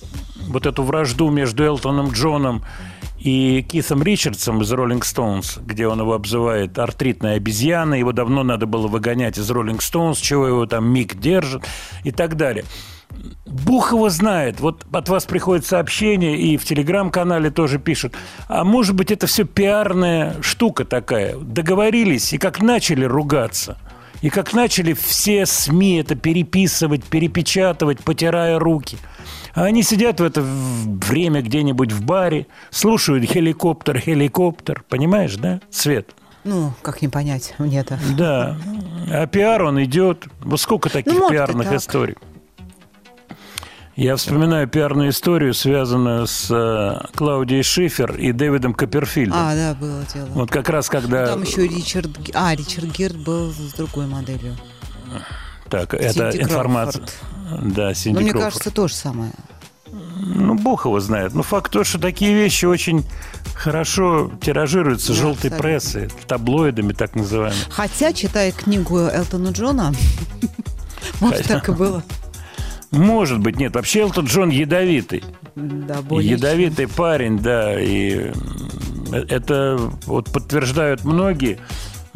[0.46, 2.64] вот эту вражду между Элтоном Джоном
[3.18, 8.66] и Китом Ричардсом из Rolling Stones, где он его обзывает артритной обезьяной, его давно надо
[8.66, 11.64] было выгонять из Rolling Stones, чего его там Мик держит
[12.04, 12.64] и так далее.
[13.46, 14.60] Бух его знает.
[14.60, 18.14] Вот от вас приходит сообщение, и в телеграм-канале тоже пишут.
[18.46, 21.36] А может быть, это все пиарная штука такая.
[21.36, 23.78] Договорились, и как начали ругаться.
[24.20, 28.98] И как начали все СМИ это переписывать, перепечатывать, потирая руки.
[29.54, 34.84] А они сидят в это время где-нибудь в баре, слушают хеликоптер, хеликоптер.
[34.88, 36.14] Понимаешь, да, Свет?
[36.44, 37.98] Ну, как не понять мне-то.
[38.16, 38.56] Да.
[39.10, 40.26] А пиар он идет.
[40.40, 41.78] Вот сколько таких Ну, пиарных так.
[41.78, 42.16] историй.
[43.96, 49.36] Я вспоминаю пиарную историю, связанную с э, Клаудией Шифер и Дэвидом Копперфильдом.
[49.36, 50.26] А, да, было дело.
[50.34, 51.26] Вот как раз когда...
[51.26, 52.08] Там еще Ричард...
[52.32, 54.56] А, Ричард Гирд был с другой моделью.
[55.70, 57.04] Так, это Синди информация...
[57.62, 58.54] Да, Синди Но мне Кроуфорд.
[58.54, 59.32] кажется, то же самое.
[59.90, 61.34] Ну, бог его знает.
[61.34, 63.04] Но факт то, что такие вещи очень
[63.54, 65.58] хорошо тиражируются Да, желтой абсолютно.
[65.58, 67.58] прессой, таблоидами так называемыми.
[67.70, 69.94] Хотя, читая книгу Элтона Джона,
[71.20, 72.02] может, так и было.
[72.90, 73.74] Может быть, нет.
[73.74, 75.24] Вообще Элтон Джон ядовитый.
[75.54, 78.32] Да, более Ядовитый парень, да, и
[79.10, 79.76] это
[80.06, 81.58] вот подтверждают многие.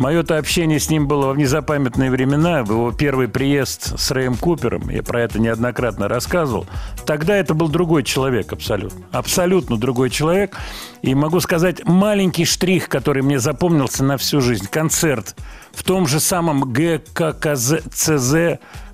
[0.03, 4.89] Мое-то общение с ним было в незапамятные времена, в его первый приезд с Рэем Купером,
[4.89, 6.67] я про это неоднократно рассказывал.
[7.07, 9.07] Тогда это был другой человек абсолютно.
[9.13, 10.57] Абсолютно другой человек.
[11.03, 14.67] И могу сказать, маленький штрих, который мне запомнился на всю жизнь.
[14.69, 15.37] Концерт
[15.71, 17.75] в том же самом ГККЗ,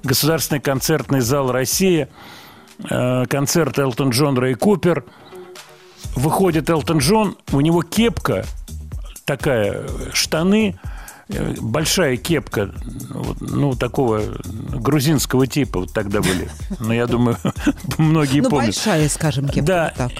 [0.02, 2.10] Государственный концертный зал «Россия»,
[2.84, 5.04] э, концерт Элтон Джон Рэй Купер.
[6.16, 8.44] Выходит Элтон Джон, у него кепка
[9.24, 10.78] такая, штаны,
[11.60, 12.74] большая кепка,
[13.10, 14.22] вот, ну, такого
[14.72, 16.48] грузинского типа вот тогда были.
[16.80, 17.36] Но я думаю,
[17.98, 18.66] многие Ну, помнят.
[18.68, 19.62] большая, скажем, кепка.
[19.62, 20.12] Да, так.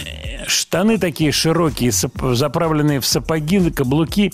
[0.46, 4.32] штаны такие широкие, заправленные в сапоги, каблуки.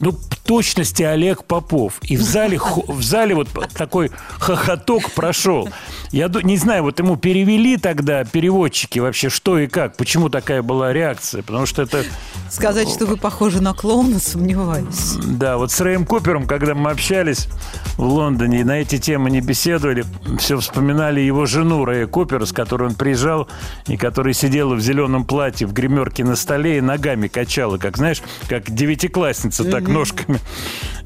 [0.00, 0.12] Ну,
[0.44, 2.00] точности Олег Попов.
[2.02, 5.68] И в зале, в зале вот такой хохоток прошел.
[6.10, 10.92] Я не знаю, вот ему перевели тогда переводчики вообще, что и как, почему такая была
[10.92, 11.42] реакция.
[11.42, 12.04] Потому что это...
[12.50, 15.14] Сказать, что вы похожи на клоуна, сомневаюсь.
[15.24, 17.48] Да, вот с Рэем Купером, когда мы общались
[17.96, 20.04] в Лондоне, и на эти темы не беседовали,
[20.38, 23.48] все вспоминали его жену Рэя Купера, с которой он приезжал,
[23.86, 28.22] и которая сидела в зеленом платье в гримерке на столе и ногами качала, как, знаешь,
[28.48, 30.40] как девятиклассница, так ножками.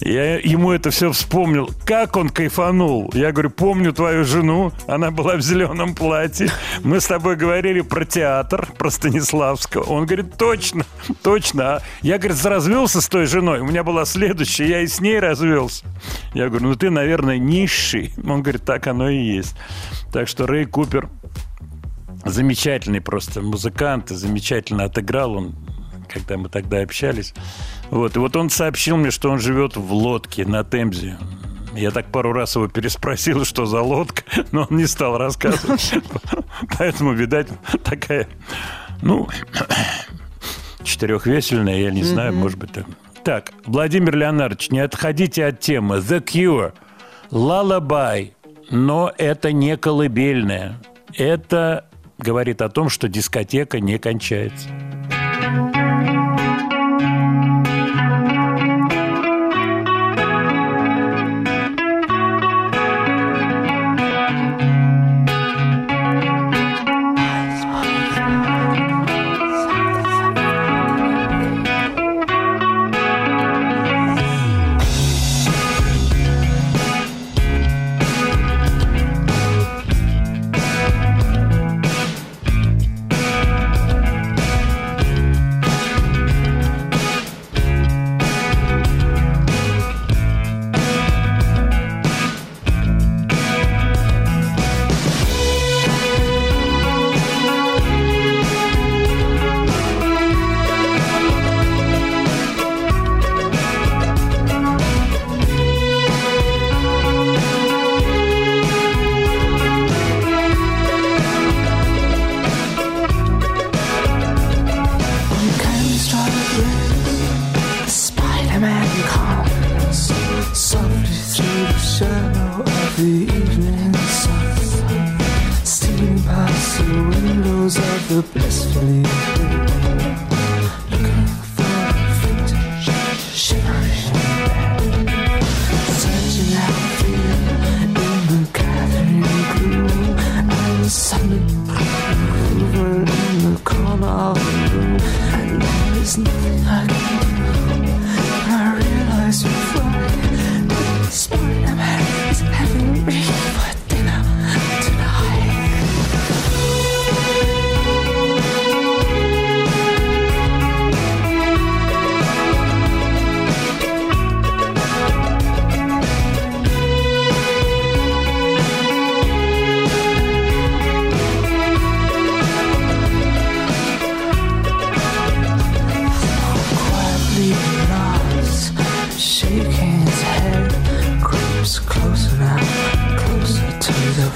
[0.01, 1.71] Я ему это все вспомнил.
[1.85, 3.11] Как он кайфанул.
[3.15, 6.51] Я говорю, помню твою жену, она была в зеленом платье.
[6.83, 9.83] Мы с тобой говорили про театр, про Станиславского.
[9.85, 10.85] Он говорит, точно,
[11.23, 11.65] точно.
[11.65, 13.61] А Я, говорит, развелся с той женой.
[13.61, 15.85] У меня была следующая, я и с ней развелся.
[16.33, 18.13] Я говорю, ну ты, наверное, низший.
[18.25, 19.57] Он говорит, так оно и есть.
[20.13, 21.09] Так что Рэй Купер
[22.25, 25.57] замечательный просто музыкант, замечательно отыграл он,
[26.09, 27.35] когда мы тогда общались.
[27.91, 28.17] Вот.
[28.17, 31.19] И вот он сообщил мне, что он живет в лодке на Темзе.
[31.75, 35.95] Я так пару раз его переспросил, что за лодка, но он не стал рассказывать.
[36.79, 37.49] Поэтому, видать,
[37.85, 38.29] такая,
[39.01, 39.29] ну,
[40.83, 42.87] четырехвесельная, я не знаю, может быть, так.
[43.25, 45.97] Так, Владимир Леонардович, не отходите от темы.
[45.97, 46.73] The Cure.
[47.31, 48.33] Lullaby.
[48.71, 50.81] Но это не колыбельная.
[51.15, 51.87] Это
[52.19, 54.69] говорит о том, что дискотека не кончается.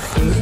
[0.02, 0.41] hmm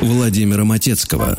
[0.00, 1.36] Владимира Матецкого.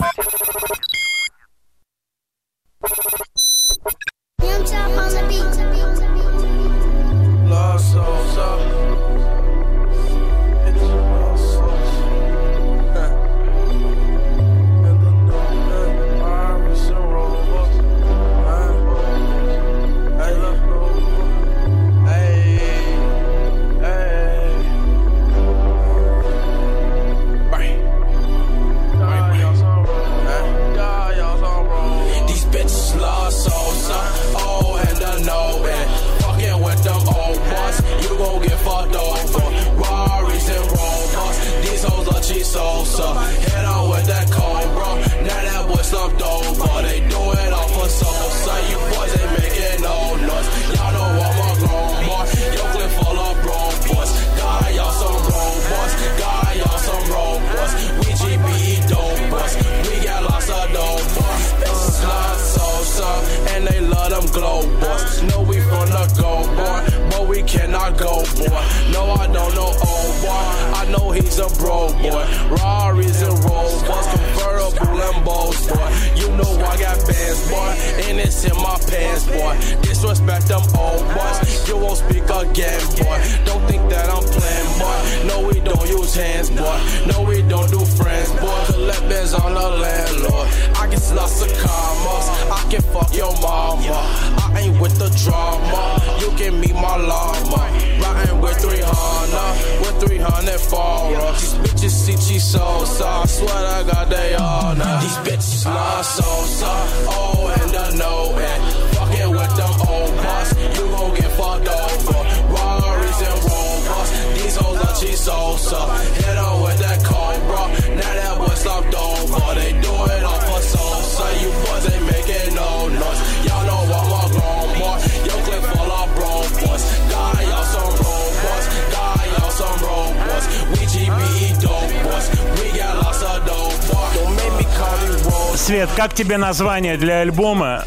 [136.18, 137.86] Тебе название для альбома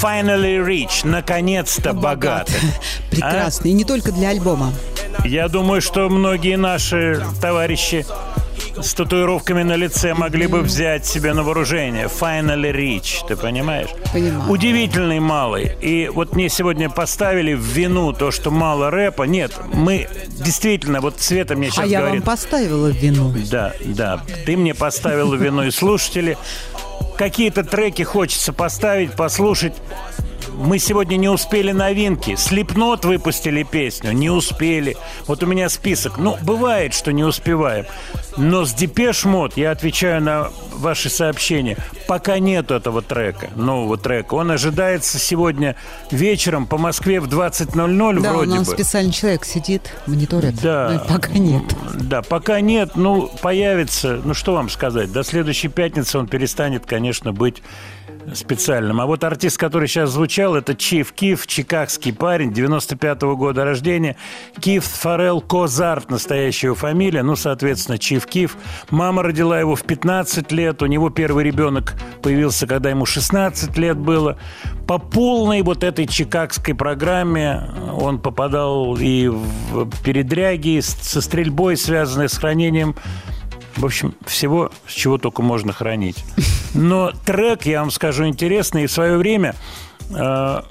[0.00, 1.04] Finally Rich?
[1.04, 2.52] Наконец-то богаты.
[3.10, 3.66] Прекрасно.
[3.66, 4.72] И не только для альбома.
[5.24, 8.06] Я думаю, что многие наши товарищи
[8.80, 12.06] с татуировками на лице могли бы взять себе на вооружение.
[12.06, 13.88] Finally Rich, ты понимаешь?
[14.12, 14.50] Понимаю.
[14.50, 15.72] Удивительный малый.
[15.80, 19.24] И вот мне сегодня поставили в вину то, что мало рэпа.
[19.24, 22.24] Нет, мы действительно, вот Света мне сейчас А я вам говорит...
[22.24, 23.34] поставила вину.
[23.50, 24.22] Да, да.
[24.44, 26.36] Ты мне поставил вину и слушатели.
[27.18, 29.74] Какие-то треки хочется поставить, послушать.
[30.54, 32.34] Мы сегодня не успели новинки.
[32.36, 34.96] Slipknot выпустили песню, не успели.
[35.26, 36.16] Вот у меня список.
[36.18, 37.84] Ну, бывает, что не успеваем.
[38.38, 41.76] Но с Depeche Mode, я отвечаю на ваши сообщения,
[42.06, 44.34] пока нет этого трека, нового трека.
[44.34, 45.74] Он ожидается сегодня
[46.10, 48.64] вечером по Москве в 20.00 Да, вроде бы.
[48.64, 50.60] специальный человек сидит, мониторит.
[50.60, 51.02] Да.
[51.08, 51.62] Ну, пока нет.
[51.98, 57.32] Да, пока нет, ну, появится, ну, что вам сказать, до следующей пятницы он перестанет, конечно,
[57.32, 57.62] быть
[58.36, 59.00] специальным.
[59.00, 64.16] А вот артист, который сейчас звучал, это Чиф Киф, чикагский парень, 95-го года рождения.
[64.60, 68.56] Киф Форел Козарт, настоящая фамилия, ну, соответственно, Чиф Киф.
[68.90, 73.96] Мама родила его в 15 лет, у него первый ребенок появился, когда ему 16 лет
[73.96, 74.38] было.
[74.86, 82.38] По полной вот этой чикагской программе он попадал и в передряги со стрельбой, связанные с
[82.38, 82.94] хранением
[83.76, 86.24] в общем, всего, с чего только можно хранить.
[86.74, 88.86] Но трек, я вам скажу, интересный.
[88.86, 89.54] В свое время
[90.10, 90.62] э,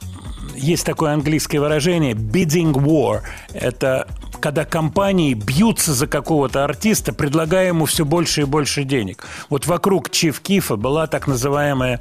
[0.56, 3.22] есть такое английское выражение «bidding war».
[3.54, 4.08] Это
[4.40, 9.26] когда компании бьются за какого-то артиста, предлагая ему все больше и больше денег.
[9.50, 12.00] Вот вокруг Чиф Кифа была так называемая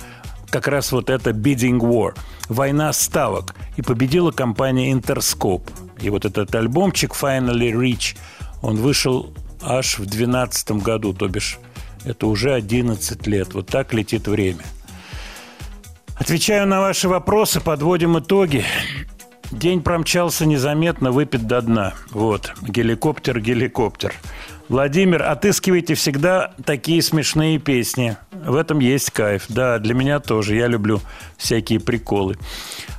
[0.51, 2.14] как раз вот это bidding war,
[2.48, 3.55] война ставок.
[3.76, 5.68] И победила компания Interscope.
[6.01, 8.16] И вот этот альбомчик Finally Reach,
[8.62, 9.32] он вышел
[9.65, 11.59] аж в 2012 году, то бишь
[12.05, 13.55] это уже 11 лет.
[13.55, 14.65] Вот так летит время.
[16.16, 18.65] Отвечаю на ваши вопросы, подводим итоги.
[19.51, 21.95] День промчался незаметно, выпит до дна.
[22.11, 24.15] Вот, геликоптер, геликоптер.
[24.69, 28.16] Владимир, отыскивайте всегда такие смешные песни.
[28.32, 29.45] В этом есть кайф.
[29.49, 30.57] Да, для меня тоже.
[30.57, 31.01] Я люблю
[31.36, 32.36] всякие приколы.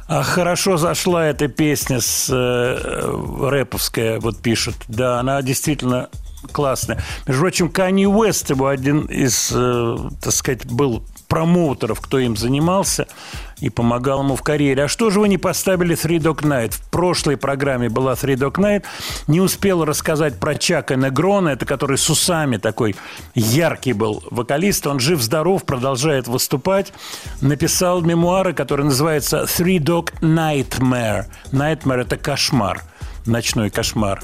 [0.07, 4.75] А хорошо зашла эта песня с э, рэповская, вот пишут.
[4.87, 6.09] Да, она действительно
[6.51, 7.01] классная.
[7.27, 13.07] Между прочим, Канни Уэст его один из, э, так сказать, был промоутеров, кто им занимался
[13.59, 14.83] и помогал ему в карьере.
[14.83, 16.71] А что же вы не поставили Three Dog Night?
[16.71, 18.83] В прошлой программе была Three Dog Night.
[19.27, 22.95] Не успел рассказать про Чака Негрона, это который с усами такой
[23.33, 24.87] яркий был вокалист.
[24.87, 26.93] Он жив-здоров, продолжает выступать.
[27.41, 31.25] Написал мемуары, которые называются Three Dog Nightmare.
[31.51, 32.83] Nightmare– это кошмар,
[33.25, 34.21] ночной кошмар.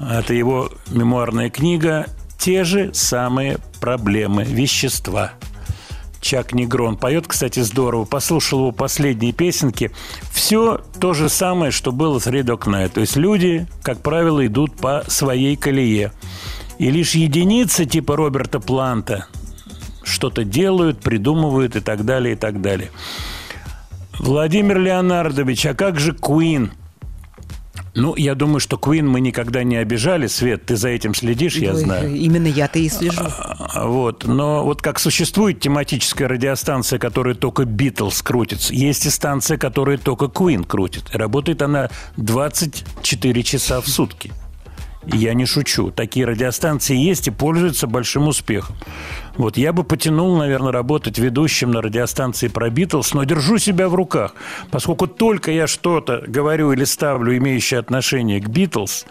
[0.00, 2.06] Это его мемуарная книга
[2.38, 5.32] «Те же самые проблемы вещества».
[6.20, 8.04] Чак Негрон поет, кстати, здорово.
[8.04, 9.92] Послушал его последние песенки.
[10.32, 12.88] Все то же самое, что было с Red Night.
[12.90, 16.12] То есть люди, как правило, идут по своей колее.
[16.78, 19.26] И лишь единицы типа Роберта Планта
[20.02, 22.90] что-то делают, придумывают и так далее, и так далее.
[24.18, 26.72] Владимир Леонардович, а как же Куин?
[27.94, 30.26] Ну, я думаю, что Куин мы никогда не обижали.
[30.26, 32.14] Свет, ты за этим следишь, я Ой, знаю.
[32.14, 33.22] Именно я-то и слежу.
[33.22, 34.24] А, Вот.
[34.24, 40.28] Но вот как существует тематическая радиостанция, которая только Битлз крутится, есть и станция, которая только
[40.28, 41.04] Куин крутит.
[41.12, 44.32] Работает она 24 часа в сутки.
[45.06, 45.90] Я не шучу.
[45.90, 48.76] Такие радиостанции есть и пользуются большим успехом.
[49.36, 53.94] Вот я бы потянул, наверное, работать ведущим на радиостанции про Битлз, но держу себя в
[53.94, 54.34] руках.
[54.70, 59.04] Поскольку только я что-то говорю или ставлю, имеющее отношение к Битлз,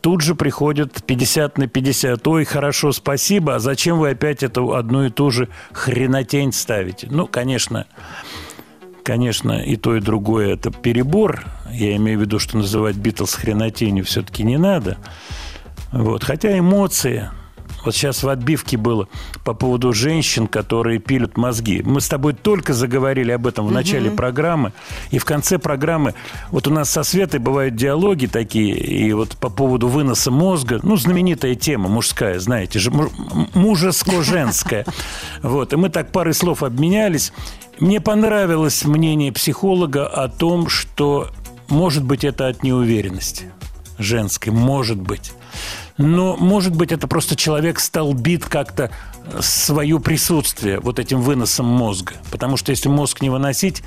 [0.00, 2.26] тут же приходят 50 на 50.
[2.26, 7.08] Ой, хорошо, спасибо, а зачем вы опять эту одну и ту же хренотень ставите?
[7.10, 7.86] Ну, конечно,
[9.02, 11.44] конечно, и то, и другое– это перебор.
[11.70, 14.96] Я имею в виду, что называть Битлз хренотенью все-таки не надо.
[15.92, 16.24] Вот.
[16.24, 17.30] Хотя эмоции,
[17.88, 19.08] вот сейчас в отбивке было
[19.44, 21.80] по поводу женщин, которые пилят мозги.
[21.82, 24.74] Мы с тобой только заговорили об этом в начале программы.
[25.10, 26.14] И в конце программы,
[26.50, 30.96] вот у нас со Светой бывают диалоги такие, и вот по поводу выноса мозга, ну,
[30.96, 33.10] знаменитая тема мужская, знаете же, му-
[33.54, 34.84] мужеско-женская.
[35.42, 37.32] Вот, и мы так парой слов обменялись.
[37.80, 41.28] Мне понравилось мнение психолога о том, что,
[41.68, 43.50] может быть, это от неуверенности
[43.98, 45.32] женской, может быть.
[45.98, 48.90] Но, может быть, это просто человек столбит как-то
[49.24, 52.14] э, свое присутствие вот этим выносом мозга.
[52.30, 53.82] Потому что если мозг не выносить,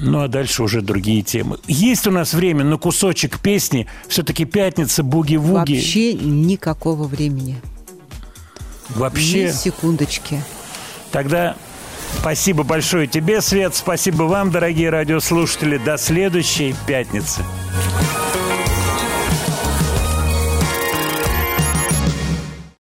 [0.00, 1.58] ну, а дальше уже другие темы.
[1.66, 3.86] Есть у нас время на кусочек песни.
[4.08, 5.74] Все-таки пятница, буги-вуги.
[5.74, 7.60] Вообще никакого времени.
[8.90, 9.48] Вообще.
[9.48, 10.42] Ни секундочки.
[11.10, 11.56] Тогда
[12.20, 13.74] спасибо большое тебе, Свет.
[13.74, 15.78] Спасибо вам, дорогие радиослушатели.
[15.78, 17.42] До следующей пятницы.